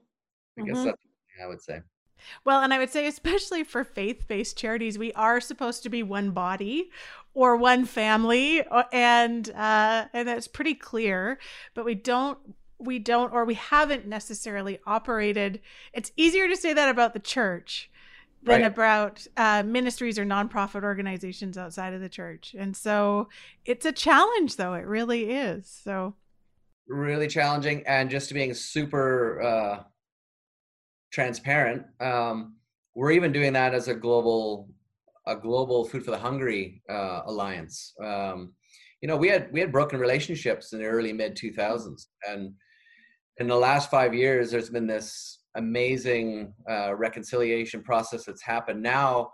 I 0.60 0.66
guess 0.66 0.78
mm-hmm. 0.78 0.86
that's 0.86 1.02
I 1.42 1.46
would 1.46 1.62
say. 1.62 1.80
Well, 2.44 2.62
and 2.62 2.72
I 2.72 2.78
would 2.78 2.90
say, 2.90 3.06
especially 3.06 3.64
for 3.64 3.84
faith 3.84 4.26
based 4.28 4.56
charities, 4.56 4.98
we 4.98 5.12
are 5.14 5.40
supposed 5.40 5.82
to 5.82 5.88
be 5.88 6.02
one 6.02 6.30
body 6.30 6.90
or 7.34 7.56
one 7.56 7.84
family, 7.84 8.62
uh, 8.62 8.84
and 8.92 9.50
uh, 9.50 10.06
and 10.12 10.26
that's 10.26 10.48
pretty 10.48 10.74
clear. 10.74 11.38
But 11.74 11.84
we 11.84 11.94
don't, 11.94 12.38
we 12.78 12.98
don't, 12.98 13.32
or 13.32 13.44
we 13.44 13.54
haven't 13.54 14.06
necessarily 14.06 14.78
operated. 14.86 15.60
It's 15.92 16.12
easier 16.16 16.48
to 16.48 16.56
say 16.56 16.72
that 16.72 16.88
about 16.88 17.12
the 17.12 17.20
church 17.20 17.90
than 18.42 18.62
right. 18.62 18.66
about 18.66 19.26
uh, 19.36 19.62
ministries 19.64 20.18
or 20.18 20.24
nonprofit 20.24 20.82
organizations 20.82 21.58
outside 21.58 21.92
of 21.92 22.00
the 22.00 22.08
church, 22.08 22.54
and 22.58 22.76
so 22.76 23.28
it's 23.64 23.86
a 23.86 23.92
challenge, 23.92 24.56
though 24.56 24.74
it 24.74 24.86
really 24.86 25.30
is. 25.30 25.80
So 25.84 26.14
really 26.90 27.28
challenging 27.28 27.84
and 27.86 28.10
just 28.10 28.32
being 28.34 28.52
super 28.52 29.40
uh, 29.40 29.82
transparent. 31.10 31.84
Um, 32.00 32.56
we're 32.94 33.12
even 33.12 33.32
doing 33.32 33.52
that 33.54 33.74
as 33.74 33.88
a 33.88 33.94
global 33.94 34.68
a 35.26 35.36
global 35.36 35.84
food 35.84 36.04
for 36.04 36.10
the 36.10 36.18
hungry 36.18 36.82
uh, 36.88 37.22
alliance. 37.26 37.94
Um, 38.02 38.54
you 39.00 39.08
know 39.08 39.16
we 39.16 39.28
had 39.28 39.48
we 39.52 39.60
had 39.60 39.72
broken 39.72 39.98
relationships 40.00 40.72
in 40.72 40.78
the 40.78 40.84
early 40.86 41.12
mid 41.12 41.36
2000s 41.36 42.06
and 42.28 42.52
in 43.38 43.48
the 43.48 43.56
last 43.56 43.90
five 43.90 44.14
years 44.14 44.50
there's 44.50 44.70
been 44.70 44.86
this 44.86 45.38
amazing 45.56 46.52
uh, 46.68 46.94
reconciliation 46.94 47.82
process 47.82 48.24
that's 48.24 48.42
happened. 48.42 48.82
Now 48.82 49.30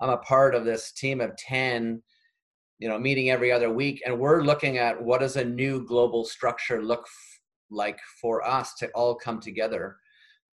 i'm 0.00 0.10
a 0.10 0.18
part 0.18 0.54
of 0.54 0.64
this 0.64 0.92
team 0.92 1.20
of 1.20 1.36
10 1.36 2.02
you 2.78 2.88
know 2.88 2.98
meeting 2.98 3.30
every 3.30 3.52
other 3.52 3.72
week 3.72 4.02
and 4.04 4.18
we're 4.18 4.42
looking 4.42 4.78
at 4.78 5.00
what 5.00 5.20
does 5.20 5.36
a 5.36 5.44
new 5.44 5.86
global 5.86 6.24
structure 6.24 6.82
look 6.82 7.04
f- 7.06 7.40
like 7.70 7.98
for 8.20 8.46
us 8.46 8.74
to 8.74 8.88
all 8.90 9.14
come 9.14 9.40
together 9.40 9.96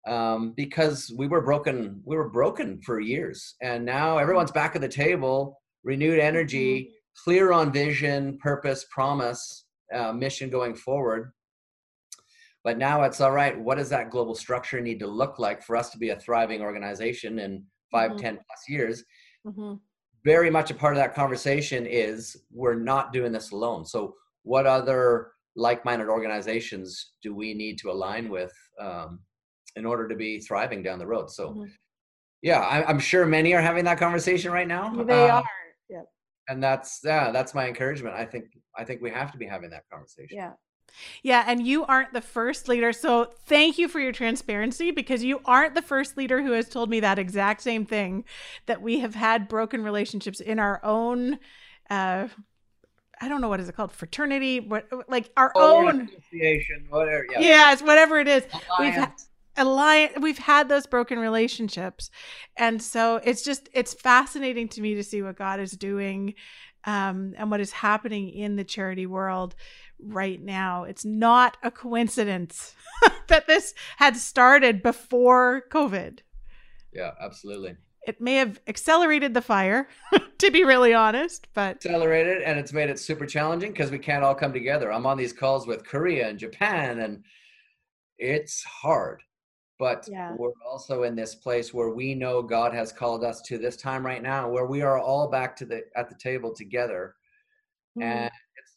um, 0.07 0.52
because 0.57 1.12
we 1.16 1.26
were 1.26 1.40
broken 1.40 2.00
we 2.05 2.16
were 2.16 2.28
broken 2.28 2.80
for 2.82 3.00
years 3.00 3.55
and 3.62 3.84
now 3.84 4.18
everyone's 4.18 4.50
back 4.50 4.74
at 4.74 4.82
the 4.82 4.88
table 4.88 5.61
renewed 5.82 6.18
energy 6.18 6.80
mm-hmm. 6.80 6.90
clear 7.24 7.52
on 7.52 7.72
vision 7.72 8.38
purpose 8.38 8.84
promise 8.90 9.64
uh, 9.94 10.12
mission 10.12 10.50
going 10.50 10.74
forward 10.74 11.32
but 12.64 12.78
now 12.78 13.02
it's 13.02 13.20
all 13.20 13.32
right 13.32 13.59
what 13.59 13.78
does 13.78 13.88
that 13.88 14.11
global 14.11 14.34
structure 14.34 14.80
need 14.80 14.98
to 14.98 15.07
look 15.07 15.38
like 15.38 15.62
for 15.62 15.76
us 15.76 15.90
to 15.90 15.98
be 15.98 16.11
a 16.11 16.16
thriving 16.20 16.61
organization 16.61 17.38
in 17.38 17.64
5 17.90 18.11
mm-hmm. 18.11 18.18
10 18.18 18.34
plus 18.34 18.68
years 18.68 19.05
mm-hmm. 19.46 19.74
very 20.24 20.50
much 20.50 20.70
a 20.70 20.74
part 20.74 20.94
of 20.94 20.98
that 20.98 21.14
conversation 21.14 21.86
is 21.86 22.36
we're 22.50 22.74
not 22.74 23.12
doing 23.12 23.32
this 23.32 23.52
alone 23.52 23.84
so 23.86 24.14
what 24.42 24.66
other 24.66 25.30
like-minded 25.57 26.09
organizations 26.09 27.12
do 27.22 27.34
we 27.34 27.55
need 27.55 27.78
to 27.78 27.90
align 27.90 28.28
with 28.28 28.52
um, 28.80 29.20
in 29.77 29.87
order 29.87 30.09
to 30.09 30.14
be 30.14 30.41
thriving 30.41 30.83
down 30.83 30.99
the 30.99 31.07
road. 31.07 31.31
So, 31.31 31.51
mm-hmm. 31.51 31.64
yeah, 32.43 32.61
I, 32.61 32.91
am 32.91 32.99
sure 32.99 33.27
many 33.27 33.55
are 33.55 33.61
having 33.61 33.85
that 33.85 33.99
conversation 33.99 34.53
right 34.53 34.68
now. 34.68 34.95
They 35.05 35.29
uh, 35.29 35.37
are. 35.37 35.45
Yep. 35.89 36.07
And 36.49 36.62
that's 36.62 37.01
yeah, 37.05 37.31
that's 37.31 37.55
my 37.55 37.66
encouragement. 37.68 38.14
I 38.16 38.25
think 38.25 38.47
I 38.77 38.85
think 38.85 39.03
we 39.03 39.11
have 39.11 39.33
to 39.33 39.39
be 39.39 39.47
having 39.47 39.70
that 39.70 39.85
conversation. 39.91 40.37
Yeah. 40.37 40.53
Yeah, 41.22 41.45
and 41.47 41.66
you 41.66 41.85
aren't 41.85 42.12
the 42.12 42.20
first 42.20 42.68
leader. 42.68 42.93
So 42.93 43.31
thank 43.47 43.79
you 43.79 43.89
for 43.89 44.01
your 44.01 44.12
transparency 44.12 44.91
because 44.91 45.25
you 45.25 45.41
aren't 45.45 45.75
the 45.75 45.83
first 45.83 46.16
leader 46.16 46.43
who 46.43 46.53
has 46.53 46.68
told 46.68 46.89
me 46.91 47.01
that 47.01 47.18
exact 47.18 47.62
same 47.62 47.85
thing 47.85 48.25
that 48.66 48.81
we 48.81 49.01
have 49.01 49.14
had 49.14 49.49
broken 49.49 49.83
relationships 49.83 50.41
in 50.41 50.59
our 50.59 50.81
own 50.85 51.39
uh 51.91 52.29
I 53.20 53.29
don't 53.29 53.41
know 53.41 53.49
what 53.49 53.61
is 53.61 53.68
it 53.68 53.77
called 53.77 53.93
fraternity 53.93 54.61
what 54.61 54.89
like 55.09 55.31
our 55.37 55.53
oh, 55.55 55.87
own 55.87 56.09
association 56.09 56.87
whatever 56.89 57.27
yeah. 57.31 57.41
yes 57.41 57.83
whatever 57.83 58.18
it 58.18 58.29
is 58.29 58.45
Alliance. 58.45 58.79
we've 58.79 58.95
had 58.95 59.12
alliance 59.57 60.14
we've 60.20 60.38
had 60.38 60.68
those 60.68 60.86
broken 60.86 61.18
relationships. 61.18 62.11
And 62.57 62.82
so 62.82 63.20
it's 63.24 63.42
just 63.42 63.68
it's 63.72 63.94
fascinating 63.94 64.68
to 64.68 64.80
me 64.80 64.94
to 64.94 65.02
see 65.02 65.22
what 65.22 65.36
god 65.36 65.61
is 65.61 65.72
doing 65.72 66.34
um, 66.86 67.34
and 67.38 67.50
what 67.50 67.61
is 67.61 67.72
happening 67.72 68.28
in 68.28 68.57
the 68.57 68.64
charity 68.64 69.07
world 69.07 69.55
right 69.98 70.42
now. 70.42 70.84
It's 70.84 71.05
not 71.05 71.57
a 71.62 71.70
coincidence 71.70 72.74
that 73.28 73.46
this 73.46 73.74
had 73.96 74.16
started 74.16 74.82
before 74.82 75.64
covid. 75.70 76.20
Yeah 76.92 77.12
absolutely. 77.20 77.76
It 78.07 78.20
may 78.20 78.34
have 78.34 78.61
accelerated 78.66 79.32
the 79.32 79.40
fire 79.40 79.88
to 80.38 80.50
be 80.50 80.64
really 80.64 80.92
honest 80.92 81.46
but 81.55 81.76
accelerated 81.76 82.42
and 82.42 82.59
it's 82.59 82.72
made 82.72 82.90
it 82.90 82.98
super 82.98 83.24
challenging 83.24 83.72
because 83.72 83.90
we 83.90 83.98
can't 83.98 84.24
all 84.24 84.34
come 84.34 84.52
together. 84.52 84.92
I'm 84.92 85.07
on 85.07 85.16
these 85.16 85.32
calls 85.32 85.66
with 85.66 85.86
korea 85.86 86.28
and 86.28 86.38
japan 86.38 86.98
and 86.98 87.24
it's 88.18 88.62
hard 88.62 89.22
but 89.79 90.07
yeah. 90.11 90.35
we're 90.37 90.53
also 90.68 91.03
in 91.03 91.16
this 91.16 91.35
place 91.35 91.75
where 91.75 91.91
we 91.91 92.14
know 92.14 92.43
God 92.43 92.72
has 92.72 92.93
called 92.93 93.25
us 93.25 93.41
to 93.43 93.59
this 93.59 93.77
time 93.77 94.05
right 94.05 94.22
now 94.22 94.49
where 94.49 94.66
we 94.66 94.83
are 94.83 94.99
all 94.99 95.29
back 95.29 95.57
to 95.57 95.64
the 95.64 95.83
at 95.97 96.09
the 96.09 96.14
table 96.14 96.55
together 96.55 97.14
mm-hmm. 97.99 98.09
and 98.09 98.31
it's 98.57 98.77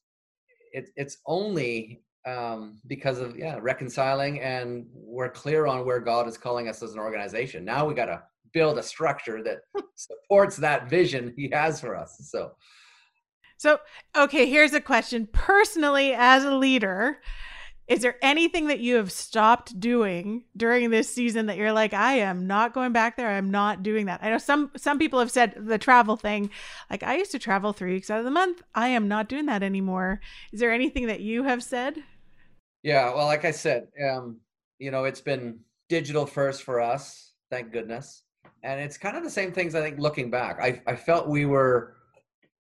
it, 0.74 0.89
it's 0.95 1.18
only 1.26 2.02
um, 2.26 2.80
because 2.88 3.20
of 3.20 3.38
yeah 3.38 3.58
reconciling 3.62 4.41
and 4.41 4.86
we're 4.91 5.30
clear 5.30 5.68
on 5.68 5.86
where 5.86 6.00
God 6.00 6.28
is 6.28 6.38
calling 6.38 6.68
us 6.68 6.82
as 6.82 6.93
an 6.93 7.00
organization 7.00 7.64
now 7.64 7.86
we 7.86 7.93
got 7.93 8.06
to 8.06 8.22
build 8.54 8.78
a 8.78 8.84
structure 8.84 9.43
that 9.43 9.60
supports 9.95 10.58
that 10.58 10.89
vision 10.89 11.34
he 11.38 11.50
has 11.52 11.80
for 11.80 11.95
us 11.95 12.18
so 12.32 12.52
so 13.58 13.80
okay 14.16 14.50
here's 14.50 14.74
a 14.74 14.82
question 14.82 15.28
personally 15.32 16.14
as 16.14 16.43
a 16.43 16.56
leader 16.56 17.20
is 17.88 18.01
there 18.01 18.17
anything 18.21 18.67
that 18.67 18.79
you 18.79 18.95
have 18.95 19.11
stopped 19.11 19.79
doing 19.79 20.43
during 20.55 20.89
this 20.89 21.09
season 21.13 21.45
that 21.45 21.57
you're 21.57 21.71
like, 21.71 21.93
I 21.93 22.19
am 22.19 22.45
not 22.45 22.73
going 22.73 22.91
back 22.91 23.15
there. 23.15 23.29
I'm 23.29 23.51
not 23.51 23.81
doing 23.81 24.07
that. 24.07 24.21
I 24.21 24.29
know 24.29 24.38
some 24.38 24.71
some 24.75 24.99
people 24.99 25.19
have 25.19 25.31
said 25.31 25.53
the 25.57 25.77
travel 25.77 26.17
thing, 26.17 26.49
like 26.89 27.03
I 27.03 27.17
used 27.17 27.31
to 27.31 27.39
travel 27.39 27.73
three 27.73 27.93
weeks 27.93 28.09
out 28.09 28.19
of 28.19 28.25
the 28.25 28.31
month. 28.31 28.61
I 28.75 28.89
am 28.89 29.07
not 29.07 29.29
doing 29.29 29.45
that 29.45 29.63
anymore. 29.63 30.19
Is 30.51 30.59
there 30.59 30.71
anything 30.71 31.07
that 31.07 31.21
you 31.21 31.43
have 31.43 31.63
said? 31.63 32.03
Yeah, 32.83 33.13
well, 33.13 33.25
like 33.25 33.45
I 33.45 33.51
said, 33.51 33.88
um, 34.09 34.38
you 34.79 34.91
know, 34.91 35.05
it's 35.05 35.21
been 35.21 35.59
digital 35.89 36.25
first 36.25 36.63
for 36.63 36.79
us, 36.79 37.33
thank 37.49 37.71
goodness. 37.71 38.23
And 38.63 38.79
it's 38.79 38.97
kind 38.97 39.15
of 39.15 39.23
the 39.23 39.29
same 39.29 39.51
things 39.51 39.75
I 39.75 39.81
think 39.81 39.99
looking 39.99 40.29
back. 40.29 40.59
I, 40.61 40.81
I 40.88 40.95
felt 40.95 41.27
we 41.27 41.45
were 41.45 41.97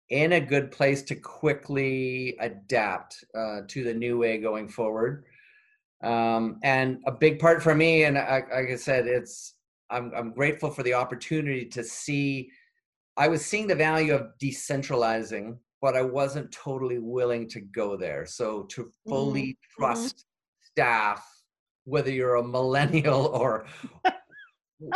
in 0.10 0.34
a 0.34 0.42
good 0.42 0.72
place 0.72 1.02
to 1.04 1.16
quickly 1.16 2.36
adapt 2.40 3.24
uh, 3.38 3.62
to 3.68 3.84
the 3.84 3.94
new 3.94 4.18
way 4.18 4.38
going 4.38 4.70
forward. 4.70 5.26
Um, 6.04 6.60
and 6.64 7.00
a 7.06 7.12
big 7.12 7.40
part 7.40 7.62
for 7.62 7.76
me, 7.76 8.04
and 8.04 8.18
I, 8.18 8.44
like 8.52 8.70
I 8.72 8.76
said, 8.76 9.08
it's 9.08 9.56
I'm 9.90 10.12
I'm 10.16 10.34
grateful 10.34 10.70
for 10.70 10.84
the 10.84 10.94
opportunity 10.94 11.66
to 11.66 11.84
see. 11.84 12.50
I 13.18 13.28
was 13.28 13.44
seeing 13.44 13.68
the 13.68 13.76
value 13.76 14.14
of 14.14 14.28
decentralizing, 14.42 15.58
but 15.82 15.96
I 15.96 16.04
wasn't 16.04 16.52
totally 16.52 17.00
willing 17.00 17.50
to 17.50 17.62
go 17.62 17.98
there. 17.98 18.26
So 18.28 18.64
to 18.64 18.92
fully 19.08 19.42
mm-hmm. 19.42 19.82
trust 19.82 20.26
staff, 20.62 21.26
whether 21.86 22.12
you're 22.12 22.36
a 22.36 22.48
millennial 22.48 23.26
or 23.34 23.66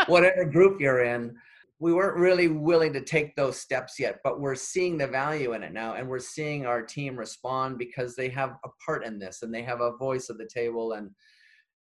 whatever 0.06 0.46
group 0.46 0.80
you're 0.80 1.04
in, 1.04 1.36
we 1.82 1.92
weren't 1.92 2.16
really 2.16 2.48
willing 2.48 2.94
to 2.94 3.02
take 3.02 3.36
those 3.36 3.60
steps 3.60 4.00
yet, 4.00 4.20
but 4.24 4.40
we're 4.40 4.54
seeing 4.54 5.00
the 5.00 5.08
value 5.08 5.54
in 5.54 5.64
it 5.64 5.74
now, 5.74 5.96
and 5.96 6.08
we're 6.08 6.20
seeing 6.20 6.64
our 6.64 6.84
team 6.84 7.18
respond 7.18 7.80
because 7.80 8.16
they 8.16 8.30
have 8.30 8.52
a 8.64 8.70
part 8.86 9.04
in 9.04 9.18
this 9.18 9.42
and 9.42 9.52
they 9.52 9.64
have 9.64 9.82
a 9.82 9.98
voice 9.98 10.30
at 10.30 10.38
the 10.38 10.46
table, 10.46 10.94
and 10.94 11.10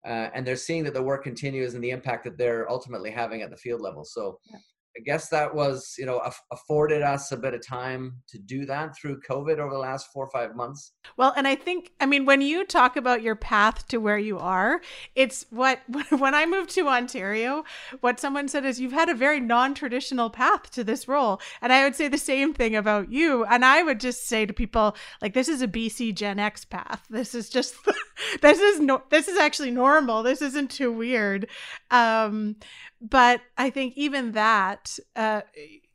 uh, 0.03 0.29
and 0.33 0.45
they're 0.45 0.55
seeing 0.55 0.83
that 0.83 0.95
the 0.95 1.01
work 1.01 1.23
continues 1.23 1.75
and 1.75 1.83
the 1.83 1.91
impact 1.91 2.23
that 2.23 2.39
they're 2.39 2.69
ultimately 2.71 3.11
having 3.11 3.43
at 3.43 3.51
the 3.51 3.55
field 3.55 3.81
level. 3.81 4.03
So, 4.03 4.39
yeah. 4.51 4.57
I 4.95 5.01
guess 5.01 5.29
that 5.29 5.53
was, 5.53 5.95
you 5.97 6.05
know, 6.05 6.21
afforded 6.51 7.01
us 7.01 7.31
a 7.31 7.37
bit 7.37 7.53
of 7.53 7.65
time 7.65 8.21
to 8.27 8.37
do 8.37 8.65
that 8.65 8.95
through 8.95 9.21
COVID 9.27 9.57
over 9.57 9.73
the 9.73 9.79
last 9.79 10.07
four 10.13 10.25
or 10.25 10.29
five 10.29 10.55
months. 10.55 10.93
Well, 11.17 11.33
and 11.35 11.47
I 11.47 11.55
think, 11.55 11.91
I 11.99 12.05
mean, 12.05 12.25
when 12.25 12.41
you 12.41 12.63
talk 12.63 12.95
about 12.95 13.23
your 13.23 13.35
path 13.35 13.87
to 13.87 13.97
where 13.97 14.19
you 14.19 14.37
are, 14.37 14.81
it's 15.15 15.45
what, 15.49 15.79
when 16.09 16.35
I 16.35 16.45
moved 16.45 16.69
to 16.71 16.87
Ontario, 16.87 17.63
what 18.01 18.19
someone 18.19 18.47
said 18.47 18.65
is 18.65 18.79
you've 18.79 18.91
had 18.91 19.09
a 19.09 19.15
very 19.15 19.39
non 19.39 19.73
traditional 19.73 20.29
path 20.29 20.69
to 20.71 20.83
this 20.83 21.07
role. 21.07 21.41
And 21.61 21.73
I 21.73 21.83
would 21.83 21.95
say 21.95 22.07
the 22.07 22.17
same 22.17 22.53
thing 22.53 22.75
about 22.75 23.11
you. 23.11 23.45
And 23.45 23.65
I 23.65 23.81
would 23.81 23.99
just 23.99 24.27
say 24.27 24.45
to 24.45 24.53
people, 24.53 24.95
like, 25.21 25.33
this 25.33 25.47
is 25.47 25.61
a 25.61 25.67
BC 25.67 26.13
Gen 26.13 26.39
X 26.39 26.65
path. 26.65 27.03
This 27.09 27.33
is 27.33 27.49
just, 27.49 27.75
this 28.41 28.59
is 28.59 28.79
no, 28.79 29.01
this 29.09 29.27
is 29.27 29.37
actually 29.37 29.71
normal. 29.71 30.21
This 30.21 30.41
isn't 30.41 30.69
too 30.69 30.91
weird. 30.91 31.47
Um, 31.89 32.57
but 33.01 33.41
I 33.57 33.69
think 33.69 33.95
even 33.97 34.31
that, 34.31 34.82
uh, 35.15 35.41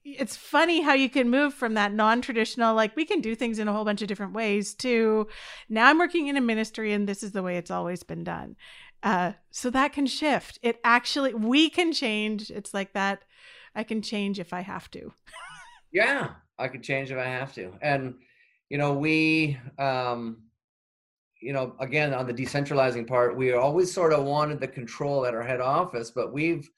it's 0.04 0.36
funny 0.36 0.80
how 0.80 0.94
you 0.94 1.10
can 1.10 1.28
move 1.28 1.52
from 1.52 1.74
that 1.74 1.92
non-traditional 1.92 2.74
like 2.74 2.96
we 2.96 3.04
can 3.04 3.20
do 3.20 3.34
things 3.34 3.58
in 3.58 3.68
a 3.68 3.72
whole 3.72 3.84
bunch 3.84 4.02
of 4.02 4.08
different 4.08 4.32
ways 4.32 4.74
to 4.74 5.26
now 5.68 5.88
i'm 5.88 5.98
working 5.98 6.28
in 6.28 6.36
a 6.36 6.40
ministry 6.40 6.92
and 6.92 7.08
this 7.08 7.22
is 7.22 7.32
the 7.32 7.42
way 7.42 7.56
it's 7.56 7.70
always 7.70 8.02
been 8.02 8.24
done. 8.24 8.56
Uh, 9.00 9.32
so 9.52 9.70
that 9.70 9.92
can 9.92 10.06
shift. 10.06 10.58
It 10.60 10.80
actually 10.82 11.32
we 11.32 11.70
can 11.70 11.92
change. 11.92 12.50
It's 12.50 12.74
like 12.74 12.92
that 12.94 13.22
i 13.74 13.82
can 13.84 14.02
change 14.02 14.40
if 14.40 14.52
i 14.52 14.60
have 14.60 14.90
to. 14.92 15.12
Yeah 15.92 16.30
i 16.58 16.68
can 16.68 16.82
change 16.82 17.10
if 17.10 17.18
i 17.18 17.24
have 17.24 17.54
to. 17.54 17.72
And 17.80 18.14
you 18.68 18.78
know 18.78 18.92
we 18.94 19.58
um 19.78 20.42
you 21.40 21.52
know 21.52 21.74
again 21.80 22.12
on 22.12 22.26
the 22.26 22.34
decentralizing 22.34 23.06
part 23.06 23.36
we 23.36 23.52
always 23.52 23.92
sort 23.92 24.12
of 24.12 24.24
wanted 24.24 24.60
the 24.60 24.68
control 24.68 25.24
at 25.24 25.34
our 25.34 25.42
head 25.42 25.60
office 25.60 26.10
but 26.10 26.32
we've 26.32 26.68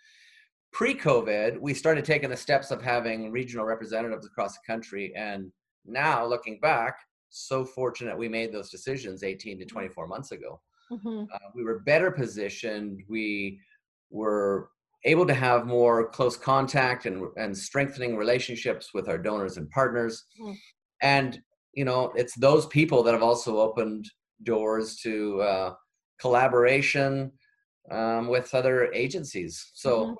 pre-COVID, 0.72 1.58
we 1.60 1.74
started 1.74 2.04
taking 2.04 2.30
the 2.30 2.36
steps 2.36 2.70
of 2.70 2.80
having 2.80 3.32
regional 3.32 3.64
representatives 3.64 4.26
across 4.26 4.54
the 4.54 4.66
country. 4.66 5.12
And 5.16 5.50
now 5.84 6.24
looking 6.24 6.60
back, 6.60 6.96
so 7.30 7.64
fortunate 7.64 8.16
we 8.16 8.28
made 8.28 8.52
those 8.52 8.70
decisions 8.70 9.22
18 9.22 9.58
to 9.60 9.64
24 9.64 10.06
months 10.06 10.32
ago. 10.32 10.60
Mm-hmm. 10.90 11.24
Uh, 11.32 11.38
we 11.54 11.64
were 11.64 11.80
better 11.80 12.10
positioned. 12.10 13.02
We 13.08 13.60
were 14.10 14.70
able 15.04 15.26
to 15.26 15.34
have 15.34 15.66
more 15.66 16.10
close 16.10 16.36
contact 16.36 17.06
and, 17.06 17.26
and 17.36 17.56
strengthening 17.56 18.16
relationships 18.16 18.90
with 18.92 19.08
our 19.08 19.18
donors 19.18 19.56
and 19.56 19.70
partners. 19.70 20.24
Mm. 20.40 20.56
And, 21.02 21.40
you 21.72 21.84
know, 21.84 22.12
it's 22.16 22.34
those 22.34 22.66
people 22.66 23.02
that 23.04 23.14
have 23.14 23.22
also 23.22 23.58
opened 23.58 24.10
doors 24.42 24.96
to 24.96 25.40
uh, 25.40 25.74
collaboration 26.20 27.32
um, 27.90 28.28
with 28.28 28.54
other 28.54 28.92
agencies. 28.92 29.70
So, 29.74 30.04
mm-hmm. 30.04 30.14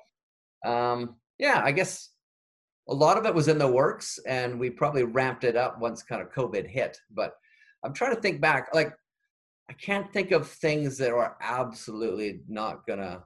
Um, 0.65 1.15
yeah, 1.39 1.61
I 1.63 1.71
guess 1.71 2.09
a 2.89 2.93
lot 2.93 3.17
of 3.17 3.25
it 3.25 3.33
was 3.33 3.47
in 3.47 3.57
the 3.57 3.67
works, 3.67 4.19
and 4.27 4.59
we 4.59 4.69
probably 4.69 5.03
ramped 5.03 5.43
it 5.43 5.55
up 5.55 5.79
once 5.79 6.03
kind 6.03 6.21
of 6.21 6.31
COVID 6.31 6.67
hit. 6.67 6.97
But 7.11 7.33
I'm 7.83 7.93
trying 7.93 8.15
to 8.15 8.21
think 8.21 8.41
back, 8.41 8.69
like 8.73 8.93
I 9.69 9.73
can't 9.73 10.11
think 10.11 10.31
of 10.31 10.47
things 10.47 10.97
that 10.97 11.11
are 11.11 11.37
absolutely 11.41 12.41
not 12.47 12.85
gonna 12.85 13.23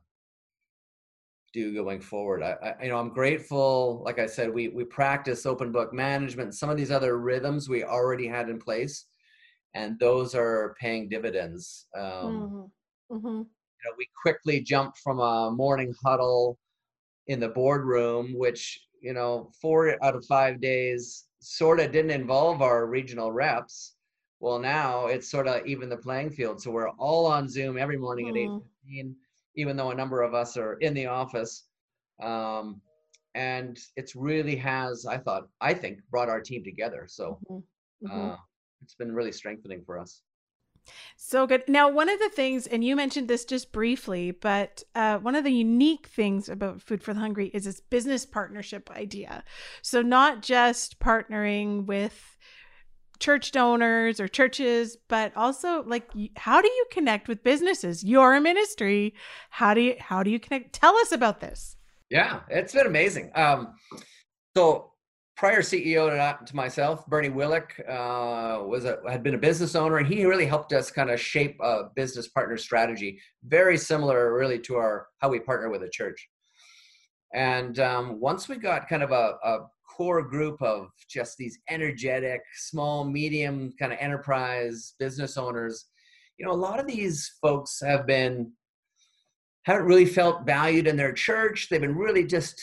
do 1.53 1.73
going 1.73 2.01
forward. 2.01 2.43
I, 2.43 2.55
I, 2.61 2.83
you 2.83 2.89
know, 2.89 2.99
I'm 2.99 3.09
grateful. 3.09 4.01
Like 4.05 4.19
I 4.19 4.25
said, 4.25 4.53
we 4.53 4.67
we 4.67 4.83
practice 4.83 5.45
open 5.45 5.71
book 5.71 5.93
management. 5.93 6.53
Some 6.53 6.69
of 6.69 6.77
these 6.77 6.91
other 6.91 7.17
rhythms 7.17 7.67
we 7.67 7.83
already 7.83 8.27
had 8.27 8.49
in 8.49 8.59
place, 8.59 9.05
and 9.73 9.97
those 9.99 10.35
are 10.35 10.75
paying 10.79 11.09
dividends. 11.09 11.87
Um, 11.97 12.03
mm-hmm. 12.03 13.15
Mm-hmm. 13.15 13.27
You 13.27 13.91
know, 13.91 13.95
we 13.97 14.07
quickly 14.21 14.59
jumped 14.61 14.99
from 14.99 15.19
a 15.19 15.51
morning 15.51 15.93
huddle 16.03 16.57
in 17.27 17.39
the 17.39 17.49
boardroom, 17.49 18.33
which 18.37 18.79
you 19.05 19.13
know, 19.13 19.51
four 19.61 20.03
out 20.03 20.15
of 20.15 20.25
five 20.25 20.59
days 20.59 21.25
sort 21.39 21.79
of 21.79 21.91
didn't 21.91 22.09
involve 22.09 22.63
our 22.63 22.87
regional 22.87 23.31
reps. 23.31 23.93
Well, 24.39 24.57
now 24.57 25.05
it's 25.05 25.29
sort 25.29 25.47
of 25.47 25.63
even 25.67 25.89
the 25.89 25.97
playing 25.97 26.31
field. 26.31 26.59
So 26.59 26.71
we're 26.71 26.89
all 26.89 27.27
on 27.27 27.47
Zoom 27.47 27.77
every 27.77 27.97
morning 27.97 28.33
mm-hmm. 28.33 28.57
at 28.57 29.05
8 29.05 29.05
even 29.57 29.77
though 29.77 29.91
a 29.91 29.95
number 29.95 30.23
of 30.23 30.33
us 30.33 30.57
are 30.57 30.73
in 30.77 30.95
the 30.95 31.05
office. 31.05 31.65
Um, 32.21 32.81
and 33.35 33.79
it's 33.95 34.15
really 34.15 34.55
has, 34.55 35.05
I 35.05 35.17
thought, 35.17 35.47
I 35.61 35.75
think, 35.75 35.99
brought 36.09 36.27
our 36.27 36.41
team 36.41 36.63
together. 36.63 37.05
So 37.07 37.37
mm-hmm. 37.49 38.07
Mm-hmm. 38.07 38.31
Uh, 38.31 38.37
it's 38.81 38.95
been 38.95 39.13
really 39.13 39.31
strengthening 39.31 39.83
for 39.85 39.99
us. 39.99 40.21
So 41.17 41.47
good. 41.47 41.63
Now, 41.67 41.89
one 41.89 42.09
of 42.09 42.19
the 42.19 42.29
things, 42.29 42.67
and 42.67 42.83
you 42.83 42.95
mentioned 42.95 43.27
this 43.27 43.45
just 43.45 43.71
briefly, 43.71 44.31
but 44.31 44.83
uh, 44.93 45.17
one 45.19 45.35
of 45.35 45.43
the 45.43 45.51
unique 45.51 46.07
things 46.07 46.49
about 46.49 46.81
Food 46.81 47.03
for 47.03 47.13
the 47.13 47.19
Hungry 47.19 47.47
is 47.53 47.65
this 47.65 47.79
business 47.79 48.25
partnership 48.25 48.91
idea. 48.91 49.43
So, 49.81 50.01
not 50.01 50.41
just 50.41 50.99
partnering 50.99 51.85
with 51.85 52.35
church 53.19 53.51
donors 53.51 54.19
or 54.19 54.27
churches, 54.27 54.97
but 55.07 55.35
also 55.35 55.83
like 55.83 56.09
how 56.35 56.61
do 56.61 56.67
you 56.67 56.85
connect 56.91 57.27
with 57.27 57.43
businesses? 57.43 58.03
You're 58.03 58.35
a 58.35 58.41
ministry. 58.41 59.13
How 59.49 59.73
do 59.73 59.81
you 59.81 59.95
how 59.99 60.23
do 60.23 60.29
you 60.29 60.39
connect? 60.39 60.73
Tell 60.73 60.95
us 60.97 61.11
about 61.11 61.39
this. 61.39 61.77
Yeah, 62.09 62.41
it's 62.49 62.73
been 62.73 62.87
amazing. 62.87 63.31
Um, 63.35 63.73
so 64.55 64.91
prior 65.35 65.61
CEO 65.61 66.09
to, 66.09 66.45
to 66.45 66.55
myself, 66.55 67.05
Bernie 67.07 67.29
Willick, 67.29 67.79
uh, 67.89 68.65
was 68.65 68.85
a, 68.85 68.99
had 69.09 69.23
been 69.23 69.35
a 69.35 69.39
business 69.39 69.75
owner, 69.75 69.97
and 69.97 70.07
he 70.07 70.25
really 70.25 70.45
helped 70.45 70.73
us 70.73 70.89
kind 70.91 71.09
of 71.09 71.19
shape 71.19 71.57
a 71.61 71.89
business 71.95 72.27
partner 72.27 72.57
strategy, 72.57 73.19
very 73.43 73.77
similar, 73.77 74.33
really, 74.33 74.59
to 74.59 74.75
our 74.75 75.07
how 75.19 75.29
we 75.29 75.39
partner 75.39 75.69
with 75.69 75.83
a 75.83 75.89
church. 75.89 76.27
And 77.33 77.79
um, 77.79 78.19
once 78.19 78.47
we 78.47 78.55
got 78.55 78.87
kind 78.87 79.03
of 79.03 79.11
a, 79.11 79.35
a 79.43 79.59
core 79.95 80.21
group 80.21 80.61
of 80.61 80.89
just 81.07 81.37
these 81.37 81.57
energetic, 81.69 82.41
small, 82.55 83.05
medium 83.05 83.71
kind 83.79 83.93
of 83.93 83.99
enterprise 84.01 84.93
business 84.99 85.37
owners. 85.37 85.85
You 86.37 86.45
know, 86.45 86.51
a 86.51 86.53
lot 86.53 86.79
of 86.79 86.87
these 86.87 87.31
folks 87.41 87.81
have 87.81 88.05
been 88.05 88.51
haven't 89.63 89.85
really 89.85 90.05
felt 90.05 90.45
valued 90.45 90.85
in 90.85 90.95
their 90.95 91.13
church. 91.13 91.69
They've 91.69 91.81
been 91.81 91.95
really 91.95 92.25
just 92.25 92.61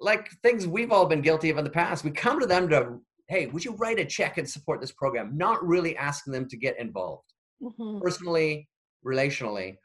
like 0.00 0.30
things 0.42 0.66
we've 0.66 0.92
all 0.92 1.06
been 1.06 1.20
guilty 1.20 1.50
of 1.50 1.58
in 1.58 1.64
the 1.64 1.70
past. 1.70 2.04
We 2.04 2.10
come 2.10 2.40
to 2.40 2.46
them 2.46 2.68
to, 2.70 3.00
hey, 3.28 3.46
would 3.46 3.64
you 3.64 3.74
write 3.76 3.98
a 3.98 4.04
check 4.04 4.38
and 4.38 4.48
support 4.48 4.80
this 4.80 4.92
program? 4.92 5.36
Not 5.36 5.66
really 5.66 5.96
asking 5.96 6.32
them 6.32 6.48
to 6.48 6.56
get 6.56 6.78
involved 6.78 7.32
mm-hmm. 7.62 8.00
personally, 8.00 8.68
relationally. 9.04 9.76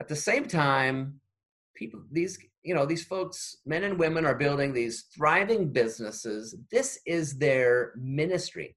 At 0.00 0.08
the 0.08 0.16
same 0.16 0.46
time, 0.46 1.20
people, 1.74 2.02
these 2.10 2.38
you 2.64 2.74
know 2.74 2.86
these 2.86 3.04
folks 3.04 3.58
men 3.66 3.84
and 3.84 3.98
women 3.98 4.24
are 4.24 4.34
building 4.34 4.72
these 4.72 5.04
thriving 5.14 5.70
businesses 5.70 6.56
this 6.72 6.98
is 7.06 7.36
their 7.38 7.92
ministry 7.96 8.74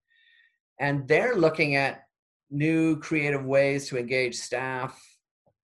and 0.80 1.07
they're 1.07 1.36
looking 1.36 1.76
at 1.76 2.03
new 2.51 2.97
creative 2.99 3.45
ways 3.45 3.88
to 3.88 3.97
engage 3.97 4.36
staff 4.36 5.01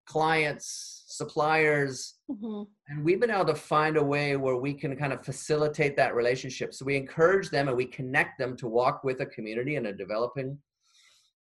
clients 0.08 1.03
suppliers 1.16 2.16
mm-hmm. 2.30 2.64
and 2.88 3.04
we've 3.04 3.20
been 3.20 3.30
able 3.30 3.46
to 3.46 3.56
find 3.56 3.98
a 3.98 4.04
way 4.04 4.36
where 4.36 4.56
we 4.56 4.74
can 4.74 4.96
kind 4.96 5.14
of 5.14 5.24
facilitate 5.24 5.96
that 5.96 6.16
relationship 6.16 6.74
so 6.74 6.86
we 6.86 6.96
encourage 6.96 7.50
them 7.50 7.68
and 7.68 7.78
we 7.78 7.86
connect 7.86 8.38
them 8.40 8.56
to 8.56 8.68
walk 8.68 9.04
with 9.04 9.22
a 9.22 9.26
community 9.26 9.76
in 9.76 9.88
a 9.88 9.94
developing 9.94 10.58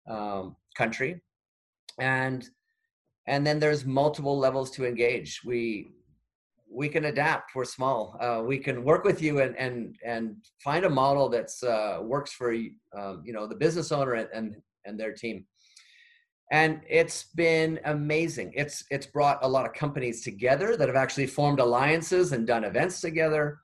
um, 0.09 0.55
country 0.75 1.21
and 1.99 2.49
and 3.27 3.45
then 3.45 3.59
there's 3.59 3.85
multiple 3.85 4.37
levels 4.37 4.71
to 4.71 4.85
engage 4.85 5.41
we 5.43 5.89
we 6.69 6.89
can 6.89 7.05
adapt. 7.05 7.55
We're 7.55 7.65
small. 7.65 8.17
Uh, 8.19 8.43
we 8.45 8.57
can 8.57 8.83
work 8.83 9.03
with 9.03 9.21
you 9.21 9.39
and 9.41 9.55
and 9.57 9.95
and 10.05 10.35
find 10.63 10.85
a 10.85 10.89
model 10.89 11.29
that's 11.29 11.63
uh, 11.63 11.99
works 12.01 12.31
for 12.33 12.53
um, 12.97 13.23
you 13.25 13.33
know 13.33 13.47
the 13.47 13.55
business 13.55 13.91
owner 13.91 14.13
and, 14.13 14.29
and 14.33 14.55
and 14.85 14.99
their 14.99 15.13
team. 15.13 15.45
And 16.51 16.81
it's 16.89 17.25
been 17.35 17.79
amazing. 17.85 18.53
It's 18.55 18.85
it's 18.89 19.05
brought 19.05 19.39
a 19.41 19.47
lot 19.47 19.65
of 19.65 19.73
companies 19.73 20.23
together 20.23 20.77
that 20.77 20.87
have 20.87 20.95
actually 20.95 21.27
formed 21.27 21.59
alliances 21.59 22.31
and 22.31 22.47
done 22.47 22.63
events 22.63 23.01
together. 23.01 23.59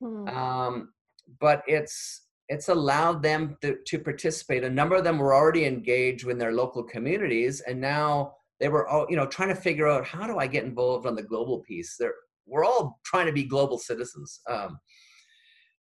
Hmm. 0.00 0.28
Um, 0.28 0.92
but 1.40 1.62
it's 1.66 2.26
it's 2.48 2.68
allowed 2.68 3.22
them 3.22 3.56
to, 3.62 3.76
to 3.86 3.98
participate. 3.98 4.64
A 4.64 4.70
number 4.70 4.94
of 4.94 5.04
them 5.04 5.18
were 5.18 5.34
already 5.34 5.64
engaged 5.64 6.26
in 6.26 6.38
their 6.38 6.52
local 6.52 6.82
communities, 6.82 7.60
and 7.60 7.80
now 7.80 8.34
they 8.60 8.68
were 8.68 8.86
all 8.86 9.06
you 9.10 9.16
know 9.16 9.26
trying 9.26 9.48
to 9.48 9.56
figure 9.56 9.88
out 9.88 10.06
how 10.06 10.26
do 10.26 10.38
I 10.38 10.46
get 10.46 10.64
involved 10.64 11.06
on 11.06 11.16
the 11.16 11.22
global 11.22 11.58
piece. 11.60 11.96
They're 11.98 12.14
we're 12.48 12.64
all 12.64 12.98
trying 13.04 13.26
to 13.26 13.32
be 13.32 13.44
global 13.44 13.78
citizens 13.78 14.40
um, 14.48 14.78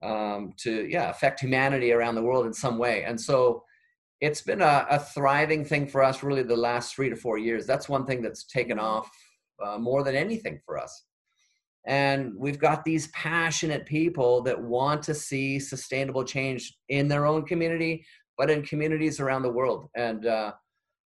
um, 0.04 0.54
to 0.58 0.88
yeah 0.90 1.10
affect 1.10 1.40
humanity 1.40 1.92
around 1.92 2.16
the 2.16 2.24
world 2.24 2.46
in 2.46 2.54
some 2.54 2.78
way 2.78 3.04
and 3.04 3.20
so 3.20 3.64
it's 4.22 4.42
been 4.42 4.62
a, 4.62 4.86
a, 4.90 5.00
thriving 5.00 5.66
thing 5.66 5.88
for 5.88 6.04
us 6.04 6.24
really 6.24 6.44
the 6.44 6.56
last 6.56 6.96
three 6.96 7.10
to 7.10 7.16
four 7.16 7.38
years 7.38 7.66
that's 7.66 7.90
one 7.90 8.06
thing 8.06 8.22
that's 8.22 8.46
taken 8.46 8.80
off 8.80 9.10
uh, 9.66 9.78
more 9.78 10.04
than 10.04 10.16
anything 10.16 10.60
for 10.66 10.78
us 10.78 11.04
and 11.88 12.32
we've 12.38 12.60
got 12.60 12.86
these 12.86 13.08
passionate 13.08 13.86
people 13.86 14.42
that 14.44 14.62
want 14.62 15.02
to 15.02 15.16
see 15.16 15.60
sustainable 15.60 16.24
change 16.24 16.78
in 16.90 17.08
their 17.08 17.26
own 17.26 17.44
community 17.46 18.06
but 18.38 18.50
in 18.50 18.62
communities 18.62 19.20
around 19.20 19.42
the 19.42 19.52
world 19.52 19.90
and 19.96 20.26
uh, 20.26 20.52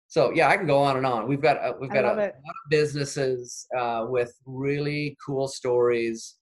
so 0.08 0.32
yeah, 0.34 0.50
I 0.50 0.58
can 0.58 0.68
go 0.68 0.80
on 0.80 0.98
and 0.98 1.06
on. 1.06 1.28
We've 1.28 1.42
got 1.42 1.58
uh, 1.58 1.74
we've 1.80 1.90
got 1.90 2.06
a, 2.06 2.14
lot 2.14 2.20
of 2.20 2.32
businesses 2.70 3.68
uh, 3.78 4.06
with 4.08 4.34
really 4.46 5.18
cool 5.26 5.48
stories. 5.48 6.36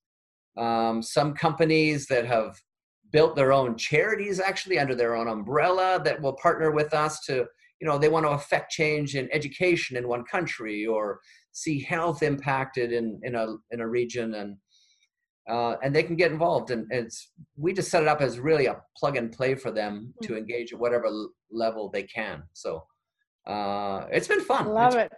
Um, 0.58 1.02
some 1.02 1.34
companies 1.34 2.06
that 2.08 2.26
have 2.26 2.56
built 3.14 3.36
their 3.36 3.54
own 3.54 3.78
charities 3.78 4.40
actually 4.42 4.78
under 4.78 4.96
their 4.96 5.16
own 5.16 5.30
umbrella 5.30 6.02
that 6.04 6.20
will 6.22 6.34
partner 6.34 6.72
with 6.72 6.94
us 6.94 7.22
to 7.22 7.46
you 7.80 7.88
know 7.88 7.98
they 7.98 8.10
want 8.10 8.26
to 8.26 8.32
affect 8.32 8.72
change 8.72 9.16
in 9.16 9.30
education 9.32 9.96
in 9.96 10.08
one 10.08 10.26
country 10.26 10.86
or 10.86 11.20
see 11.54 11.80
health 11.82 12.24
impacted 12.24 12.92
in 12.92 13.20
in 13.24 13.36
a 13.36 13.56
in 13.72 13.80
a 13.80 13.88
region 13.88 14.34
and 14.34 14.58
uh, 15.50 15.76
and 15.84 15.94
they 15.94 16.04
can 16.04 16.16
get 16.16 16.32
involved 16.32 16.72
and, 16.72 16.88
and, 16.90 17.06
it's 17.06 17.32
we 17.58 17.74
just 17.74 17.92
set 17.92 18.02
it 18.02 18.08
up 18.08 18.22
as 18.22 18.40
really 18.40 18.66
a 18.66 18.82
plug 18.98 19.18
and 19.18 19.34
play 19.34 19.54
for 19.54 19.72
them 19.72 19.94
mm-hmm. 19.94 20.26
to 20.26 20.38
engage 20.38 20.72
at 20.74 20.80
whatever 20.80 21.10
level 21.52 21.90
they 21.90 22.04
can 22.04 22.44
so 22.54 22.84
uh, 23.46 24.06
it's 24.12 24.28
been 24.28 24.42
fun. 24.42 24.68
Love 24.70 24.94
it's- 24.94 25.10
it. 25.12 25.18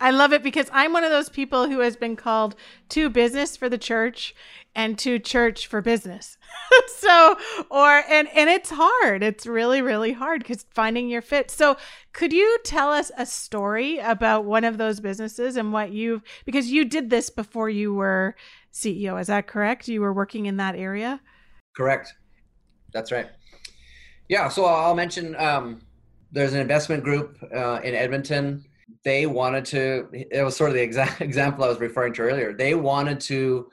I 0.00 0.12
love 0.12 0.32
it 0.32 0.44
because 0.44 0.70
I'm 0.72 0.92
one 0.92 1.02
of 1.02 1.10
those 1.10 1.28
people 1.28 1.68
who 1.68 1.80
has 1.80 1.96
been 1.96 2.14
called 2.14 2.54
to 2.90 3.10
business 3.10 3.56
for 3.56 3.68
the 3.68 3.78
church 3.78 4.32
and 4.74 4.96
to 5.00 5.18
church 5.18 5.66
for 5.66 5.80
business. 5.82 6.36
so, 6.98 7.36
or 7.68 8.04
and 8.08 8.28
and 8.28 8.48
it's 8.48 8.70
hard. 8.70 9.24
It's 9.24 9.44
really 9.44 9.82
really 9.82 10.12
hard 10.12 10.44
cuz 10.44 10.64
finding 10.72 11.08
your 11.08 11.22
fit. 11.22 11.50
So, 11.50 11.76
could 12.12 12.32
you 12.32 12.58
tell 12.64 12.92
us 12.92 13.10
a 13.18 13.26
story 13.26 13.98
about 13.98 14.44
one 14.44 14.62
of 14.62 14.78
those 14.78 15.00
businesses 15.00 15.56
and 15.56 15.72
what 15.72 15.90
you've 15.90 16.22
because 16.44 16.70
you 16.70 16.84
did 16.84 17.10
this 17.10 17.28
before 17.28 17.68
you 17.68 17.92
were 17.92 18.36
CEO, 18.72 19.20
is 19.20 19.26
that 19.26 19.48
correct? 19.48 19.88
You 19.88 20.00
were 20.00 20.12
working 20.12 20.46
in 20.46 20.58
that 20.58 20.76
area? 20.76 21.20
Correct. 21.76 22.14
That's 22.92 23.10
right. 23.10 23.28
Yeah, 24.28 24.48
so 24.48 24.64
I'll 24.64 24.94
mention 24.94 25.34
um 25.36 25.80
there's 26.30 26.52
an 26.52 26.60
investment 26.60 27.02
group 27.02 27.38
uh, 27.54 27.80
in 27.82 27.94
Edmonton. 27.94 28.64
They 29.04 29.26
wanted 29.26 29.64
to, 29.66 30.08
it 30.12 30.42
was 30.42 30.56
sort 30.56 30.70
of 30.70 30.74
the 30.74 30.82
exact 30.82 31.20
example 31.28 31.64
I 31.64 31.68
was 31.68 31.80
referring 31.80 32.12
to 32.14 32.22
earlier. 32.22 32.52
They 32.52 32.74
wanted 32.74 33.20
to 33.20 33.68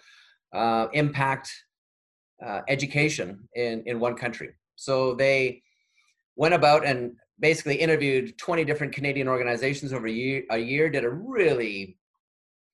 uh, 0.53 0.87
impact 0.93 1.51
uh, 2.45 2.61
education 2.67 3.47
in, 3.55 3.83
in 3.85 3.99
one 3.99 4.15
country. 4.15 4.49
So 4.75 5.15
they 5.15 5.61
went 6.35 6.53
about 6.53 6.85
and 6.85 7.13
basically 7.39 7.75
interviewed 7.75 8.37
20 8.37 8.63
different 8.65 8.93
Canadian 8.93 9.27
organizations 9.27 9.93
over 9.93 10.07
a 10.07 10.11
year, 10.11 10.43
a 10.51 10.57
year 10.57 10.89
did 10.89 11.03
a 11.03 11.09
really 11.09 11.97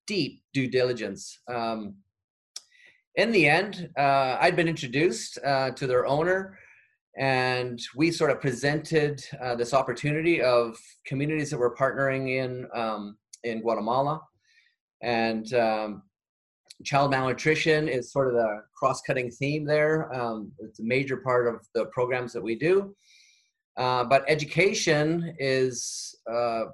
deep 0.08 0.44
due 0.54 0.70
diligence. 0.70 1.40
Um, 1.48 1.96
in 3.16 3.32
the 3.32 3.48
end, 3.48 3.90
uh, 3.98 4.38
I'd 4.40 4.56
been 4.56 4.68
introduced 4.68 5.38
uh, 5.44 5.72
to 5.72 5.88
their 5.88 6.06
owner 6.06 6.58
and 7.18 7.80
we 7.96 8.12
sort 8.12 8.32
of 8.32 8.40
presented 8.40 9.24
uh, 9.44 9.56
this 9.56 9.74
opportunity 9.74 10.42
of 10.42 10.78
communities 11.06 11.50
that 11.50 11.60
we're 11.60 11.76
partnering 11.76 12.30
in 12.30 12.68
um, 12.74 13.18
in 13.44 13.62
Guatemala, 13.62 14.22
and 15.02 15.54
um, 15.54 16.04
child 16.84 17.12
malnutrition 17.12 17.88
is 17.88 18.12
sort 18.12 18.28
of 18.28 18.34
the 18.34 18.64
cross-cutting 18.76 19.30
theme 19.32 19.66
there. 19.66 20.14
Um, 20.14 20.52
it's 20.60 20.80
a 20.80 20.84
major 20.84 21.18
part 21.18 21.48
of 21.48 21.68
the 21.76 21.86
programs 21.86 22.34
that 22.34 22.42
we 22.42 22.56
do, 22.56 22.96
uh, 23.78 24.04
but 24.06 24.24
education 24.28 25.36
is 25.40 26.16
uh, 26.32 26.66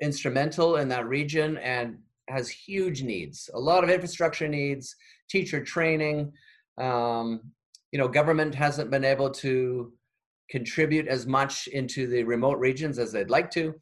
instrumental 0.00 0.76
in 0.76 0.88
that 0.88 1.06
region 1.08 1.58
and 1.58 1.98
has 2.28 2.48
huge 2.48 3.02
needs. 3.02 3.50
A 3.54 3.58
lot 3.58 3.82
of 3.82 3.90
infrastructure 3.90 4.48
needs, 4.48 4.94
teacher 5.28 5.62
training. 5.64 6.32
Um, 6.78 7.52
you 7.92 7.98
know, 7.98 8.08
government 8.08 8.54
hasn't 8.54 8.90
been 8.90 9.04
able 9.04 9.30
to 9.30 9.92
contribute 10.50 11.06
as 11.06 11.26
much 11.26 11.66
into 11.68 12.06
the 12.06 12.24
remote 12.24 12.58
regions 12.58 12.98
as 12.98 13.12
they'd 13.12 13.30
like 13.30 13.50
to. 13.50 13.74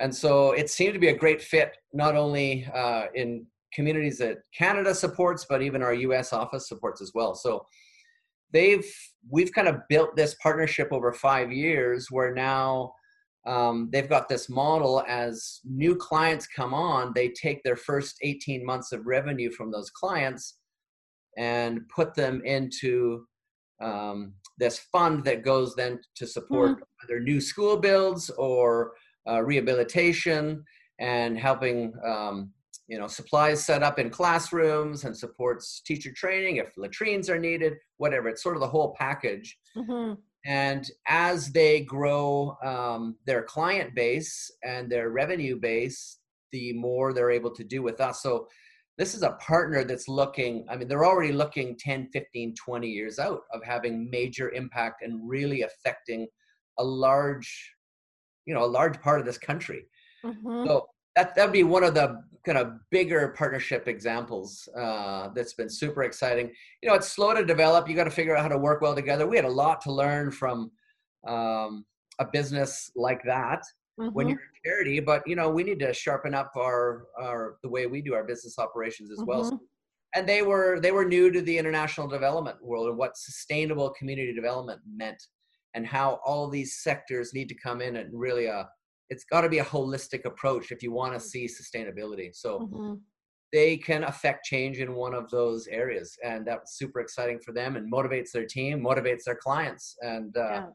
And 0.00 0.14
so 0.14 0.52
it 0.52 0.70
seemed 0.70 0.94
to 0.94 1.00
be 1.00 1.08
a 1.08 1.16
great 1.16 1.42
fit, 1.42 1.76
not 1.92 2.16
only 2.16 2.66
uh, 2.72 3.06
in 3.14 3.44
communities 3.74 4.18
that 4.18 4.38
Canada 4.56 4.94
supports, 4.94 5.44
but 5.48 5.60
even 5.60 5.82
our 5.82 5.92
US 5.92 6.32
office 6.32 6.68
supports 6.68 7.02
as 7.02 7.12
well. 7.14 7.34
So 7.34 7.66
they've, 8.52 8.86
we've 9.28 9.52
kind 9.52 9.68
of 9.68 9.76
built 9.88 10.16
this 10.16 10.36
partnership 10.42 10.88
over 10.92 11.12
five 11.12 11.52
years 11.52 12.08
where 12.10 12.32
now 12.32 12.92
um, 13.46 13.88
they've 13.92 14.08
got 14.08 14.28
this 14.28 14.48
model 14.48 15.02
as 15.08 15.60
new 15.64 15.96
clients 15.96 16.46
come 16.46 16.74
on, 16.74 17.12
they 17.14 17.28
take 17.30 17.62
their 17.62 17.76
first 17.76 18.16
18 18.22 18.64
months 18.64 18.92
of 18.92 19.06
revenue 19.06 19.50
from 19.50 19.72
those 19.72 19.90
clients 19.90 20.58
and 21.36 21.80
put 21.88 22.14
them 22.14 22.42
into 22.44 23.26
um, 23.80 24.34
this 24.58 24.78
fund 24.78 25.24
that 25.24 25.44
goes 25.44 25.74
then 25.74 26.00
to 26.16 26.26
support 26.26 26.72
mm-hmm. 26.72 26.82
either 27.04 27.20
new 27.20 27.40
school 27.40 27.76
builds 27.76 28.30
or 28.30 28.92
uh, 29.28 29.42
rehabilitation 29.42 30.64
and 30.98 31.38
helping 31.38 31.92
um, 32.04 32.50
you 32.88 32.98
know 32.98 33.06
supplies 33.06 33.64
set 33.64 33.82
up 33.82 33.98
in 33.98 34.10
classrooms 34.10 35.04
and 35.04 35.16
supports 35.16 35.80
teacher 35.84 36.10
training 36.12 36.56
if 36.56 36.72
latrines 36.76 37.30
are 37.30 37.38
needed 37.38 37.74
whatever 37.98 38.28
it's 38.28 38.42
sort 38.42 38.56
of 38.56 38.60
the 38.60 38.66
whole 38.66 38.94
package 38.98 39.58
mm-hmm. 39.76 40.14
and 40.46 40.90
as 41.06 41.52
they 41.52 41.80
grow 41.80 42.56
um, 42.64 43.16
their 43.26 43.42
client 43.42 43.94
base 43.94 44.50
and 44.64 44.90
their 44.90 45.10
revenue 45.10 45.56
base 45.56 46.18
the 46.50 46.72
more 46.72 47.12
they're 47.12 47.30
able 47.30 47.54
to 47.54 47.62
do 47.62 47.82
with 47.82 48.00
us 48.00 48.22
so 48.22 48.48
this 48.98 49.14
is 49.14 49.22
a 49.22 49.30
partner 49.40 49.84
that's 49.84 50.08
looking 50.08 50.66
i 50.68 50.76
mean 50.76 50.88
they're 50.88 51.06
already 51.06 51.32
looking 51.32 51.76
10 51.78 52.08
15 52.12 52.54
20 52.54 52.88
years 52.88 53.18
out 53.18 53.42
of 53.52 53.62
having 53.64 54.10
major 54.10 54.50
impact 54.50 55.02
and 55.02 55.28
really 55.28 55.62
affecting 55.62 56.26
a 56.78 56.84
large 56.84 57.72
you 58.48 58.54
know 58.54 58.64
a 58.64 58.74
large 58.80 59.00
part 59.00 59.20
of 59.20 59.26
this 59.26 59.38
country. 59.38 59.84
Mm-hmm. 60.24 60.66
so 60.66 60.88
that 61.14 61.34
that'd 61.36 61.52
be 61.52 61.62
one 61.62 61.84
of 61.84 61.94
the 61.94 62.22
kind 62.44 62.58
of 62.58 62.72
bigger 62.90 63.34
partnership 63.36 63.86
examples 63.86 64.68
uh, 64.76 65.28
that's 65.34 65.52
been 65.52 65.68
super 65.68 66.02
exciting. 66.02 66.50
You 66.82 66.88
know 66.88 66.94
it's 66.94 67.12
slow 67.12 67.34
to 67.34 67.44
develop. 67.44 67.88
You 67.88 67.94
got 67.94 68.04
to 68.04 68.10
figure 68.10 68.34
out 68.34 68.42
how 68.42 68.48
to 68.48 68.58
work 68.58 68.80
well 68.80 68.94
together. 68.94 69.26
We 69.26 69.36
had 69.36 69.44
a 69.44 69.50
lot 69.64 69.82
to 69.82 69.92
learn 69.92 70.30
from 70.30 70.70
um, 71.26 71.84
a 72.18 72.24
business 72.32 72.90
like 72.96 73.22
that 73.24 73.62
mm-hmm. 73.98 74.14
when 74.14 74.28
you're 74.28 74.38
a 74.38 74.68
charity 74.68 75.00
but 75.00 75.22
you 75.26 75.36
know 75.36 75.48
we 75.48 75.62
need 75.62 75.78
to 75.78 75.92
sharpen 75.92 76.34
up 76.34 76.52
our 76.56 77.06
our 77.18 77.56
the 77.62 77.68
way 77.68 77.86
we 77.86 78.00
do 78.00 78.14
our 78.14 78.24
business 78.24 78.58
operations 78.58 79.10
as 79.10 79.18
mm-hmm. 79.18 79.28
well 79.28 79.44
so, 79.44 79.60
and 80.14 80.28
they 80.28 80.42
were 80.42 80.80
they 80.80 80.92
were 80.92 81.04
new 81.04 81.30
to 81.30 81.42
the 81.42 81.56
international 81.58 82.08
development 82.08 82.56
world 82.62 82.88
and 82.88 82.96
what 82.96 83.16
sustainable 83.16 83.90
community 83.90 84.32
development 84.34 84.80
meant 84.86 85.22
and 85.74 85.86
how 85.86 86.18
all 86.24 86.48
these 86.48 86.78
sectors 86.78 87.34
need 87.34 87.48
to 87.48 87.54
come 87.54 87.80
in 87.80 87.96
and 87.96 88.10
really 88.12 88.48
uh 88.48 88.64
it's 89.10 89.24
got 89.24 89.40
to 89.40 89.48
be 89.48 89.58
a 89.58 89.64
holistic 89.64 90.24
approach 90.26 90.70
if 90.70 90.82
you 90.82 90.92
want 90.92 91.14
to 91.14 91.20
see 91.20 91.46
sustainability 91.46 92.34
so 92.34 92.60
mm-hmm. 92.60 92.94
they 93.52 93.76
can 93.76 94.04
affect 94.04 94.44
change 94.44 94.78
in 94.78 94.94
one 94.94 95.14
of 95.14 95.30
those 95.30 95.66
areas 95.68 96.16
and 96.24 96.46
that's 96.46 96.78
super 96.78 97.00
exciting 97.00 97.38
for 97.38 97.52
them 97.52 97.76
and 97.76 97.92
motivates 97.92 98.30
their 98.32 98.46
team 98.46 98.80
motivates 98.80 99.24
their 99.24 99.36
clients 99.36 99.96
and 100.02 100.36
uh, 100.36 100.50
yeah. 100.50 100.66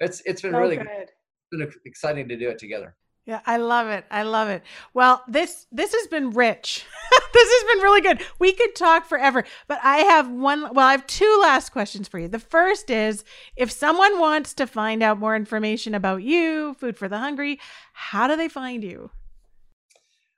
it's 0.00 0.22
it's 0.24 0.42
been 0.42 0.52
so 0.52 0.58
really 0.58 0.76
good. 0.76 0.86
good 0.86 1.08
been 1.50 1.70
exciting 1.84 2.28
to 2.28 2.36
do 2.36 2.48
it 2.48 2.58
together. 2.58 2.96
Yeah, 3.26 3.40
I 3.44 3.58
love 3.58 3.88
it. 3.88 4.06
I 4.10 4.22
love 4.22 4.48
it. 4.48 4.62
Well, 4.94 5.22
this 5.28 5.66
this 5.70 5.92
has 5.92 6.06
been 6.06 6.30
rich. 6.30 6.86
this 7.34 7.48
has 7.50 7.74
been 7.74 7.82
really 7.82 8.00
good. 8.00 8.22
We 8.38 8.52
could 8.52 8.74
talk 8.74 9.04
forever, 9.06 9.44
but 9.66 9.78
I 9.82 9.98
have 9.98 10.30
one 10.30 10.72
well, 10.72 10.86
I 10.86 10.92
have 10.92 11.06
two 11.06 11.38
last 11.42 11.70
questions 11.70 12.08
for 12.08 12.18
you. 12.18 12.28
The 12.28 12.38
first 12.38 12.88
is 12.88 13.24
if 13.54 13.70
someone 13.70 14.18
wants 14.18 14.54
to 14.54 14.66
find 14.66 15.02
out 15.02 15.18
more 15.18 15.36
information 15.36 15.94
about 15.94 16.22
you, 16.22 16.74
Food 16.80 16.96
for 16.96 17.06
the 17.06 17.18
Hungry, 17.18 17.60
how 17.92 18.28
do 18.28 18.34
they 18.34 18.48
find 18.48 18.82
you? 18.82 19.10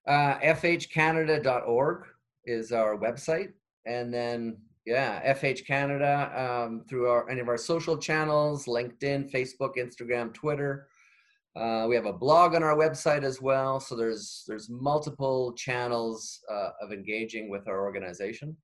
Uh, 0.07 0.39
fhcanada.org 0.41 2.07
is 2.45 2.73
our 2.73 2.97
website. 2.99 3.53
And 3.87 4.13
then, 4.13 4.57
yeah, 4.85 5.35
FH 5.35 5.67
Canada 5.67 6.33
um, 6.35 6.85
through 6.89 7.09
our, 7.09 7.31
any 7.31 7.41
of 7.41 7.49
our 7.49 7.57
social 7.57 7.97
channels 7.97 8.67
LinkedIn, 8.67 9.31
Facebook, 9.31 9.77
Instagram, 9.77 10.35
Twitter. 10.35 10.89
Uh, 11.57 11.87
we 11.89 11.97
have 11.97 12.07
a 12.07 12.13
blog 12.13 12.55
on 12.55 12.63
our 12.63 12.77
website 12.77 13.25
as 13.25 13.43
well, 13.43 13.81
so 13.81 13.97
there's 13.97 14.45
there's 14.47 14.71
multiple 14.71 15.53
channels 15.55 16.41
uh, 16.51 16.71
of 16.81 16.93
engaging 16.93 17.51
with 17.51 17.67
our 17.67 17.81
organization. 17.81 18.57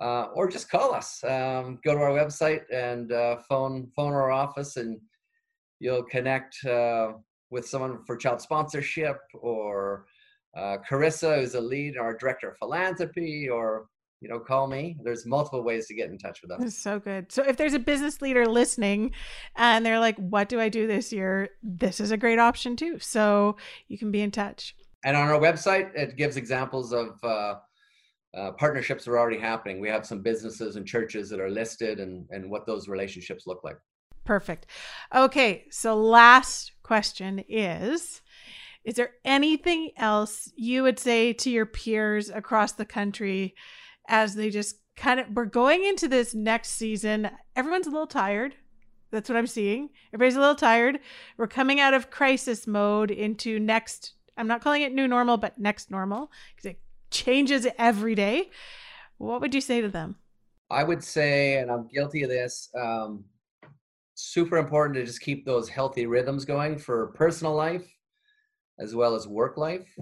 Uh, 0.00 0.28
or 0.34 0.48
just 0.48 0.70
call 0.70 0.94
us. 0.94 1.22
Um, 1.22 1.78
go 1.84 1.94
to 1.94 2.00
our 2.00 2.10
website 2.10 2.62
and 2.72 3.12
uh, 3.12 3.36
phone 3.48 3.88
phone 3.94 4.14
our 4.14 4.32
office, 4.32 4.76
and 4.76 4.98
you'll 5.80 6.02
connect 6.04 6.64
uh, 6.64 7.12
with 7.50 7.68
someone 7.68 8.02
for 8.06 8.16
child 8.16 8.40
sponsorship, 8.40 9.18
or 9.34 10.06
uh, 10.56 10.78
Carissa, 10.88 11.40
who's 11.40 11.54
a 11.54 11.60
lead, 11.60 11.98
our 11.98 12.16
director 12.16 12.50
of 12.50 12.56
philanthropy, 12.56 13.48
or 13.50 13.86
you 14.22 14.28
know, 14.28 14.38
call 14.38 14.68
me. 14.68 14.96
There's 15.02 15.26
multiple 15.26 15.62
ways 15.62 15.88
to 15.88 15.94
get 15.94 16.08
in 16.08 16.16
touch 16.16 16.42
with 16.42 16.52
us. 16.52 16.60
That's 16.60 16.78
so 16.78 17.00
good. 17.00 17.32
So 17.32 17.42
if 17.42 17.56
there's 17.56 17.74
a 17.74 17.78
business 17.80 18.22
leader 18.22 18.46
listening 18.46 19.10
and 19.56 19.84
they're 19.84 19.98
like, 19.98 20.16
what 20.16 20.48
do 20.48 20.60
I 20.60 20.68
do 20.68 20.86
this 20.86 21.12
year? 21.12 21.50
This 21.62 21.98
is 21.98 22.12
a 22.12 22.16
great 22.16 22.38
option 22.38 22.76
too. 22.76 23.00
So 23.00 23.56
you 23.88 23.98
can 23.98 24.12
be 24.12 24.20
in 24.20 24.30
touch. 24.30 24.76
And 25.04 25.16
on 25.16 25.28
our 25.28 25.40
website, 25.40 25.92
it 25.96 26.16
gives 26.16 26.36
examples 26.36 26.92
of 26.92 27.18
uh, 27.24 27.54
uh, 28.36 28.52
partnerships 28.52 29.04
that 29.04 29.10
are 29.10 29.18
already 29.18 29.38
happening. 29.38 29.80
We 29.80 29.88
have 29.88 30.06
some 30.06 30.22
businesses 30.22 30.76
and 30.76 30.86
churches 30.86 31.28
that 31.30 31.40
are 31.40 31.50
listed 31.50 31.98
and, 31.98 32.24
and 32.30 32.48
what 32.48 32.64
those 32.64 32.86
relationships 32.86 33.48
look 33.48 33.64
like. 33.64 33.76
Perfect. 34.24 34.66
Okay. 35.12 35.64
So 35.72 35.96
last 35.96 36.72
question 36.84 37.40
is, 37.48 38.22
is 38.84 38.94
there 38.94 39.10
anything 39.24 39.90
else 39.96 40.52
you 40.54 40.84
would 40.84 41.00
say 41.00 41.32
to 41.32 41.50
your 41.50 41.66
peers 41.66 42.30
across 42.30 42.72
the 42.72 42.84
country 42.84 43.56
as 44.08 44.34
they 44.34 44.50
just 44.50 44.76
kind 44.96 45.20
of 45.20 45.26
we're 45.30 45.44
going 45.44 45.84
into 45.84 46.08
this 46.08 46.34
next 46.34 46.70
season. 46.70 47.30
Everyone's 47.56 47.86
a 47.86 47.90
little 47.90 48.06
tired. 48.06 48.54
That's 49.10 49.28
what 49.28 49.36
I'm 49.36 49.46
seeing. 49.46 49.90
Everybody's 50.12 50.36
a 50.36 50.40
little 50.40 50.54
tired. 50.54 51.00
We're 51.36 51.46
coming 51.46 51.80
out 51.80 51.94
of 51.94 52.10
crisis 52.10 52.66
mode 52.66 53.10
into 53.10 53.58
next. 53.58 54.14
I'm 54.36 54.46
not 54.46 54.62
calling 54.62 54.82
it 54.82 54.94
new 54.94 55.06
normal, 55.06 55.36
but 55.36 55.58
next 55.58 55.90
normal 55.90 56.30
because 56.54 56.70
it 56.70 56.80
changes 57.10 57.66
every 57.78 58.14
day. 58.14 58.50
What 59.18 59.40
would 59.42 59.54
you 59.54 59.60
say 59.60 59.82
to 59.82 59.88
them? 59.88 60.16
I 60.70 60.82
would 60.82 61.04
say, 61.04 61.58
and 61.58 61.70
I'm 61.70 61.86
guilty 61.88 62.22
of 62.22 62.30
this, 62.30 62.70
um, 62.74 63.24
super 64.14 64.56
important 64.56 64.94
to 64.96 65.04
just 65.04 65.20
keep 65.20 65.44
those 65.44 65.68
healthy 65.68 66.06
rhythms 66.06 66.46
going 66.46 66.78
for 66.78 67.08
personal 67.08 67.54
life 67.54 67.86
as 68.78 68.94
well 68.94 69.14
as 69.14 69.28
work 69.28 69.58
life 69.58 69.94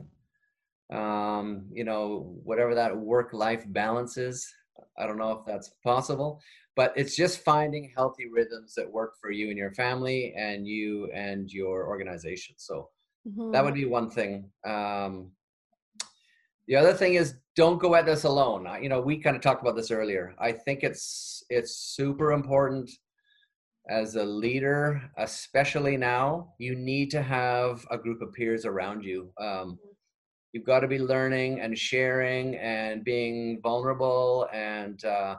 um, 0.93 1.67
you 1.73 1.85
know, 1.85 2.35
whatever 2.45 2.75
that 2.75 2.97
work 2.97 3.33
life 3.33 3.65
balance 3.69 4.17
is. 4.17 4.53
I 4.99 5.07
don't 5.07 5.19
know 5.19 5.33
if 5.33 5.47
that's 5.47 5.71
possible, 5.85 6.41
but 6.75 6.93
it's 6.97 7.17
just 7.17 7.45
finding 7.45 7.93
healthy 7.95 8.25
rhythms 8.33 8.75
that 8.75 8.91
work 8.91 9.15
for 9.21 9.31
you 9.31 9.49
and 9.49 9.59
your 9.59 9.73
family 9.73 10.35
and 10.37 10.67
you 10.67 11.11
and 11.15 11.51
your 11.51 11.87
organization. 11.87 12.55
So 12.59 12.89
mm-hmm. 13.27 13.53
that 13.53 13.65
would 13.65 13.75
be 13.75 13.85
one 13.85 14.11
thing. 14.11 14.51
Um, 14.67 15.31
the 16.67 16.77
other 16.77 16.93
thing 16.93 17.15
is 17.15 17.35
don't 17.57 17.81
go 17.81 17.95
at 17.95 18.07
this 18.07 18.25
alone. 18.25 18.67
You 18.83 18.89
know, 18.89 19.01
we 19.01 19.19
kind 19.19 19.37
of 19.37 19.43
talked 19.43 19.63
about 19.63 19.77
this 19.77 19.91
earlier. 19.91 20.35
I 20.39 20.53
think 20.53 20.83
it's 20.83 21.45
it's 21.51 21.77
super 21.77 22.33
important 22.33 22.91
as 23.89 24.15
a 24.15 24.25
leader, 24.25 25.03
especially 25.19 25.97
now. 25.97 26.53
You 26.59 26.77
need 26.77 27.11
to 27.11 27.23
have 27.23 27.85
a 27.91 27.99
group 27.99 28.23
of 28.23 28.33
peers 28.33 28.65
around 28.65 29.05
you. 29.05 29.33
Um, 29.39 29.47
mm-hmm 29.47 29.90
you've 30.53 30.65
got 30.65 30.81
to 30.81 30.89
be 30.89 30.99
learning 30.99 31.61
and 31.61 31.79
sharing 31.79 32.57
and 32.57 33.05
being 33.05 33.61
vulnerable 33.63 34.49
and 34.53 35.05
uh, 35.05 35.37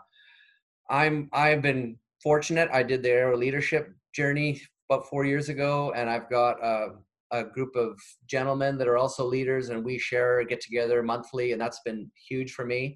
i'm 0.89 1.30
i've 1.34 1.62
been 1.62 1.97
fortunate 2.22 2.70
i 2.72 2.84
did 2.84 3.03
the 3.03 3.09
Arrow 3.09 3.38
leadership 3.38 3.93
journey 4.14 4.62
about 4.89 5.07
four 5.07 5.26
years 5.26 5.49
ago 5.49 5.93
and 5.95 6.09
i've 6.09 6.30
got 6.30 6.64
a, 6.64 6.89
a 7.32 7.43
group 7.43 7.76
of 7.76 7.99
gentlemen 8.28 8.78
that 8.78 8.88
are 8.88 8.97
also 8.97 9.26
leaders 9.26 9.70
and 9.70 9.84
we 9.84 9.97
share 9.97 10.43
get 10.43 10.62
together 10.62 11.01
monthly 11.01 11.51
and 11.51 11.62
that's 11.62 11.82
been 11.86 12.09
huge 12.28 12.51
for 12.53 12.66
me 12.66 12.95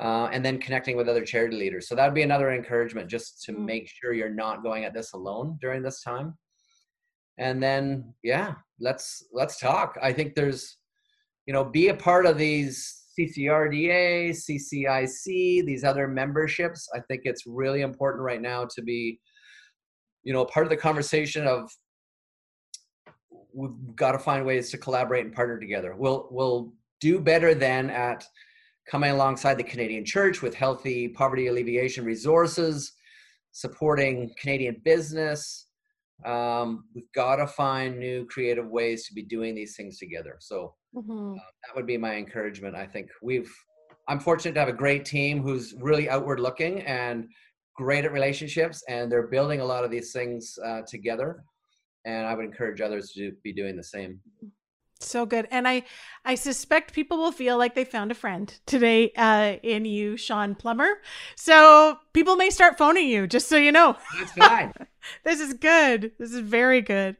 uh, 0.00 0.30
and 0.32 0.44
then 0.44 0.58
connecting 0.58 0.96
with 0.96 1.08
other 1.08 1.24
charity 1.24 1.56
leaders. 1.56 1.86
So 1.86 1.94
that 1.94 2.06
would 2.06 2.14
be 2.14 2.22
another 2.22 2.52
encouragement 2.52 3.08
just 3.08 3.42
to 3.44 3.52
Mm. 3.52 3.64
make 3.66 3.88
sure 3.88 4.14
you're 4.14 4.30
not 4.30 4.62
going 4.62 4.84
at 4.84 4.94
this 4.94 5.12
alone 5.12 5.58
during 5.60 5.82
this 5.82 6.02
time. 6.02 6.38
And 7.36 7.62
then, 7.62 8.14
yeah, 8.22 8.54
let's 8.78 9.24
let's 9.32 9.58
talk. 9.58 9.98
I 10.02 10.12
think 10.12 10.34
there's, 10.34 10.78
you 11.50 11.54
know, 11.54 11.64
be 11.64 11.88
a 11.88 11.94
part 11.94 12.26
of 12.26 12.38
these 12.38 13.06
CCRDA, 13.18 14.30
CCIC, 14.30 15.66
these 15.66 15.82
other 15.82 16.06
memberships. 16.06 16.88
I 16.94 17.00
think 17.08 17.22
it's 17.24 17.44
really 17.44 17.80
important 17.80 18.22
right 18.22 18.40
now 18.40 18.68
to 18.72 18.82
be, 18.82 19.18
you 20.22 20.32
know, 20.32 20.44
part 20.44 20.64
of 20.64 20.70
the 20.70 20.76
conversation 20.76 21.48
of 21.48 21.68
we've 23.52 23.96
got 23.96 24.12
to 24.12 24.20
find 24.20 24.46
ways 24.46 24.70
to 24.70 24.78
collaborate 24.78 25.24
and 25.24 25.34
partner 25.34 25.58
together. 25.58 25.96
We'll 25.98 26.28
we'll 26.30 26.72
do 27.00 27.18
better 27.18 27.52
then 27.52 27.90
at 27.90 28.24
coming 28.88 29.10
alongside 29.10 29.54
the 29.54 29.64
Canadian 29.64 30.04
Church 30.04 30.42
with 30.42 30.54
healthy 30.54 31.08
poverty 31.08 31.48
alleviation 31.48 32.04
resources, 32.04 32.92
supporting 33.50 34.30
Canadian 34.40 34.80
business. 34.84 35.66
Um, 36.24 36.84
we've 36.94 37.10
got 37.14 37.36
to 37.36 37.46
find 37.46 37.98
new 37.98 38.26
creative 38.26 38.66
ways 38.68 39.06
to 39.06 39.14
be 39.14 39.22
doing 39.22 39.54
these 39.54 39.76
things 39.76 39.98
together. 39.98 40.36
So 40.40 40.74
Mhm. 40.94 41.36
uh, 41.36 41.40
that 41.66 41.76
would 41.76 41.86
be 41.86 41.96
my 41.96 42.16
encouragement. 42.16 42.74
I 42.76 42.86
think 42.86 43.10
we've. 43.22 43.52
I'm 44.08 44.18
fortunate 44.18 44.54
to 44.54 44.60
have 44.60 44.68
a 44.68 44.72
great 44.72 45.04
team 45.04 45.40
who's 45.42 45.74
really 45.74 46.08
outward 46.08 46.40
looking 46.40 46.82
and 46.82 47.28
great 47.76 48.04
at 48.04 48.12
relationships, 48.12 48.82
and 48.88 49.10
they're 49.10 49.28
building 49.28 49.60
a 49.60 49.64
lot 49.64 49.84
of 49.84 49.90
these 49.90 50.12
things 50.12 50.58
uh, 50.64 50.82
together. 50.86 51.44
And 52.04 52.26
I 52.26 52.34
would 52.34 52.44
encourage 52.44 52.80
others 52.80 53.12
to 53.12 53.32
be 53.44 53.52
doing 53.52 53.76
the 53.76 53.84
same. 53.84 54.20
So 55.02 55.24
good. 55.24 55.48
And 55.50 55.66
I 55.66 55.84
I 56.24 56.34
suspect 56.34 56.92
people 56.92 57.16
will 57.16 57.32
feel 57.32 57.56
like 57.56 57.74
they 57.74 57.84
found 57.84 58.10
a 58.10 58.14
friend 58.14 58.52
today 58.66 59.12
uh, 59.16 59.56
in 59.62 59.84
you, 59.86 60.16
Shawn 60.16 60.54
Plummer. 60.54 61.00
So 61.36 61.98
people 62.12 62.36
may 62.36 62.50
start 62.50 62.76
phoning 62.76 63.08
you, 63.08 63.26
just 63.26 63.48
so 63.48 63.56
you 63.56 63.72
know. 63.72 63.96
That's 64.18 64.32
fine. 64.32 64.72
This 65.24 65.40
is 65.40 65.54
good. 65.54 66.12
This 66.18 66.32
is 66.32 66.40
very 66.40 66.80
good. 66.80 67.16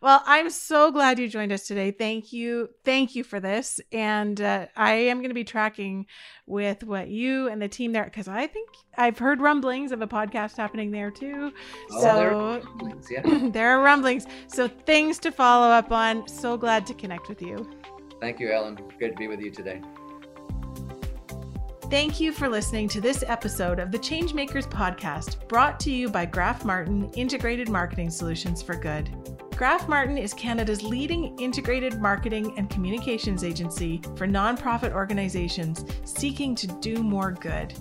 Well, 0.00 0.22
I'm 0.26 0.50
so 0.50 0.92
glad 0.92 1.18
you 1.18 1.28
joined 1.28 1.50
us 1.50 1.66
today. 1.66 1.90
Thank 1.90 2.32
you. 2.32 2.68
Thank 2.84 3.14
you 3.14 3.24
for 3.24 3.40
this. 3.40 3.80
And 3.90 4.38
uh, 4.40 4.66
I 4.76 4.92
am 4.92 5.18
going 5.18 5.30
to 5.30 5.34
be 5.34 5.44
tracking 5.44 6.06
with 6.46 6.84
what 6.84 7.08
you 7.08 7.48
and 7.48 7.60
the 7.62 7.68
team 7.68 7.92
there, 7.92 8.04
because 8.04 8.28
I 8.28 8.46
think 8.46 8.68
I've 8.98 9.18
heard 9.18 9.40
rumblings 9.40 9.92
of 9.92 10.02
a 10.02 10.06
podcast 10.06 10.56
happening 10.56 10.90
there 10.90 11.10
too. 11.10 11.52
Oh, 11.90 12.02
there 12.02 12.30
so 12.32 12.38
are 12.38 12.60
rumblings, 12.60 13.10
yeah. 13.10 13.48
there 13.52 13.70
are 13.70 13.82
rumblings. 13.82 14.26
So 14.46 14.68
things 14.68 15.18
to 15.20 15.32
follow 15.32 15.68
up 15.68 15.90
on. 15.90 16.28
So 16.28 16.58
glad 16.58 16.86
to 16.88 16.94
connect 16.94 17.28
with 17.28 17.40
you. 17.40 17.70
Thank 18.20 18.40
you, 18.40 18.52
Ellen. 18.52 18.78
Good 18.98 19.12
to 19.12 19.16
be 19.16 19.28
with 19.28 19.40
you 19.40 19.50
today. 19.50 19.80
Thank 21.94 22.18
you 22.18 22.32
for 22.32 22.48
listening 22.48 22.88
to 22.88 23.00
this 23.00 23.22
episode 23.24 23.78
of 23.78 23.92
the 23.92 23.98
Changemakers 24.00 24.68
podcast, 24.68 25.46
brought 25.46 25.78
to 25.78 25.92
you 25.92 26.08
by 26.08 26.26
Graf 26.26 26.64
Martin 26.64 27.08
Integrated 27.10 27.68
Marketing 27.68 28.10
Solutions 28.10 28.60
for 28.60 28.74
Good. 28.74 29.10
Graf 29.54 29.88
Martin 29.88 30.18
is 30.18 30.34
Canada's 30.34 30.82
leading 30.82 31.38
integrated 31.38 32.00
marketing 32.00 32.52
and 32.58 32.68
communications 32.68 33.44
agency 33.44 34.02
for 34.16 34.26
nonprofit 34.26 34.92
organizations 34.92 35.84
seeking 36.02 36.56
to 36.56 36.66
do 36.80 36.96
more 37.04 37.30
good. 37.30 37.72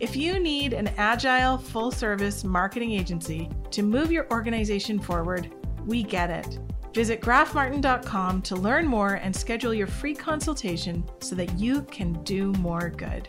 If 0.00 0.16
you 0.16 0.38
need 0.38 0.74
an 0.74 0.88
agile, 0.98 1.56
full 1.56 1.90
service 1.90 2.44
marketing 2.44 2.92
agency 2.92 3.48
to 3.70 3.82
move 3.82 4.12
your 4.12 4.30
organization 4.30 4.98
forward, 4.98 5.50
we 5.86 6.02
get 6.02 6.28
it. 6.28 6.58
Visit 6.92 7.22
grafmartin.com 7.22 8.42
to 8.42 8.56
learn 8.56 8.86
more 8.86 9.14
and 9.14 9.34
schedule 9.34 9.72
your 9.72 9.86
free 9.86 10.14
consultation 10.14 11.04
so 11.20 11.34
that 11.36 11.58
you 11.58 11.82
can 11.84 12.12
do 12.24 12.52
more 12.54 12.90
good. 12.90 13.28